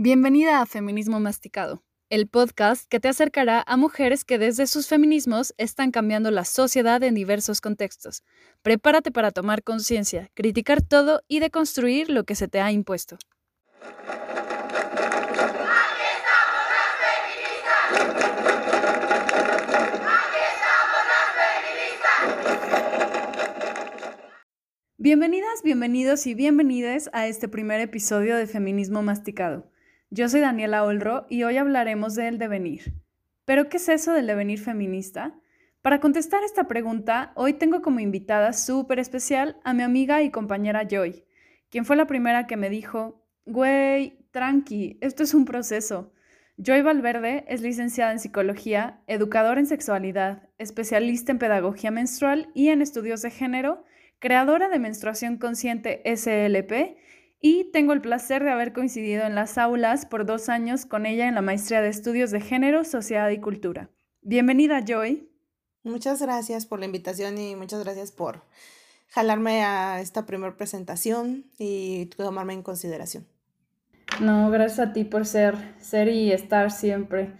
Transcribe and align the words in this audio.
Bienvenida 0.00 0.60
a 0.60 0.66
Feminismo 0.66 1.18
Masticado, 1.18 1.82
el 2.08 2.28
podcast 2.28 2.88
que 2.88 3.00
te 3.00 3.08
acercará 3.08 3.64
a 3.66 3.76
mujeres 3.76 4.24
que 4.24 4.38
desde 4.38 4.68
sus 4.68 4.86
feminismos 4.86 5.54
están 5.58 5.90
cambiando 5.90 6.30
la 6.30 6.44
sociedad 6.44 7.02
en 7.02 7.16
diversos 7.16 7.60
contextos. 7.60 8.22
Prepárate 8.62 9.10
para 9.10 9.32
tomar 9.32 9.64
conciencia, 9.64 10.30
criticar 10.34 10.82
todo 10.82 11.22
y 11.26 11.40
deconstruir 11.40 12.10
lo 12.10 12.22
que 12.22 12.36
se 12.36 12.46
te 12.46 12.60
ha 12.60 12.70
impuesto. 12.70 13.18
Bienvenidas, 24.96 25.64
bienvenidos 25.64 26.28
y 26.28 26.34
bienvenidas 26.34 27.10
a 27.12 27.26
este 27.26 27.48
primer 27.48 27.80
episodio 27.80 28.36
de 28.36 28.46
Feminismo 28.46 29.02
Masticado. 29.02 29.68
Yo 30.10 30.26
soy 30.30 30.40
Daniela 30.40 30.84
Olro 30.84 31.26
y 31.28 31.42
hoy 31.42 31.58
hablaremos 31.58 32.14
del 32.14 32.38
devenir. 32.38 32.94
¿Pero 33.44 33.68
qué 33.68 33.76
es 33.76 33.90
eso 33.90 34.14
del 34.14 34.26
devenir 34.26 34.58
feminista? 34.58 35.34
Para 35.82 36.00
contestar 36.00 36.42
esta 36.44 36.66
pregunta, 36.66 37.32
hoy 37.34 37.52
tengo 37.52 37.82
como 37.82 38.00
invitada 38.00 38.54
súper 38.54 39.00
especial 39.00 39.58
a 39.64 39.74
mi 39.74 39.82
amiga 39.82 40.22
y 40.22 40.30
compañera 40.30 40.88
Joy, 40.88 41.24
quien 41.68 41.84
fue 41.84 41.94
la 41.94 42.06
primera 42.06 42.46
que 42.46 42.56
me 42.56 42.70
dijo, 42.70 43.22
güey, 43.44 44.24
tranqui, 44.30 44.96
esto 45.02 45.24
es 45.24 45.34
un 45.34 45.44
proceso. 45.44 46.10
Joy 46.56 46.80
Valverde 46.80 47.44
es 47.46 47.60
licenciada 47.60 48.10
en 48.12 48.18
psicología, 48.18 49.02
educadora 49.08 49.60
en 49.60 49.66
sexualidad, 49.66 50.48
especialista 50.56 51.32
en 51.32 51.38
pedagogía 51.38 51.90
menstrual 51.90 52.50
y 52.54 52.68
en 52.68 52.80
estudios 52.80 53.20
de 53.20 53.30
género, 53.30 53.84
creadora 54.20 54.70
de 54.70 54.78
Menstruación 54.78 55.36
Consciente 55.36 56.00
SLP 56.06 56.96
y 57.40 57.70
tengo 57.72 57.92
el 57.92 58.00
placer 58.00 58.42
de 58.42 58.50
haber 58.50 58.72
coincidido 58.72 59.24
en 59.24 59.34
las 59.34 59.58
aulas 59.58 60.06
por 60.06 60.26
dos 60.26 60.48
años 60.48 60.86
con 60.86 61.06
ella 61.06 61.28
en 61.28 61.34
la 61.34 61.42
maestría 61.42 61.80
de 61.80 61.88
estudios 61.88 62.30
de 62.30 62.40
género, 62.40 62.84
sociedad 62.84 63.30
y 63.30 63.40
cultura. 63.40 63.90
Bienvenida, 64.22 64.84
Joy. 64.84 65.30
Muchas 65.84 66.20
gracias 66.20 66.66
por 66.66 66.80
la 66.80 66.86
invitación 66.86 67.38
y 67.38 67.54
muchas 67.54 67.82
gracias 67.84 68.12
por 68.12 68.42
jalarme 69.08 69.62
a 69.62 70.00
esta 70.00 70.26
primera 70.26 70.56
presentación 70.56 71.46
y 71.58 72.06
tomarme 72.06 72.52
en 72.54 72.62
consideración. 72.62 73.26
No, 74.20 74.50
gracias 74.50 74.88
a 74.88 74.92
ti 74.92 75.04
por 75.04 75.24
ser, 75.24 75.56
ser 75.80 76.08
y 76.08 76.32
estar 76.32 76.70
siempre. 76.70 77.32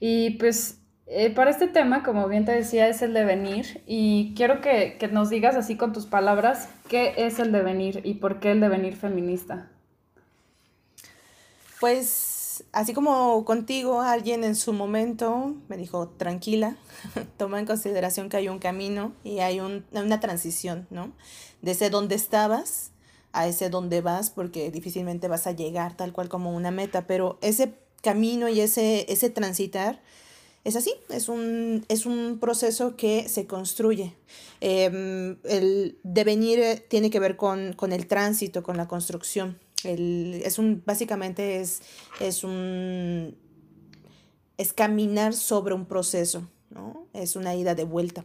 Y 0.00 0.30
pues 0.30 0.83
eh, 1.06 1.30
para 1.30 1.50
este 1.50 1.66
tema, 1.66 2.02
como 2.02 2.28
bien 2.28 2.44
te 2.44 2.52
decía, 2.52 2.88
es 2.88 3.02
el 3.02 3.12
devenir 3.12 3.82
y 3.86 4.34
quiero 4.36 4.60
que, 4.60 4.96
que, 4.98 5.08
nos 5.08 5.28
digas 5.28 5.54
así 5.54 5.76
con 5.76 5.92
tus 5.92 6.06
palabras 6.06 6.68
qué 6.88 7.14
es 7.18 7.38
el 7.38 7.52
devenir 7.52 8.00
y 8.04 8.14
por 8.14 8.40
qué 8.40 8.52
el 8.52 8.60
devenir 8.60 8.96
feminista. 8.96 9.68
Pues 11.78 12.64
así 12.72 12.94
como 12.94 13.44
contigo, 13.44 14.00
alguien 14.00 14.44
en 14.44 14.54
su 14.54 14.72
momento 14.72 15.54
me 15.68 15.76
dijo, 15.76 16.08
tranquila, 16.08 16.76
toma 17.36 17.58
en 17.58 17.66
consideración 17.66 18.28
que 18.28 18.36
hay 18.36 18.48
un 18.48 18.58
camino 18.58 19.12
y 19.24 19.40
hay 19.40 19.60
un, 19.60 19.84
una 19.92 20.20
transición, 20.20 20.86
¿no? 20.90 21.12
De 21.62 21.72
ese 21.72 21.90
donde 21.90 22.14
estabas 22.14 22.92
a 23.32 23.46
ese 23.48 23.68
donde 23.68 24.00
vas, 24.00 24.30
porque 24.30 24.70
difícilmente 24.70 25.28
vas 25.28 25.46
a 25.46 25.52
llegar 25.52 25.96
tal 25.96 26.12
cual 26.12 26.28
como 26.28 26.54
una 26.54 26.70
meta, 26.70 27.06
pero 27.06 27.38
ese 27.42 27.74
camino 28.00 28.48
y 28.48 28.60
ese, 28.60 29.10
ese 29.12 29.28
transitar 29.28 30.00
es 30.64 30.76
así, 30.76 30.94
es 31.10 31.28
un, 31.28 31.84
es 31.88 32.06
un 32.06 32.38
proceso 32.40 32.96
que 32.96 33.28
se 33.28 33.46
construye. 33.46 34.14
Em, 34.60 35.36
el 35.44 35.98
devenir 36.02 36.58
eh, 36.58 36.76
tiene 36.88 37.10
que 37.10 37.20
ver 37.20 37.36
con, 37.36 37.74
el 37.92 38.06
tránsito, 38.06 38.62
con 38.62 38.76
la 38.76 38.88
construcción. 38.88 39.58
El, 39.84 40.40
es 40.44 40.58
un, 40.58 40.82
básicamente 40.84 41.60
es, 41.60 41.82
es 42.18 42.44
un 42.44 43.36
es 44.56 44.72
caminar 44.72 45.34
sobre 45.34 45.74
un 45.74 45.86
proceso, 45.86 46.48
¿no? 46.70 47.06
Es 47.12 47.36
una 47.36 47.54
ida 47.54 47.74
de 47.74 47.84
vuelta. 47.84 48.24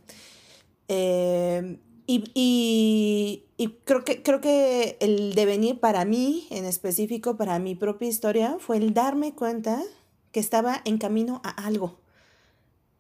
Em, 0.88 1.80
y, 2.08 3.46
creo, 3.84 4.04
que, 4.04 4.24
creo 4.24 4.42
que 4.42 4.98
el 5.00 5.36
devenir 5.36 5.80
para 5.80 6.06
mí, 6.06 6.48
en 6.50 6.66
específico, 6.66 7.38
para 7.38 7.60
mi 7.60 7.76
propia 7.76 8.08
historia, 8.08 8.58
fue 8.60 8.78
el 8.78 8.94
darme 8.94 9.36
cuenta 9.36 9.84
que 10.32 10.40
estaba 10.40 10.82
en 10.86 10.98
camino 10.98 11.42
a 11.44 11.50
algo. 11.50 12.00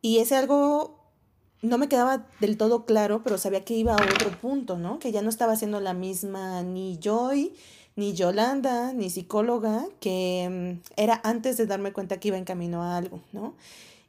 Y 0.01 0.19
ese 0.19 0.35
algo 0.35 0.99
no 1.61 1.77
me 1.77 1.89
quedaba 1.89 2.25
del 2.39 2.57
todo 2.57 2.85
claro, 2.85 3.21
pero 3.23 3.37
sabía 3.37 3.65
que 3.65 3.73
iba 3.73 3.93
a 3.93 4.03
otro 4.03 4.31
punto, 4.39 4.77
¿no? 4.77 4.99
Que 4.99 5.11
ya 5.11 5.21
no 5.21 5.29
estaba 5.29 5.55
siendo 5.55 5.79
la 5.79 5.93
misma 5.93 6.63
ni 6.63 6.97
Joy, 6.99 7.53
ni 7.95 8.13
Yolanda, 8.13 8.93
ni 8.93 9.09
psicóloga, 9.09 9.85
que 9.99 10.79
mm, 10.79 10.91
era 10.95 11.19
antes 11.23 11.57
de 11.57 11.65
darme 11.65 11.91
cuenta 11.91 12.19
que 12.19 12.29
iba 12.29 12.38
en 12.38 12.45
camino 12.45 12.83
a 12.83 12.95
algo, 12.97 13.21
¿no? 13.33 13.55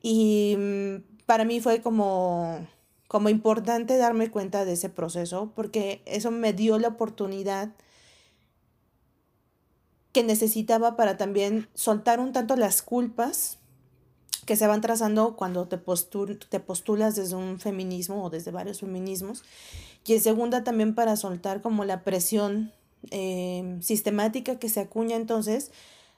Y 0.03 0.57
mm, 0.57 1.25
para 1.27 1.45
mí 1.45 1.61
fue 1.61 1.83
como, 1.83 2.67
como 3.09 3.29
importante 3.29 3.97
darme 3.97 4.31
cuenta 4.31 4.65
de 4.65 4.75
ese 4.75 4.89
proceso, 4.89 5.53
porque 5.57 6.03
eso 6.07 6.31
me 6.31 6.53
dio 6.53 6.79
la 6.79 6.89
oportunidad 6.89 7.71
que 10.13 10.23
necesitaba 10.23 10.97
para 10.97 11.17
también 11.17 11.69
soltar 11.75 12.21
un 12.21 12.33
tanto 12.33 12.57
las 12.57 12.83
culpas 12.83 13.60
que 14.47 14.57
se 14.57 14.67
van 14.67 14.81
trazando 14.81 15.37
cuando 15.37 15.67
te, 15.67 15.79
te 15.79 16.61
postulas 16.61 17.17
desde 17.17 17.37
un 17.37 17.61
feminismo 17.61 18.25
o 18.25 18.31
desde 18.31 18.51
varios 18.51 18.81
feminismos. 18.81 19.43
Y 20.07 20.15
en 20.15 20.21
segunda 20.21 20.65
también 20.65 20.95
para 20.95 21.17
soltar 21.17 21.61
como 21.61 21.85
la 21.85 22.03
presión 22.05 22.73
em, 23.11 23.83
sistemática 23.83 24.59
que 24.59 24.69
se 24.69 24.81
acuña 24.81 25.17
entonces 25.17 25.71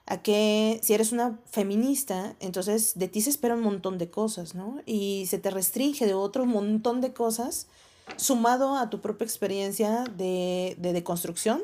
a 0.05 0.21
que 0.21 0.79
si 0.83 0.93
eres 0.93 1.11
una 1.11 1.39
feminista, 1.49 2.35
entonces 2.39 2.93
de 2.95 3.07
ti 3.07 3.21
se 3.21 3.29
espera 3.29 3.55
un 3.55 3.61
montón 3.61 3.97
de 3.97 4.09
cosas, 4.09 4.53
¿no? 4.53 4.81
Y 4.85 5.25
se 5.27 5.37
te 5.37 5.49
restringe 5.49 6.05
de 6.05 6.13
otro 6.13 6.45
montón 6.45 6.99
de 6.99 7.13
cosas 7.13 7.67
sumado 8.17 8.75
a 8.75 8.89
tu 8.89 8.99
propia 8.99 9.25
experiencia 9.25 10.03
de, 10.17 10.75
de 10.77 10.91
deconstrucción 10.91 11.61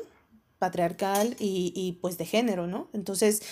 patriarcal 0.58 1.36
y, 1.38 1.72
y 1.74 1.92
pues 2.00 2.16
de 2.16 2.24
género, 2.24 2.66
¿no? 2.66 2.88
Entonces, 2.92 3.42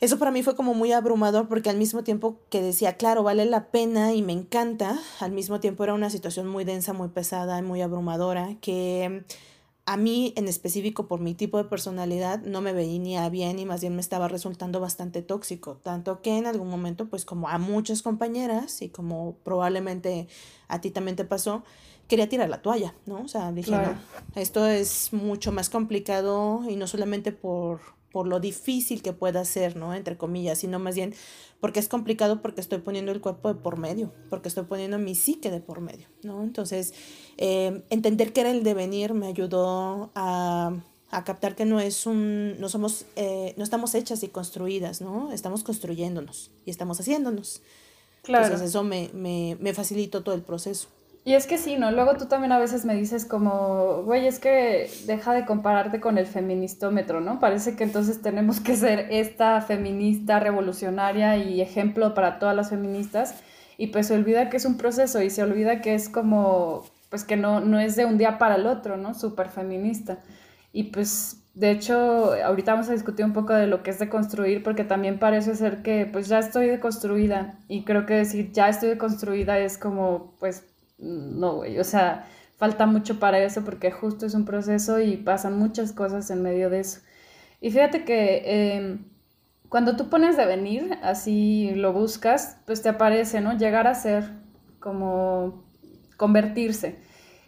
eso 0.00 0.18
para 0.18 0.30
mí 0.30 0.42
fue 0.42 0.56
como 0.56 0.74
muy 0.74 0.92
abrumador 0.92 1.48
porque 1.48 1.70
al 1.70 1.78
mismo 1.78 2.04
tiempo 2.04 2.38
que 2.50 2.60
decía, 2.60 2.96
claro, 2.96 3.22
vale 3.22 3.46
la 3.46 3.70
pena 3.70 4.12
y 4.12 4.22
me 4.22 4.32
encanta, 4.32 4.98
al 5.20 5.32
mismo 5.32 5.60
tiempo 5.60 5.84
era 5.84 5.94
una 5.94 6.10
situación 6.10 6.46
muy 6.46 6.64
densa, 6.64 6.92
muy 6.92 7.08
pesada, 7.08 7.62
muy 7.62 7.80
abrumadora, 7.80 8.56
que 8.60 9.24
a 9.86 9.96
mí 9.96 10.34
en 10.36 10.48
específico 10.48 11.06
por 11.06 11.20
mi 11.20 11.34
tipo 11.34 11.58
de 11.58 11.64
personalidad 11.64 12.40
no 12.42 12.60
me 12.60 12.72
venía 12.72 13.26
bien 13.30 13.58
y 13.58 13.64
más 13.64 13.80
bien 13.80 13.94
me 13.94 14.00
estaba 14.00 14.28
resultando 14.28 14.80
bastante 14.80 15.22
tóxico, 15.22 15.76
tanto 15.76 16.20
que 16.20 16.36
en 16.36 16.46
algún 16.46 16.68
momento, 16.68 17.08
pues 17.08 17.24
como 17.24 17.48
a 17.48 17.58
muchas 17.58 18.02
compañeras 18.02 18.82
y 18.82 18.88
como 18.90 19.36
probablemente 19.44 20.26
a 20.68 20.80
ti 20.80 20.90
también 20.90 21.16
te 21.16 21.24
pasó, 21.24 21.62
quería 22.08 22.28
tirar 22.28 22.50
la 22.50 22.62
toalla, 22.62 22.94
¿no? 23.06 23.22
O 23.22 23.28
sea, 23.28 23.52
dije, 23.52 23.70
no, 23.70 23.96
esto 24.34 24.66
es 24.66 25.12
mucho 25.12 25.52
más 25.52 25.70
complicado 25.70 26.62
y 26.68 26.76
no 26.76 26.86
solamente 26.86 27.30
por 27.32 27.80
por 28.16 28.26
lo 28.26 28.40
difícil 28.40 29.02
que 29.02 29.12
pueda 29.12 29.44
ser, 29.44 29.76
¿no? 29.76 29.92
Entre 29.92 30.16
comillas, 30.16 30.60
sino 30.60 30.78
más 30.78 30.94
bien 30.94 31.12
porque 31.60 31.80
es 31.80 31.86
complicado 31.86 32.40
porque 32.40 32.62
estoy 32.62 32.78
poniendo 32.78 33.12
el 33.12 33.20
cuerpo 33.20 33.52
de 33.52 33.60
por 33.60 33.76
medio, 33.76 34.10
porque 34.30 34.48
estoy 34.48 34.64
poniendo 34.64 34.96
mi 34.96 35.14
psique 35.14 35.50
de 35.50 35.60
por 35.60 35.82
medio, 35.82 36.08
¿no? 36.22 36.42
Entonces, 36.42 36.94
eh, 37.36 37.82
entender 37.90 38.32
que 38.32 38.40
era 38.40 38.52
el 38.52 38.62
devenir 38.62 39.12
me 39.12 39.26
ayudó 39.26 40.12
a, 40.14 40.72
a, 41.10 41.24
captar 41.24 41.56
que 41.56 41.66
no 41.66 41.78
es 41.78 42.06
un, 42.06 42.58
no 42.58 42.70
somos, 42.70 43.04
eh, 43.16 43.52
no 43.58 43.64
estamos 43.64 43.94
hechas 43.94 44.22
y 44.22 44.28
construidas, 44.28 45.02
¿no? 45.02 45.30
Estamos 45.30 45.62
construyéndonos 45.62 46.50
y 46.64 46.70
estamos 46.70 46.98
haciéndonos. 46.98 47.60
Claro. 48.22 48.46
Entonces 48.46 48.70
eso 48.70 48.82
me, 48.82 49.10
me, 49.12 49.58
me 49.60 49.74
facilitó 49.74 50.22
todo 50.22 50.34
el 50.34 50.40
proceso. 50.40 50.88
Y 51.26 51.34
es 51.34 51.48
que 51.48 51.58
sí, 51.58 51.76
¿no? 51.76 51.90
Luego 51.90 52.16
tú 52.16 52.26
también 52.26 52.52
a 52.52 52.58
veces 52.60 52.84
me 52.84 52.94
dices 52.94 53.24
como, 53.24 54.04
güey, 54.04 54.28
es 54.28 54.38
que 54.38 54.88
deja 55.06 55.34
de 55.34 55.44
compararte 55.44 55.98
con 55.98 56.18
el 56.18 56.26
feministómetro, 56.26 57.20
¿no? 57.20 57.40
Parece 57.40 57.74
que 57.74 57.82
entonces 57.82 58.22
tenemos 58.22 58.60
que 58.60 58.76
ser 58.76 59.08
esta 59.10 59.60
feminista 59.60 60.38
revolucionaria 60.38 61.36
y 61.36 61.60
ejemplo 61.60 62.14
para 62.14 62.38
todas 62.38 62.54
las 62.54 62.70
feministas. 62.70 63.42
Y 63.76 63.88
pues 63.88 64.06
se 64.06 64.14
olvida 64.14 64.50
que 64.50 64.58
es 64.58 64.66
un 64.66 64.76
proceso 64.76 65.20
y 65.20 65.30
se 65.30 65.42
olvida 65.42 65.80
que 65.80 65.96
es 65.96 66.08
como, 66.08 66.84
pues 67.10 67.24
que 67.24 67.36
no, 67.36 67.58
no 67.58 67.80
es 67.80 67.96
de 67.96 68.04
un 68.04 68.18
día 68.18 68.38
para 68.38 68.54
el 68.54 68.64
otro, 68.64 68.96
¿no? 68.96 69.12
Súper 69.12 69.48
feminista. 69.48 70.20
Y 70.72 70.84
pues, 70.84 71.42
de 71.54 71.72
hecho, 71.72 72.34
ahorita 72.44 72.74
vamos 72.74 72.88
a 72.88 72.92
discutir 72.92 73.24
un 73.26 73.32
poco 73.32 73.52
de 73.52 73.66
lo 73.66 73.82
que 73.82 73.90
es 73.90 73.98
deconstruir, 73.98 74.62
porque 74.62 74.84
también 74.84 75.18
parece 75.18 75.56
ser 75.56 75.82
que 75.82 76.06
pues 76.06 76.28
ya 76.28 76.38
estoy 76.38 76.68
deconstruida. 76.68 77.58
Y 77.66 77.82
creo 77.82 78.06
que 78.06 78.14
decir 78.14 78.52
ya 78.52 78.68
estoy 78.68 78.90
deconstruida 78.90 79.58
es 79.58 79.76
como, 79.76 80.36
pues 80.38 80.64
no, 80.98 81.56
güey, 81.56 81.78
o 81.78 81.84
sea, 81.84 82.26
falta 82.56 82.86
mucho 82.86 83.18
para 83.18 83.38
eso 83.38 83.64
porque 83.64 83.90
justo 83.90 84.26
es 84.26 84.34
un 84.34 84.44
proceso 84.44 85.00
y 85.00 85.16
pasan 85.16 85.58
muchas 85.58 85.92
cosas 85.92 86.30
en 86.30 86.42
medio 86.42 86.70
de 86.70 86.80
eso. 86.80 87.00
Y 87.60 87.70
fíjate 87.70 88.04
que 88.04 88.76
em, 88.76 89.04
cuando 89.68 89.96
tú 89.96 90.08
pones 90.08 90.36
de 90.36 90.46
venir, 90.46 90.98
así 91.02 91.72
lo 91.74 91.92
buscas, 91.92 92.58
pues 92.66 92.82
te 92.82 92.88
aparece, 92.88 93.40
¿no? 93.40 93.56
Llegar 93.56 93.86
a 93.86 93.94
ser, 93.94 94.30
como 94.80 95.64
convertirse. 96.16 96.98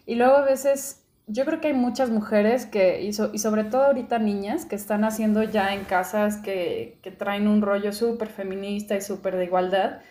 Y 0.05 0.15
luego 0.15 0.37
a 0.37 0.45
veces 0.45 1.03
yo 1.27 1.45
creo 1.45 1.61
que 1.61 1.67
hay 1.67 1.73
muchas 1.73 2.09
mujeres 2.09 2.65
que, 2.65 3.03
y, 3.03 3.13
sobre 3.13 3.63
todo 3.63 3.83
ahorita 3.83 4.19
niñas, 4.19 4.65
que 4.65 4.75
están 4.75 5.03
haciendo 5.03 5.43
ya 5.43 5.73
en 5.73 5.83
casas 5.83 6.37
que, 6.37 6.97
que 7.03 7.11
traen 7.11 7.47
un 7.47 7.61
rollo 7.61 7.93
súper 7.93 8.29
feminista 8.29 8.95
y 8.95 9.01
súper 9.01 9.35
de 9.35 9.45
igualdad. 9.45 10.01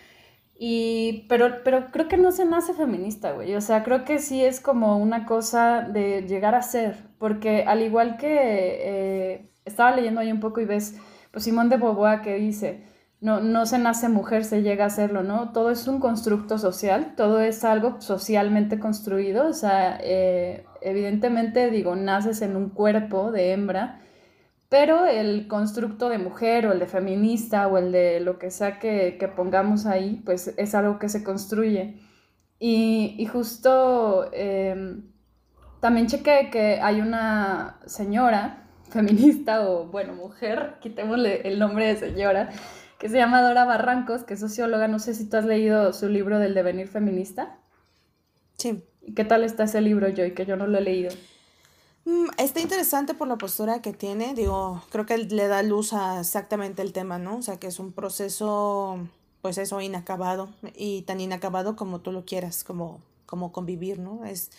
Y, 0.61 1.27
pero, 1.29 1.63
pero 1.63 1.87
creo 1.93 2.09
que 2.09 2.17
no 2.17 2.33
se 2.33 2.45
nace 2.45 2.75
feminista, 2.75 3.33
güey. 3.33 3.55
O 3.55 3.61
sea, 3.61 3.85
creo 3.85 4.05
que 4.05 4.19
sí 4.19 4.45
es 4.45 4.61
como 4.61 4.99
una 4.99 5.25
cosa 5.25 5.83
de 5.83 6.23
llegar 6.23 6.57
a 6.57 6.63
ser. 6.63 6.97
Porque 7.19 7.63
al 7.63 7.81
igual 7.83 8.17
que 8.17 8.29
eh, 8.33 9.53
estaba 9.65 9.95
leyendo 9.95 10.21
ahí 10.21 10.33
un 10.33 10.41
poco 10.41 10.61
y 10.61 10.65
ves, 10.65 10.97
pues 11.31 11.45
Simón 11.45 11.69
de 11.69 11.77
Beauvoir 11.77 12.23
que 12.23 12.35
dice, 12.35 12.83
no, 13.21 13.41
no 13.41 13.67
se 13.67 13.79
nace 13.79 14.09
mujer, 14.09 14.45
se 14.45 14.63
llega 14.63 14.87
a 14.87 14.91
serlo, 14.91 15.23
¿no? 15.23 15.53
Todo 15.53 15.71
es 15.71 15.87
un 15.87 16.01
constructo 16.01 16.59
social, 16.59 17.15
todo 17.17 17.41
es 17.41 17.65
algo 17.65 18.01
socialmente 18.01 18.81
construido. 18.81 19.47
O 19.47 19.53
sea, 19.53 19.99
eh, 20.03 20.65
evidentemente, 20.81 21.71
digo, 21.71 21.95
naces 21.95 22.43
en 22.43 22.57
un 22.57 22.71
cuerpo 22.71 23.31
de 23.31 23.53
hembra, 23.53 24.01
pero 24.69 25.07
el 25.07 25.49
constructo 25.49 26.09
de 26.09 26.19
mujer 26.19 26.67
o 26.67 26.73
el 26.73 26.79
de 26.79 26.87
feminista 26.87 27.67
o 27.69 27.79
el 27.79 27.91
de 27.91 28.21
lo 28.21 28.39
que 28.39 28.51
sea 28.51 28.79
que, 28.79 29.33
pongamos 29.35 29.87
ahí, 29.87 30.23
pues 30.25 30.55
es 30.57 30.75
algo 30.75 30.99
que 30.99 31.09
se 31.09 31.25
construye. 31.25 32.01
Y, 32.59 33.27
justo 33.33 34.31
em, 34.33 35.11
también 35.81 36.07
chequé 36.07 36.51
que 36.51 36.81
hay 36.83 37.01
una 37.01 37.81
señora 37.87 38.69
feminista 38.91 39.69
o, 39.69 39.87
bueno, 39.87 40.15
mujer, 40.15 40.77
quitémosle 40.81 41.49
el 41.49 41.59
nombre 41.59 41.87
de 41.87 41.97
señora, 41.97 42.51
que 42.99 43.09
se 43.09 43.17
llama 43.17 43.43
Dora 43.43 43.65
Barrancos, 43.65 44.25
que 44.25 44.35
es 44.35 44.41
socióloga. 44.41 44.89
No 44.89 44.99
sé 44.99 45.15
si 45.15 45.31
tú 45.31 45.37
has 45.39 45.45
leído 45.47 45.93
su 45.93 46.09
libro 46.09 46.39
del 46.39 46.55
devenir 46.55 46.89
feminista. 46.89 47.59
Sí. 48.59 48.85
¿Qué 49.17 49.25
tal 49.25 49.45
está 49.45 49.65
ese 49.65 49.81
libro, 49.81 50.09
Joy? 50.15 50.35
Que 50.35 50.45
yo 50.45 50.57
no 50.57 50.67
lo 50.67 50.79
he 50.79 50.83
leído. 50.83 51.11
Mm, 52.09 52.29
está 52.39 52.61
interesante 52.61 53.13
por 53.13 53.29
la 53.29 53.37
postura 53.37 53.83
que 53.83 53.93
tiene, 53.93 54.33
digo, 54.33 54.83
creo 54.91 55.05
que 55.05 55.19
le 55.19 55.47
da 55.47 55.63
luz 55.63 55.93
a 55.93 56.21
exactamente 56.21 56.81
el 56.81 56.95
tema, 56.95 57.19
¿no? 57.19 57.37
O 57.37 57.43
sea, 57.43 57.59
que 57.59 57.67
es 57.67 57.79
un 57.79 57.93
proceso, 57.93 58.99
pues 59.43 59.59
eso, 59.59 59.79
inacabado, 59.83 60.49
y 60.75 61.03
tan 61.03 61.21
inacabado 61.21 61.77
como 61.77 62.01
tú 62.01 62.11
lo 62.11 62.25
quieras, 62.25 62.65
como, 62.65 63.03
como 63.27 63.53
convivir, 63.53 63.99
¿no? 63.99 64.25
Es, 64.25 64.51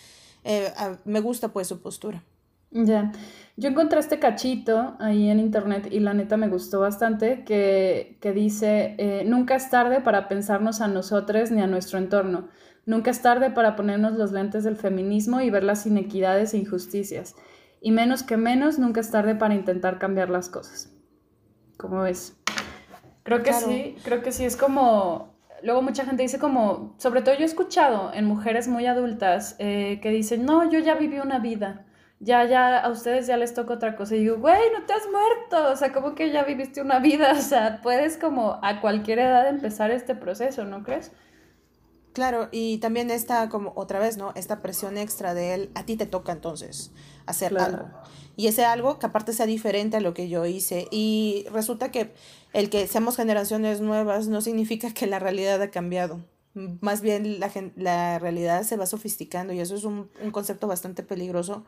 eh, 0.43 0.71
me 1.05 1.21
gusta 1.21 1.47
pues 1.47 1.67
su 1.67 1.81
postura. 1.81 2.23
Ya, 2.69 3.13
yo 3.57 3.69
encontré 3.69 3.99
este 3.99 4.19
cachito 4.19 4.95
ahí 4.99 5.27
en 5.27 5.39
internet 5.39 5.87
y 5.91 6.01
la 6.01 6.13
neta 6.13 6.37
me 6.37 6.49
gustó 6.49 6.81
bastante 6.81 7.43
que, 7.45 8.17
que 8.21 8.31
dice, 8.31 8.93
eh, 8.99 9.23
nunca 9.25 9.55
es 9.55 9.71
tarde 9.71 10.01
para 10.01 10.27
pensarnos 10.27 10.81
a 10.81 10.87
nosotros 10.87 11.49
ni 11.49 11.63
a 11.63 11.67
nuestro 11.67 11.97
entorno. 11.97 12.47
Nunca 12.85 13.11
es 13.11 13.21
tarde 13.21 13.51
para 13.51 13.75
ponernos 13.75 14.13
los 14.13 14.31
lentes 14.31 14.63
del 14.63 14.75
feminismo 14.75 15.41
y 15.41 15.49
ver 15.49 15.63
las 15.63 15.85
inequidades 15.85 16.53
e 16.53 16.57
injusticias. 16.57 17.35
Y 17.81 17.91
menos 17.91 18.23
que 18.23 18.37
menos, 18.37 18.79
nunca 18.79 19.01
es 19.01 19.11
tarde 19.11 19.35
para 19.35 19.53
intentar 19.53 19.99
cambiar 19.99 20.29
las 20.29 20.49
cosas. 20.49 20.91
¿Cómo 21.77 22.01
ves? 22.01 22.35
Creo 23.23 23.43
que 23.43 23.53
sí, 23.53 23.95
creo 24.03 24.21
que 24.21 24.31
sí, 24.31 24.45
es 24.45 24.57
como... 24.57 25.37
Luego 25.61 25.81
mucha 25.81 26.05
gente 26.05 26.23
dice 26.23 26.39
como, 26.39 26.95
sobre 26.97 27.21
todo 27.21 27.35
yo 27.35 27.41
he 27.41 27.45
escuchado 27.45 28.13
en 28.13 28.25
mujeres 28.25 28.69
muy 28.69 28.85
adultas 28.85 29.55
eh, 29.59 29.99
que 30.01 30.09
dicen, 30.09 30.45
no, 30.45 30.69
yo 30.69 30.79
ya 30.79 30.95
viví 30.95 31.19
una 31.19 31.39
vida, 31.39 31.85
ya, 32.19 32.43
ya, 32.45 32.79
a 32.79 32.89
ustedes 32.89 33.27
ya 33.27 33.37
les 33.37 33.53
toca 33.53 33.73
otra 33.73 33.95
cosa. 33.95 34.15
Y 34.15 34.19
digo, 34.19 34.37
güey, 34.37 34.61
no 34.77 34.85
te 34.85 34.93
has 34.93 35.07
muerto, 35.09 35.71
o 35.71 35.75
sea, 35.75 35.91
como 35.91 36.15
que 36.15 36.31
ya 36.31 36.43
viviste 36.43 36.81
una 36.81 36.99
vida, 36.99 37.31
o 37.37 37.41
sea, 37.41 37.79
puedes 37.81 38.17
como 38.17 38.59
a 38.61 38.81
cualquier 38.81 39.19
edad 39.19 39.47
empezar 39.47 39.91
este 39.91 40.15
proceso, 40.15 40.65
¿no 40.65 40.83
crees? 40.83 41.11
Claro, 42.19 42.49
y 42.51 42.79
también 42.79 43.11
esta, 43.11 43.47
como 43.47 43.71
otra 43.77 43.97
vez, 43.97 44.17
¿no? 44.17 44.33
Esta 44.35 44.61
presión 44.61 44.97
extra 44.97 45.33
de 45.33 45.53
él, 45.53 45.69
a 45.73 45.85
ti 45.85 45.95
te 45.95 46.05
toca 46.05 46.33
entonces 46.33 46.91
hacer 47.25 47.57
algo. 47.57 47.87
Y 48.35 48.47
ese 48.47 48.65
algo 48.65 48.99
que 48.99 49.05
aparte 49.05 49.31
sea 49.31 49.45
diferente 49.45 49.95
a 49.95 50.01
lo 50.01 50.13
que 50.13 50.27
yo 50.27 50.45
hice. 50.45 50.89
Y 50.91 51.45
resulta 51.49 51.91
que 51.91 52.11
el 52.51 52.69
que 52.69 52.87
seamos 52.87 53.15
generaciones 53.15 53.79
nuevas 53.79 54.27
no 54.27 54.41
significa 54.41 54.93
que 54.93 55.07
la 55.07 55.19
realidad 55.19 55.61
ha 55.61 55.71
cambiado. 55.71 56.19
Más 56.81 56.99
bien 56.99 57.39
la, 57.39 57.49
la 57.77 58.19
realidad 58.19 58.63
se 58.63 58.75
va 58.75 58.85
sofisticando 58.85 59.53
y 59.53 59.61
eso 59.61 59.75
es 59.75 59.85
un, 59.85 60.09
un 60.21 60.31
concepto 60.31 60.67
bastante 60.67 61.03
peligroso 61.03 61.63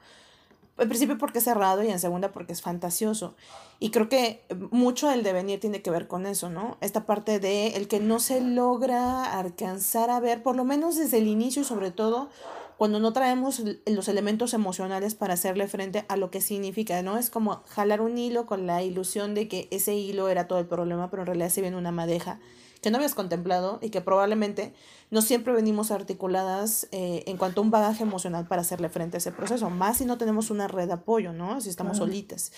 en 0.82 0.90
principio 0.90 1.18
porque 1.18 1.38
es 1.40 1.46
cerrado 1.46 1.84
y 1.84 1.90
en 1.90 2.00
segunda 2.00 2.32
porque 2.32 2.54
es 2.54 2.62
fantasioso. 2.62 3.36
Y 3.80 3.92
creo 3.92 4.10
que 4.10 4.44
mucho 4.72 5.08
del 5.08 5.24
devenir 5.24 5.60
tiene 5.60 5.82
que 5.82 5.92
ver 5.92 6.08
con 6.08 6.26
eso, 6.26 6.50
¿no? 6.50 6.78
Esta 6.82 7.06
parte 7.06 7.40
de 7.40 7.70
el 7.70 7.88
que 7.88 8.00
no 8.00 8.20
se 8.20 8.42
logra 8.42 9.40
alcanzar 9.40 10.10
a 10.10 10.20
ver, 10.20 10.42
por 10.42 10.56
lo 10.56 10.66
menos 10.66 10.98
desde 10.98 11.20
el 11.20 11.28
inicio 11.28 11.64
sobre 11.64 11.92
todo 11.92 12.30
cuando 12.78 13.00
no 13.00 13.14
traemos 13.14 13.62
los 13.86 14.08
elementos 14.08 14.56
emocionales 14.56 15.14
para 15.14 15.36
hacerle 15.36 15.68
frente 15.68 16.04
a 16.08 16.18
lo 16.18 16.32
que 16.32 16.42
significa, 16.42 17.00
¿no? 17.04 17.20
Es 17.20 17.30
como 17.30 17.62
jalar 17.68 18.02
un 18.02 18.18
hilo 18.18 18.48
con 18.48 18.66
la 18.66 18.82
ilusión 18.82 19.36
de 19.36 19.48
que 19.48 19.68
ese 19.70 19.94
hilo 19.94 20.30
era 20.30 20.48
todo 20.48 20.58
el 20.58 20.66
problema, 20.66 21.12
pero 21.12 21.22
en 21.22 21.28
realidad 21.28 21.50
se 21.50 21.62
viene 21.62 21.78
una 21.78 21.92
madeja 21.92 22.40
que 22.82 22.90
no 22.90 22.98
habías 22.98 23.14
contemplado 23.14 23.80
y 23.82 23.92
que 23.92 24.02
probablemente 24.02 24.74
no 25.12 25.22
siempre 25.22 25.54
venimos 25.54 25.92
articuladas 25.92 26.88
eh, 26.92 27.24
en 27.28 27.38
cuanto 27.38 27.62
a 27.62 27.64
un 27.64 27.72
bagaje 27.72 28.04
emocional 28.04 28.48
para 28.48 28.62
hacerle 28.62 28.90
frente 28.90 29.18
a 29.18 29.20
ese 29.20 29.32
proceso, 29.32 29.70
más 29.70 29.98
si 29.98 30.06
no 30.06 30.18
tenemos 30.18 30.50
una 30.50 30.68
red 30.68 30.88
de 30.88 30.94
apoyo, 30.94 31.32
¿no? 31.32 31.62
Si 31.62 31.70
estamos 31.70 31.98
solitas. 31.98 32.52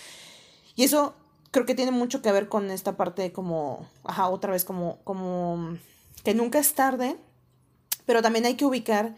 Y 0.74 0.84
eso 0.84 1.14
creo 1.50 1.66
que 1.66 1.74
tiene 1.74 1.90
mucho 1.92 2.22
que 2.22 2.32
ver 2.32 2.48
con 2.48 2.70
esta 2.70 2.96
parte 2.96 3.32
como, 3.32 3.86
ajá, 4.02 4.28
otra 4.28 4.50
vez 4.52 4.64
como, 4.64 4.98
como 5.04 5.76
que 6.24 6.34
nunca 6.34 6.58
es 6.58 6.74
tarde, 6.74 7.16
pero 8.06 8.22
también 8.22 8.46
hay 8.46 8.54
que 8.54 8.64
ubicar 8.64 9.14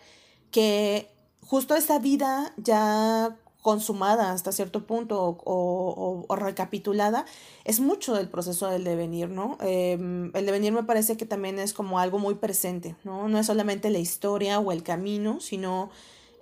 que 0.50 1.10
justo 1.40 1.76
esa 1.76 1.98
vida 2.00 2.52
ya 2.56 3.36
consumada 3.66 4.30
hasta 4.30 4.52
cierto 4.52 4.86
punto 4.86 5.20
o, 5.20 6.24
o, 6.28 6.36
recapitulada, 6.36 7.24
es 7.64 7.80
mucho 7.80 8.14
del 8.14 8.28
proceso 8.28 8.68
del 8.70 8.84
devenir, 8.84 9.28
¿no? 9.28 9.58
Em, 9.60 10.30
el 10.36 10.46
devenir 10.46 10.72
me 10.72 10.84
parece 10.84 11.16
que 11.16 11.26
también 11.26 11.58
es 11.58 11.72
como 11.72 11.98
algo 11.98 12.20
muy 12.20 12.36
presente, 12.36 12.94
¿no? 13.02 13.26
No 13.26 13.40
es 13.40 13.46
solamente 13.46 13.90
la 13.90 13.98
historia 13.98 14.60
o 14.60 14.70
el 14.70 14.84
camino, 14.84 15.40
sino 15.40 15.90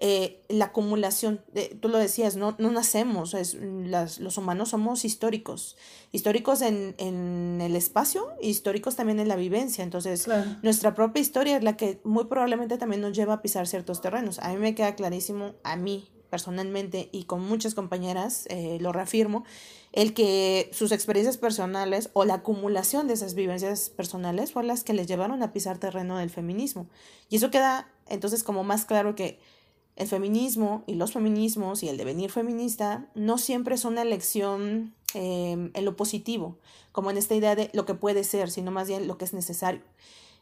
eh, 0.00 0.43
la 0.50 0.67
acumulación. 0.67 1.41
De, 1.55 1.75
tú 1.81 1.88
lo 1.88 1.97
decías, 1.97 2.37
no, 2.37 2.56
no 2.59 2.71
nacemos, 2.71 3.32
es, 3.32 3.55
las, 3.55 4.19
los 4.19 4.37
humanos 4.37 4.69
somos 4.69 5.06
históricos, 5.06 5.79
históricos 6.12 6.61
en, 6.61 6.94
en, 6.99 7.62
el 7.62 7.75
espacio, 7.75 8.29
históricos 8.43 8.97
también 8.97 9.19
en 9.19 9.29
la 9.29 9.37
vivencia. 9.37 9.82
Entonces, 9.82 10.29
nuestra 10.61 10.94
propia 10.94 11.23
historia 11.23 11.56
es 11.56 11.65
la 11.65 11.79
que 11.79 12.03
muy 12.05 12.26
probablemente 12.26 12.76
también 12.76 13.00
nos 13.00 13.17
lleva 13.17 13.32
a 13.32 13.41
pisar 13.41 13.67
ciertos 13.67 14.03
terrenos. 14.03 14.41
A 14.41 14.50
mí 14.50 14.59
me 14.59 14.75
queda 14.75 14.94
clarísimo, 14.94 15.55
a 15.62 15.76
mí 15.76 16.11
personalmente 16.35 17.11
y 17.12 17.26
con 17.26 17.47
muchas 17.47 17.76
compañeras, 17.76 18.47
eh, 18.50 18.79
lo 18.81 18.91
reafirmo, 18.91 19.45
el 19.93 20.14
que 20.14 20.69
sus 20.73 20.91
experiencias 20.91 21.37
personales 21.37 22.11
o 22.12 22.25
la 22.25 22.35
acumulación 22.35 23.07
de 23.07 23.14
esas 23.14 23.35
vivencias 23.35 23.88
personales 23.88 24.50
fueron 24.50 24.67
las 24.67 24.83
que 24.83 24.95
les 24.95 25.07
llevaron 25.07 25.45
a 25.45 25.53
pisar 25.53 25.79
terreno 25.79 26.19
del 26.19 26.31
feminismo. 26.31 26.88
Y 27.31 27.37
eso 27.37 27.53
queda 27.53 27.88
entonces 28.09 28.43
como 28.43 28.64
más 28.64 28.85
claro 28.85 29.14
que 29.14 29.38
el 29.95 30.09
feminismo 30.09 30.83
y 30.88 30.95
los 30.95 31.12
feminismos 31.12 31.85
y 31.85 31.88
el 31.88 31.99
devenir 31.99 32.33
feminista 32.33 33.07
no 33.14 33.38
siempre 33.38 33.76
son 33.76 33.93
una 33.93 34.03
elección 34.03 34.93
em, 35.14 35.71
en 35.73 35.85
lo 35.85 35.95
positivo, 35.95 36.59
como 36.91 37.12
en 37.12 37.17
esta 37.17 37.37
idea 37.37 37.55
de 37.55 37.71
lo 37.75 37.87
que 37.87 37.95
puede 37.95 38.25
ser, 38.25 38.50
sino 38.50 38.73
más 38.73 38.88
bien 38.88 39.07
lo 39.07 39.19
que 39.19 39.25
es 39.25 39.35
necesario. 39.35 39.83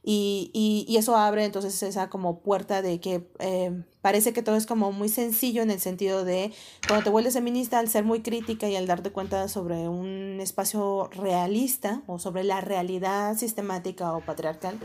Y, 0.04 0.50
y, 0.52 0.84
y, 0.88 0.96
eso 0.96 1.16
abre 1.16 1.44
entonces 1.44 1.80
esa 1.84 2.10
como 2.10 2.40
puerta 2.40 2.82
de 2.82 2.98
que 2.98 3.30
eh, 3.38 3.84
parece 4.00 4.32
que 4.32 4.42
todo 4.42 4.56
es 4.56 4.66
como 4.66 4.90
muy 4.90 5.08
sencillo 5.08 5.62
en 5.62 5.70
el 5.70 5.78
sentido 5.78 6.24
de 6.24 6.52
cuando 6.88 7.04
te 7.04 7.10
vuelves 7.10 7.34
feminista 7.34 7.78
al 7.78 7.88
ser 7.88 8.02
muy 8.02 8.20
crítica 8.20 8.68
y 8.68 8.74
al 8.74 8.88
darte 8.88 9.12
cuenta 9.12 9.46
sobre 9.46 9.88
un 9.88 10.40
espacio 10.40 11.08
realista 11.12 12.02
o 12.08 12.18
sobre 12.18 12.42
la 12.42 12.60
realidad 12.60 13.36
sistemática 13.36 14.12
o 14.16 14.24
patriarcal, 14.24 14.80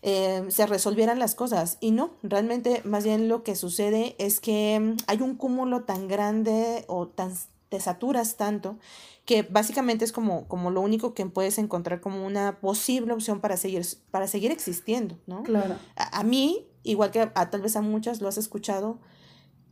eh, 0.00 0.44
se 0.48 0.66
resolvieran 0.66 1.18
las 1.18 1.34
cosas. 1.34 1.76
Y 1.80 1.90
no, 1.90 2.12
realmente 2.22 2.80
más 2.84 3.04
bien 3.04 3.28
lo 3.28 3.42
que 3.42 3.56
sucede 3.56 4.16
es 4.18 4.40
que 4.40 4.96
hay 5.06 5.20
un 5.20 5.36
cúmulo 5.36 5.84
tan 5.84 6.08
grande 6.08 6.84
o 6.88 7.08
tan 7.08 7.34
te 7.68 7.80
saturas 7.80 8.36
tanto 8.36 8.78
que 9.24 9.42
básicamente 9.42 10.04
es 10.04 10.12
como, 10.12 10.46
como 10.48 10.70
lo 10.70 10.80
único 10.80 11.14
que 11.14 11.24
puedes 11.26 11.58
encontrar 11.58 12.00
como 12.00 12.26
una 12.26 12.60
posible 12.60 13.12
opción 13.12 13.40
para 13.40 13.56
seguir, 13.56 13.86
para 14.10 14.26
seguir 14.26 14.50
existiendo, 14.50 15.18
¿no? 15.26 15.42
Claro. 15.42 15.76
A, 15.96 16.22
mí, 16.24 16.66
igual 16.82 17.10
que 17.10 17.20
a, 17.20 17.50
tal 17.50 17.62
vez 17.62 17.76
a 17.76 17.80
muchas 17.80 18.20
lo 18.20 18.28
has 18.28 18.36
escuchado, 18.36 18.98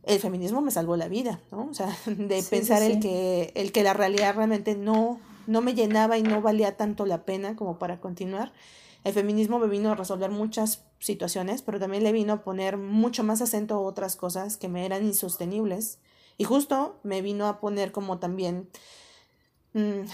el 0.03 0.19
feminismo 0.19 0.61
me 0.61 0.71
salvó 0.71 0.97
la 0.97 1.07
vida, 1.07 1.39
¿no? 1.51 1.67
O 1.69 1.73
sea, 1.73 1.95
de 2.05 2.43
pensar 2.43 2.81
El, 2.81 2.99
que, 2.99 3.51
el 3.55 3.71
que 3.71 3.83
la 3.83 3.93
realidad 3.93 4.35
realmente 4.35 4.75
no, 4.75 5.19
no 5.45 5.61
me 5.61 5.75
llenaba 5.75 6.17
y 6.17 6.23
no 6.23 6.41
valía 6.41 6.75
tanto 6.75 7.05
la 7.05 7.23
pena 7.23 7.55
como 7.55 7.77
para 7.77 7.99
continuar. 7.99 8.53
El 9.03 9.13
feminismo 9.13 9.59
me 9.59 9.67
vino 9.67 9.91
a 9.91 9.95
resolver 9.95 10.31
muchas 10.31 10.85
situaciones, 10.99 11.61
pero 11.61 11.79
también 11.79 12.03
le 12.03 12.11
vino 12.11 12.33
a 12.33 12.43
poner 12.43 12.77
mucho 12.77 13.23
más 13.23 13.41
acento 13.41 13.75
a 13.75 13.79
otras 13.79 14.15
cosas 14.15 14.57
que 14.57 14.69
me 14.69 14.85
eran 14.85 15.03
insostenibles. 15.03 15.99
Y 16.37 16.45
justo 16.45 16.99
me 17.03 17.21
vino 17.21 17.47
a 17.47 17.59
poner 17.59 17.91
como 17.91 18.19
también 18.19 18.69
Mm, 19.73 20.05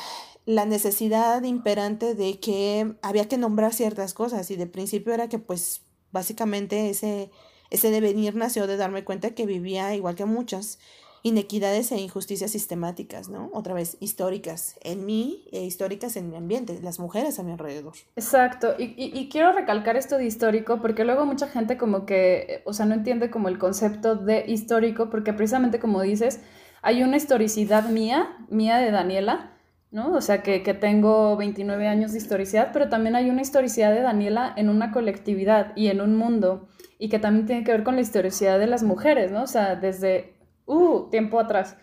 la 0.45 0.65
necesidad 0.65 1.43
imperante 1.43 2.15
de 2.15 2.39
que 2.39 2.95
había 3.01 3.27
que 3.27 3.37
nombrar 3.37 3.73
ciertas 3.73 4.13
cosas. 4.13 4.49
Y 4.51 4.55
de 4.55 4.67
principio 4.67 5.13
era 5.13 5.29
que 5.29 5.39
pues 5.39 5.81
básicamente 6.11 6.89
ese, 6.89 7.31
Ese 7.71 7.91
devenir 7.91 8.35
nació 8.35 8.67
de 8.67 8.77
darme 8.77 9.03
cuenta 9.05 9.35
que 9.35 9.45
vivía, 9.45 9.93
igual 9.95 10.15
que 10.15 10.25
muchas, 10.25 10.79
inequidades 11.23 11.91
e 11.91 11.97
injusticias 11.97 12.51
sistemáticas, 12.51 13.29
¿no? 13.29 13.49
Otra 13.53 13.73
vez, 13.73 13.97
históricas 13.99 14.75
en 14.83 15.05
mí 15.05 15.45
e 15.51 15.63
históricas 15.63 16.15
en 16.15 16.29
mi 16.29 16.35
ambiente, 16.35 16.79
las 16.81 16.99
mujeres 16.99 17.39
a 17.39 17.43
mi 17.43 17.51
alrededor. 17.51 17.93
Exacto, 18.15 18.75
y, 18.77 18.93
y, 18.97 19.29
quiero 19.29 19.51
recalcar 19.51 19.97
esto 19.97 20.17
de 20.17 20.25
histórico 20.25 20.81
porque 20.81 21.05
luego 21.05 21.25
mucha 21.25 21.47
gente 21.47 21.77
como 21.77 22.05
que, 22.05 22.61
o 22.65 22.73
sea, 22.73 22.85
no 22.85 22.93
entiende 22.93 23.29
como 23.29 23.47
el 23.47 23.57
concepto 23.57 24.15
de 24.15 24.45
histórico 24.47 25.09
porque 25.09 25.33
precisamente 25.33 25.79
como 25.79 26.01
dices, 26.01 26.41
hay 26.81 27.03
una 27.03 27.17
historicidad 27.17 27.89
mía, 27.89 28.37
mía 28.49 28.77
de 28.77 28.91
Daniela, 28.91 29.53
¿no? 29.91 30.13
O 30.13 30.21
sea, 30.21 30.43
que, 30.43 30.63
que 30.63 30.73
tengo 30.73 31.35
29 31.35 31.87
años 31.87 32.11
de 32.11 32.19
historicidad, 32.19 32.69
pero 32.71 32.89
también 32.89 33.15
hay 33.15 33.29
una 33.29 33.41
historicidad 33.41 33.91
de 33.93 34.01
Daniela 34.01 34.53
en 34.55 34.69
una 34.69 34.91
colectividad 34.91 35.73
y 35.75 35.87
en 35.87 36.01
un 36.01 36.15
mundo 36.15 36.67
y 36.99 37.09
que 37.09 37.19
también 37.19 37.45
tiene 37.45 37.63
que 37.63 37.71
ver 37.71 37.83
con 37.83 37.95
la 37.95 38.01
historicidad 38.01 38.59
de 38.59 38.67
las 38.67 38.83
mujeres, 38.83 39.31
¿no? 39.31 39.43
O 39.43 39.47
sea, 39.47 39.75
desde 39.75 40.38
uh, 40.69 41.09
tiempo 41.09 41.39
atrás. 41.39 41.77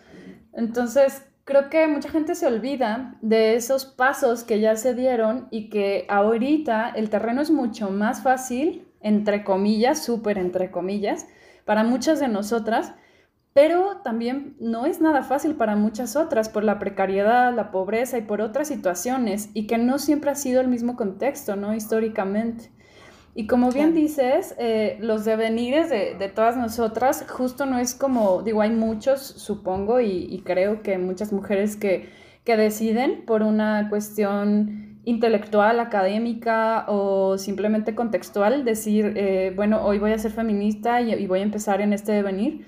Entonces, 0.53 1.23
creo 1.43 1.69
que 1.69 1.87
mucha 1.87 2.09
gente 2.09 2.35
se 2.35 2.47
olvida 2.47 3.15
de 3.21 3.55
esos 3.55 3.85
pasos 3.85 4.43
que 4.43 4.59
ya 4.59 4.75
se 4.75 4.93
dieron 4.93 5.47
y 5.51 5.69
que 5.69 6.05
ahorita 6.09 6.89
el 6.89 7.09
terreno 7.09 7.41
es 7.41 7.51
mucho 7.51 7.89
más 7.89 8.21
fácil, 8.21 8.87
entre 9.01 9.43
comillas, 9.43 10.03
súper 10.03 10.37
entre 10.37 10.71
comillas, 10.71 11.27
para 11.63 11.83
muchas 11.83 12.19
de 12.19 12.27
nosotras, 12.27 12.93
pero 13.53 14.01
también 14.03 14.55
no 14.59 14.85
es 14.85 15.01
nada 15.01 15.23
fácil 15.23 15.55
para 15.55 15.75
muchas 15.75 16.15
otras 16.15 16.49
por 16.49 16.63
la 16.63 16.79
precariedad, 16.79 17.53
la 17.53 17.71
pobreza 17.71 18.17
y 18.17 18.21
por 18.21 18.41
otras 18.41 18.67
situaciones, 18.67 19.49
y 19.53 19.67
que 19.67 19.77
no 19.77 19.99
siempre 19.99 20.31
ha 20.31 20.35
sido 20.35 20.61
el 20.61 20.67
mismo 20.67 20.95
contexto, 20.95 21.55
¿no? 21.55 21.73
Históricamente. 21.73 22.71
Y 23.39 23.45
como 23.45 23.71
bien 23.71 23.93
dices, 23.93 24.55
eh, 24.57 24.97
los 24.99 25.23
devenires 25.23 25.91
de, 25.91 26.15
de, 26.15 26.27
todas 26.27 26.57
nosotras, 26.57 27.23
justo 27.29 27.67
no 27.67 27.77
es 27.77 27.93
como, 27.93 28.41
digo, 28.41 28.61
hay 28.61 28.71
muchos, 28.71 29.21
supongo, 29.21 30.01
y, 30.01 30.41
creo 30.43 30.81
que 30.81 30.97
muchas 30.97 31.31
mujeres 31.31 31.75
que, 31.75 32.09
que, 32.43 32.57
deciden 32.57 33.25
por 33.27 33.43
una 33.43 33.89
cuestión 33.91 34.99
intelectual, 35.05 35.79
académica 35.79 36.85
o 36.87 37.37
simplemente 37.37 37.93
contextual, 37.93 38.65
decir, 38.65 39.13
eh, 39.15 39.53
bueno, 39.55 39.85
hoy 39.85 39.99
voy 39.99 40.13
a 40.13 40.17
ser 40.17 40.31
feminista 40.31 40.99
y, 41.01 41.13
y, 41.13 41.27
voy 41.27 41.41
a 41.41 41.43
empezar 41.43 41.79
en 41.79 41.93
este 41.93 42.13
devenir. 42.13 42.65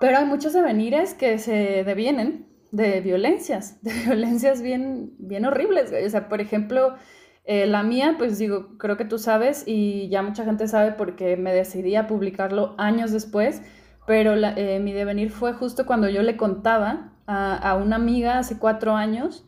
Pero 0.00 0.18
hay 0.18 0.24
muchos 0.24 0.54
devenires 0.54 1.14
que 1.14 1.38
se 1.38 1.84
devienen 1.84 2.48
de 2.72 3.00
violencias, 3.00 3.78
de 3.84 3.92
violencias 3.92 4.60
bien, 4.60 5.12
bien 5.18 5.44
horribles. 5.44 5.92
O 6.04 6.10
sea, 6.10 6.28
por 6.28 6.40
ejemplo, 6.40 6.96
eh, 7.44 7.66
la 7.66 7.82
mía, 7.82 8.16
pues 8.18 8.38
digo, 8.38 8.78
creo 8.78 8.96
que 8.96 9.04
tú 9.04 9.18
sabes 9.18 9.64
y 9.66 10.08
ya 10.08 10.22
mucha 10.22 10.44
gente 10.44 10.68
sabe 10.68 10.92
porque 10.92 11.36
me 11.36 11.52
decidí 11.52 11.96
a 11.96 12.06
publicarlo 12.06 12.74
años 12.78 13.10
después, 13.10 13.62
pero 14.06 14.34
eh, 14.34 14.80
mi 14.80 14.92
devenir 14.92 15.30
fue 15.30 15.52
justo 15.52 15.86
cuando 15.86 16.08
yo 16.08 16.22
le 16.22 16.36
contaba 16.36 17.12
a, 17.26 17.56
a, 17.56 17.76
una 17.76 17.96
amiga 17.96 18.38
hace 18.38 18.58
cuatro 18.58 18.94
años 18.94 19.44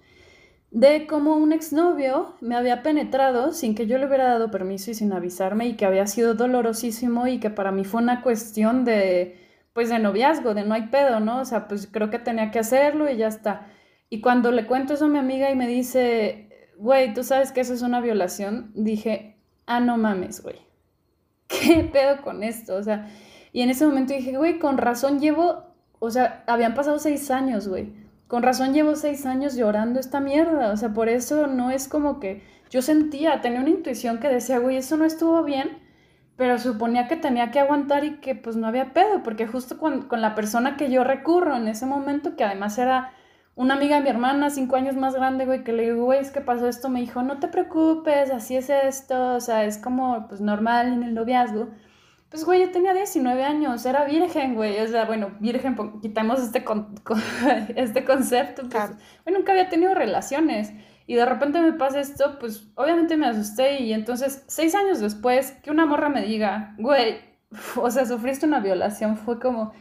de 0.71 1.07
cómo 1.07 1.37
un 1.37 1.53
exnovio 1.53 2.35
me 2.41 2.57
había 2.57 2.83
penetrado 2.83 3.53
sin 3.53 3.77
que 3.77 3.87
yo 3.87 3.97
le 3.99 4.07
hubiera 4.07 4.25
dado 4.25 4.51
permiso 4.51 4.91
y 4.91 4.95
sin 4.95 5.13
avisarme 5.13 5.69
y 5.69 5.77
que 5.77 5.87
había 5.87 6.07
sido 6.09 6.35
dolorosísimo 6.35 7.29
y 7.29 7.39
que 7.39 7.51
para 7.51 7.71
mí 7.71 7.85
fue 7.85 8.03
una 8.03 8.23
cuestión 8.23 8.85
de, 8.85 9.39
pues 9.73 9.89
de 9.89 10.01
noviazgo, 10.01 10.55
de 10.55 10.65
no 10.65 10.75
hay 10.75 10.89
pedo, 10.89 11.21
¿no? 11.21 11.41
O 11.41 11.45
sea, 11.45 11.69
pues 11.69 11.89
creo 11.91 12.11
que 12.11 12.19
tenía 12.19 12.51
que 12.51 12.59
hacerlo 12.59 13.09
y 13.11 13.17
ya 13.17 13.29
está. 13.29 13.69
Y 14.11 14.21
cuando 14.21 14.53
le 14.53 14.67
cuento 14.67 14.95
eso 14.95 15.07
a 15.07 15.09
mi 15.09 15.19
amiga 15.19 15.51
y 15.51 15.57
me 15.57 15.67
dice, 15.67 16.44
güey, 16.79 17.15
tú 17.15 17.25
sabes 17.25 17.53
que 17.53 17.61
eso 17.61 17.75
es 17.75 17.83
una 17.83 18.01
violación, 18.01 18.71
dije, 18.75 19.37
ah, 19.67 19.81
no 19.81 19.97
mames, 19.97 20.43
güey. 20.43 20.57
¿Qué 21.49 21.89
pedo 21.93 22.23
con 22.23 22.43
esto? 22.43 22.75
O 22.77 22.83
sea, 22.83 23.09
y 23.53 23.63
en 23.63 23.71
ese 23.71 23.87
momento 23.87 24.15
dije, 24.15 24.37
güey, 24.37 24.59
con 24.59 24.79
razón 24.79 25.21
llevo, 25.21 25.65
o 25.99 26.11
sea, 26.11 26.45
habían 26.47 26.75
pasado 26.75 26.99
seis 26.99 27.31
años, 27.31 27.69
güey. 27.69 27.93
Con 28.27 28.43
razón 28.43 28.73
llevo 28.73 28.97
seis 28.97 29.27
años 29.27 29.55
llorando 29.55 30.01
esta 30.01 30.19
mierda. 30.21 30.73
O 30.73 30.77
sea, 30.77 30.93
por 30.93 31.09
eso 31.09 31.47
no 31.47 31.71
es 31.71 31.87
como 31.89 32.19
que 32.19 32.43
yo 32.71 32.83
sentía, 32.83 33.41
tenía 33.41 33.61
una 33.61 33.71
intuición 33.71 34.19
que 34.19 34.29
decía, 34.29 34.59
güey, 34.59 34.77
eso 34.77 34.97
no 34.97 35.05
estuvo 35.05 35.43
bien, 35.45 35.79
pero 36.37 36.59
suponía 36.59 37.07
que 37.07 37.17
tenía 37.17 37.51
que 37.51 37.61
aguantar 37.61 38.05
y 38.05 38.17
que 38.17 38.35
pues 38.35 38.57
no 38.57 38.67
había 38.67 38.93
pedo, 38.93 39.23
porque 39.23 39.47
justo 39.47 39.79
con, 39.79 40.03
con 40.03 40.21
la 40.21 40.35
persona 40.35 40.77
que 40.77 40.91
yo 40.91 41.05
recurro 41.05 41.57
en 41.57 41.69
ese 41.69 41.87
momento, 41.87 42.35
que 42.37 42.45
además 42.45 42.77
era 42.79 43.13
una 43.57 43.75
amiga 43.75 43.97
de 43.97 44.03
mi 44.03 44.11
hermana, 44.11 44.51
cinco 44.51 44.77
años 44.77 44.97
más 44.97 45.15
grande, 45.15 45.47
güey, 45.47 45.63
que 45.63 45.73
le 45.73 45.85
digo, 45.85 46.05
güey, 46.05 46.21
es 46.21 46.31
que 46.31 46.41
pasó 46.41 46.67
esto, 46.69 46.89
me 46.89 47.01
dijo, 47.01 47.23
no 47.23 47.39
te 47.39 47.49
preocupes, 47.49 48.31
así 48.31 48.57
es 48.57 48.69
esto, 48.69 49.35
o 49.37 49.41
sea, 49.41 49.65
es 49.65 49.79
como, 49.79 50.27
pues, 50.29 50.41
normal 50.41 50.93
en 50.93 51.03
el 51.05 51.15
noviazgo. 51.15 51.69
Pues, 52.31 52.45
güey, 52.45 52.61
yo 52.63 52.73
tenía 52.73 52.95
19 52.95 53.45
años, 53.45 53.87
era 53.87 54.05
virgen, 54.07 54.57
güey, 54.57 54.81
o 54.81 54.89
sea, 54.89 55.05
bueno, 55.05 55.37
virgen, 55.39 55.77
quitamos 56.03 56.41
este, 56.41 56.65
este 57.77 58.05
concepto, 58.05 58.63
pues, 58.69 58.91
güey, 59.25 59.37
nunca 59.37 59.53
había 59.53 59.69
tenido 59.69 59.95
relaciones. 59.95 60.73
Y 61.07 61.15
de 61.15 61.27
repente 61.27 61.61
me 61.61 61.75
pasa 61.75 62.01
esto, 62.01 62.39
pues, 62.41 62.67
obviamente 62.75 63.17
me 63.17 63.27
asusté 63.27 63.83
y 63.83 63.93
entonces, 63.93 64.43
seis 64.49 64.75
años 64.75 65.01
después, 65.01 65.53
que 65.63 65.71
una 65.71 65.87
morra 65.87 66.09
me 66.09 66.23
diga, 66.23 66.75
güey, 66.79 67.19
o 67.77 67.91
sea, 67.91 68.05
sufriste 68.07 68.47
una 68.47 68.61
violación, 68.61 69.17
fue 69.17 69.39
como, 69.39 69.73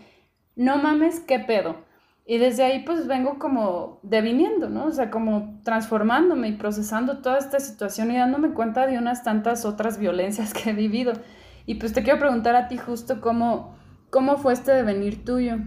no 0.56 0.78
mames, 0.78 1.22
qué 1.22 1.40
pedo. 1.40 1.78
Y 2.26 2.38
desde 2.38 2.64
ahí 2.64 2.84
pues 2.86 3.06
vengo 3.06 3.38
como 3.38 4.00
deviniendo, 4.02 4.70
¿no? 4.70 4.86
O 4.86 4.92
sea, 4.92 5.12
como 5.12 5.60
transformándome 5.64 6.48
y 6.48 6.54
procesando 6.54 7.22
toda 7.22 7.38
esta 7.38 7.60
situación 7.60 8.12
y 8.12 8.18
dándome 8.18 8.54
cuenta 8.54 8.88
de 8.88 8.98
unas 8.98 9.24
tantas 9.24 9.66
otras 9.66 9.98
violencias 9.98 10.54
que 10.54 10.70
he 10.70 10.74
vivido. 10.74 11.14
Y 11.66 11.76
pues 11.76 11.94
te 11.94 12.04
quiero 12.04 12.20
preguntar 12.20 12.56
a 12.56 12.68
ti 12.68 12.78
justo 12.78 13.20
cómo, 13.20 13.76
cómo 14.10 14.38
fue 14.38 14.54
este 14.54 14.72
devenir 14.72 15.26
tuyo. 15.26 15.58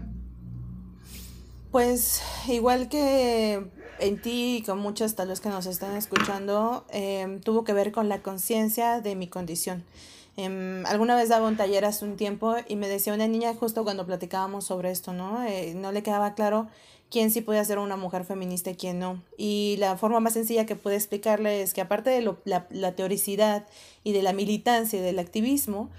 Pues 1.71 2.23
igual 2.47 2.89
que 2.89 3.71
en 3.99 4.21
ti 4.21 4.57
y 4.57 4.63
con 4.63 4.79
muchas 4.79 5.15
tal 5.15 5.27
vez 5.27 5.41
que 5.41 5.49
nos 5.49 5.65
están 5.65 5.95
escuchando, 5.95 6.85
em, 6.89 7.39
tuvo 7.41 7.63
que 7.63 7.73
ver 7.73 7.91
con 7.91 8.09
la 8.09 8.21
conciencia 8.21 9.01
de 9.01 9.15
mi 9.15 9.27
condición. 9.27 9.83
Em, 10.37 10.85
alguna 10.85 11.15
vez 11.15 11.29
daba 11.29 11.47
un 11.47 11.57
taller 11.57 11.83
hace 11.83 12.05
un 12.05 12.15
tiempo 12.15 12.55
y 12.67 12.75
me 12.75 12.87
decía 12.87 13.11
una 13.13 13.27
niña 13.27 13.55
justo 13.55 13.83
cuando 13.83 14.05
platicábamos 14.05 14.65
sobre 14.65 14.91
esto, 14.91 15.11
¿no? 15.11 15.43
Eh, 15.43 15.73
no 15.75 15.91
le 15.91 16.03
quedaba 16.03 16.35
claro 16.35 16.67
quién 17.09 17.31
sí 17.31 17.41
podía 17.41 17.65
ser 17.65 17.79
una 17.79 17.97
mujer 17.97 18.23
feminista 18.23 18.69
y 18.69 18.75
quién 18.75 18.99
no. 18.99 19.23
Y 19.35 19.77
la 19.79 19.97
forma 19.97 20.19
más 20.19 20.33
sencilla 20.33 20.67
que 20.67 20.75
pude 20.75 20.95
explicarle 20.95 21.63
es 21.63 21.73
que 21.73 21.81
aparte 21.81 22.11
de 22.11 22.21
la, 22.45 22.67
la 22.69 22.95
teoricidad 22.95 23.65
y 24.03 24.13
de 24.13 24.21
la 24.21 24.31
militancia 24.31 24.99
y 24.99 25.01
del 25.01 25.17
activismo, 25.17 25.89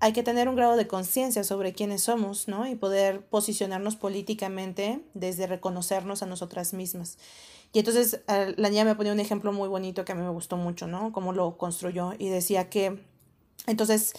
hay 0.00 0.14
que 0.14 0.22
tener 0.22 0.48
un 0.48 0.56
grado 0.56 0.76
de 0.76 0.86
conciencia 0.86 1.44
sobre 1.44 1.74
quiénes 1.74 2.02
somos, 2.02 2.48
¿no? 2.48 2.66
Y 2.66 2.74
poder 2.74 3.20
posicionarnos 3.26 3.96
políticamente 3.96 5.00
desde 5.12 5.46
reconocernos 5.46 6.22
a 6.22 6.26
nosotras 6.26 6.72
mismas. 6.72 7.18
Y 7.74 7.80
entonces 7.80 8.20
la 8.26 8.68
niña 8.70 8.84
me 8.84 8.94
ponía 8.94 9.12
un 9.12 9.20
ejemplo 9.20 9.52
muy 9.52 9.68
bonito 9.68 10.04
que 10.04 10.12
a 10.12 10.14
mí 10.14 10.22
me 10.22 10.30
gustó 10.30 10.56
mucho, 10.56 10.86
¿no? 10.86 11.12
Cómo 11.12 11.32
lo 11.32 11.56
construyó 11.58 12.14
y 12.18 12.30
decía 12.30 12.68
que 12.68 13.11
entonces, 13.66 14.14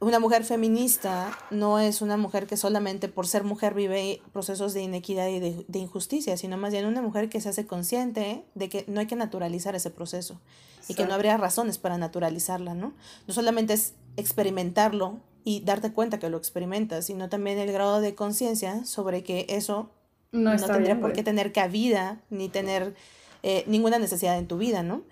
una 0.00 0.18
mujer 0.18 0.44
feminista 0.44 1.36
no 1.50 1.78
es 1.78 2.02
una 2.02 2.16
mujer 2.16 2.46
que 2.46 2.56
solamente 2.56 3.08
por 3.08 3.26
ser 3.26 3.44
mujer 3.44 3.74
vive 3.74 4.20
procesos 4.32 4.74
de 4.74 4.82
inequidad 4.82 5.28
y 5.28 5.40
de, 5.40 5.78
injusticia, 5.78 6.36
sino 6.36 6.56
más 6.56 6.72
bien 6.72 6.84
una 6.84 7.00
mujer 7.00 7.28
que 7.28 7.40
se 7.40 7.48
hace 7.48 7.66
consciente 7.66 8.44
de 8.54 8.68
que 8.68 8.84
no 8.86 9.00
hay 9.00 9.06
que 9.06 9.16
naturalizar 9.16 9.74
ese 9.74 9.90
proceso 9.90 10.40
y 10.88 10.94
que 10.94 11.06
no 11.06 11.14
habría 11.14 11.36
razones 11.36 11.78
para 11.78 11.96
naturalizarla, 11.96 12.74
¿no? 12.74 12.92
No 13.26 13.34
solamente 13.34 13.72
es 13.72 13.94
experimentarlo 14.16 15.20
y 15.44 15.60
darte 15.60 15.92
cuenta 15.92 16.18
que 16.18 16.28
lo 16.28 16.36
experimentas, 16.36 17.06
sino 17.06 17.28
también 17.28 17.58
el 17.58 17.72
grado 17.72 18.00
de 18.00 18.14
conciencia 18.14 18.84
sobre 18.84 19.22
que 19.22 19.46
eso 19.48 19.90
no, 20.32 20.56
tendría 20.56 21.00
por 21.00 21.12
qué 21.12 21.22
tener 21.22 21.52
cabida 21.52 22.20
ni 22.28 22.48
tener 22.48 22.94
eh, 23.42 23.64
ninguna 23.66 23.98
necesidad 23.98 24.36
en 24.38 24.48
tu 24.48 24.58
vida, 24.58 24.82
¿no? 24.82 25.02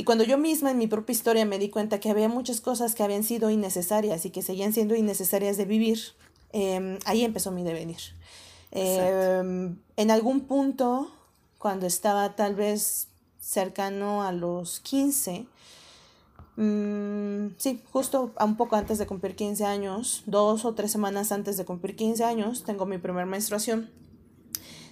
Y 0.00 0.04
cuando 0.04 0.24
yo 0.24 0.38
misma 0.38 0.70
en 0.70 0.78
mi 0.78 0.86
propia 0.86 1.12
historia 1.12 1.44
me 1.44 1.58
di 1.58 1.68
cuenta 1.68 2.00
que 2.00 2.08
había 2.08 2.26
muchas 2.26 2.62
cosas 2.62 2.94
que 2.94 3.02
habían 3.02 3.22
sido 3.22 3.50
innecesarias 3.50 4.24
y 4.24 4.30
que 4.30 4.40
seguían 4.40 4.72
siendo 4.72 4.94
innecesarias 4.94 5.58
de 5.58 5.66
vivir, 5.66 6.00
em, 6.52 6.98
ahí 7.04 7.22
empezó 7.22 7.50
mi 7.50 7.64
devenir. 7.64 8.00
Em, 8.70 9.76
en 9.98 10.10
algún 10.10 10.40
punto, 10.46 11.10
cuando 11.58 11.86
estaba 11.86 12.34
tal 12.34 12.54
vez 12.54 13.08
cercano 13.40 14.22
a 14.22 14.32
los 14.32 14.80
15, 14.80 15.46
mm, 16.56 17.48
sí, 17.58 17.82
justo 17.92 18.32
un 18.40 18.56
poco 18.56 18.76
antes 18.76 18.96
de 18.96 19.06
cumplir 19.06 19.36
15 19.36 19.66
años, 19.66 20.22
dos 20.24 20.64
o 20.64 20.72
tres 20.72 20.92
semanas 20.92 21.30
antes 21.30 21.58
de 21.58 21.66
cumplir 21.66 21.94
15 21.94 22.24
años, 22.24 22.64
tengo 22.64 22.86
mi 22.86 22.96
primera 22.96 23.26
menstruación 23.26 23.90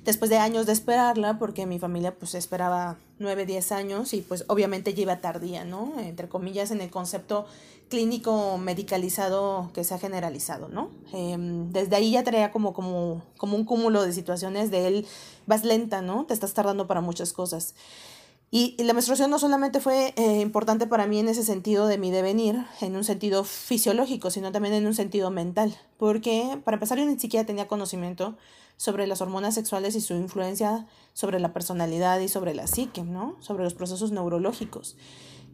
después 0.05 0.31
de 0.31 0.39
años 0.39 0.67
de 0.67 0.73
esperarla, 0.73 1.39
porque 1.39 1.67
mi 1.67 1.79
familia 1.79 2.15
pues 2.15 2.35
esperaba 2.35 2.99
9, 3.19 3.47
10 3.47 3.73
años 3.73 4.15
y 4.15 4.21
pues 4.21 4.45
obviamente 4.49 4.95
ya 4.95 5.03
iba 5.03 5.21
tardía, 5.21 5.65
¿no? 5.65 5.93
Entre 5.99 6.29
comillas, 6.29 6.71
en 6.71 6.81
el 6.81 6.91
concepto 6.91 7.47
clínico 7.89 8.59
medicalizado 8.59 9.71
que 9.73 9.83
se 9.85 9.95
ha 9.95 9.99
generalizado, 9.99 10.69
¿no? 10.69 10.91
Em, 11.13 11.73
desde 11.73 11.97
ahí 11.97 12.13
ya 12.13 12.25
traía 12.25 12.51
como, 12.51 12.73
como, 12.73 13.23
como 13.37 13.57
un 13.57 13.65
cúmulo 13.65 14.03
de 14.03 14.13
situaciones 14.13 14.71
de 14.71 14.87
él, 14.87 15.07
vas 15.47 15.65
lenta, 15.65 16.03
¿no? 16.03 16.27
Te 16.27 16.35
estás 16.35 16.53
tardando 16.55 16.87
para 16.87 17.01
muchas 17.01 17.33
cosas. 17.33 17.75
Y, 18.51 18.83
la 18.83 18.95
menstruación 18.95 19.31
no 19.31 19.39
solamente 19.39 19.79
fue 19.79 20.15
eh, 20.17 20.41
importante 20.41 20.87
para 20.87 21.07
mí 21.07 21.19
en 21.19 21.29
ese 21.29 21.43
sentido 21.45 21.87
de 21.87 21.99
mi 21.99 22.11
devenir, 22.11 22.65
en 22.81 22.97
un 22.97 23.05
sentido 23.05 23.45
fisiológico, 23.45 24.31
sino 24.31 24.53
también 24.53 24.75
en 24.75 24.87
un 24.87 24.95
sentido 24.95 25.31
mental, 25.31 25.77
porque 25.99 26.59
para 26.65 26.77
empezar 26.77 26.99
yo 26.99 27.05
ni 27.05 27.19
siquiera 27.19 27.45
tenía 27.45 27.69
conocimiento 27.69 28.39
sobre 28.79 29.07
las 29.07 29.21
hormonas 29.21 29.55
sexuales 29.55 29.95
y 29.97 30.01
su 30.01 30.15
influencia 30.15 30.87
sobre 31.13 31.41
la 31.41 31.53
personalidad 31.53 32.21
y 32.21 32.29
sobre 32.29 32.55
la 32.55 32.67
psique, 32.67 33.03
¿no? 33.03 33.37
Sobre 33.41 33.65
los 33.65 33.75
procesos 33.75 34.13
neurológicos. 34.13 34.97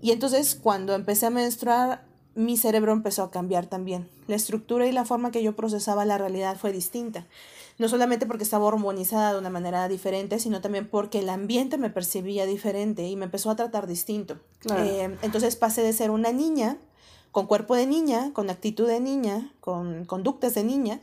Y 0.01 0.13
entonces 0.13 0.55
cuando 0.55 0.95
empecé 0.95 1.27
a 1.27 1.31
menstruar, 1.31 2.05
mi 2.35 2.57
cerebro 2.57 2.93
empezó 2.93 3.23
a 3.23 3.31
cambiar 3.31 3.67
también. 3.67 4.09
La 4.27 4.37
estructura 4.37 4.87
y 4.87 4.93
la 4.93 5.07
forma 5.07 5.31
que 5.31 5.43
yo 5.43 5.57
procesaba 5.57 6.05
la 6.05 6.19
realidad 6.19 6.59
fue 6.59 6.71
distinta. 6.71 7.27
No 7.79 7.89
solamente 7.89 8.27
porque 8.27 8.45
estaba 8.45 8.67
hormonizada 8.67 9.33
de 9.33 9.39
una 9.39 9.51
manera 9.51 9.89
diferente, 9.89 10.39
sino 10.39 10.61
también 10.61 10.87
porque 10.89 11.21
el 11.21 11.31
ambiente 11.31 11.79
me 11.79 11.91
percibía 11.91 12.45
diferente 12.45 13.09
y 13.09 13.17
me 13.17 13.25
empezó 13.25 13.51
a 13.51 13.57
tratar 13.57 13.87
distinto. 13.87 14.37
Eh, 14.77 15.17
entonces 15.23 15.57
pasé 15.57 15.83
de 15.83 15.95
ser 15.95 16.11
una 16.11 16.31
niña, 16.31 16.77
con 17.33 17.47
cuerpo 17.47 17.75
de 17.75 17.87
niña, 17.87 18.33
con 18.33 18.51
actitud 18.51 18.87
de 18.87 19.01
niña, 19.01 19.51
con 19.61 20.05
conductas 20.05 20.55
de 20.55 20.63
niña, 20.63 21.01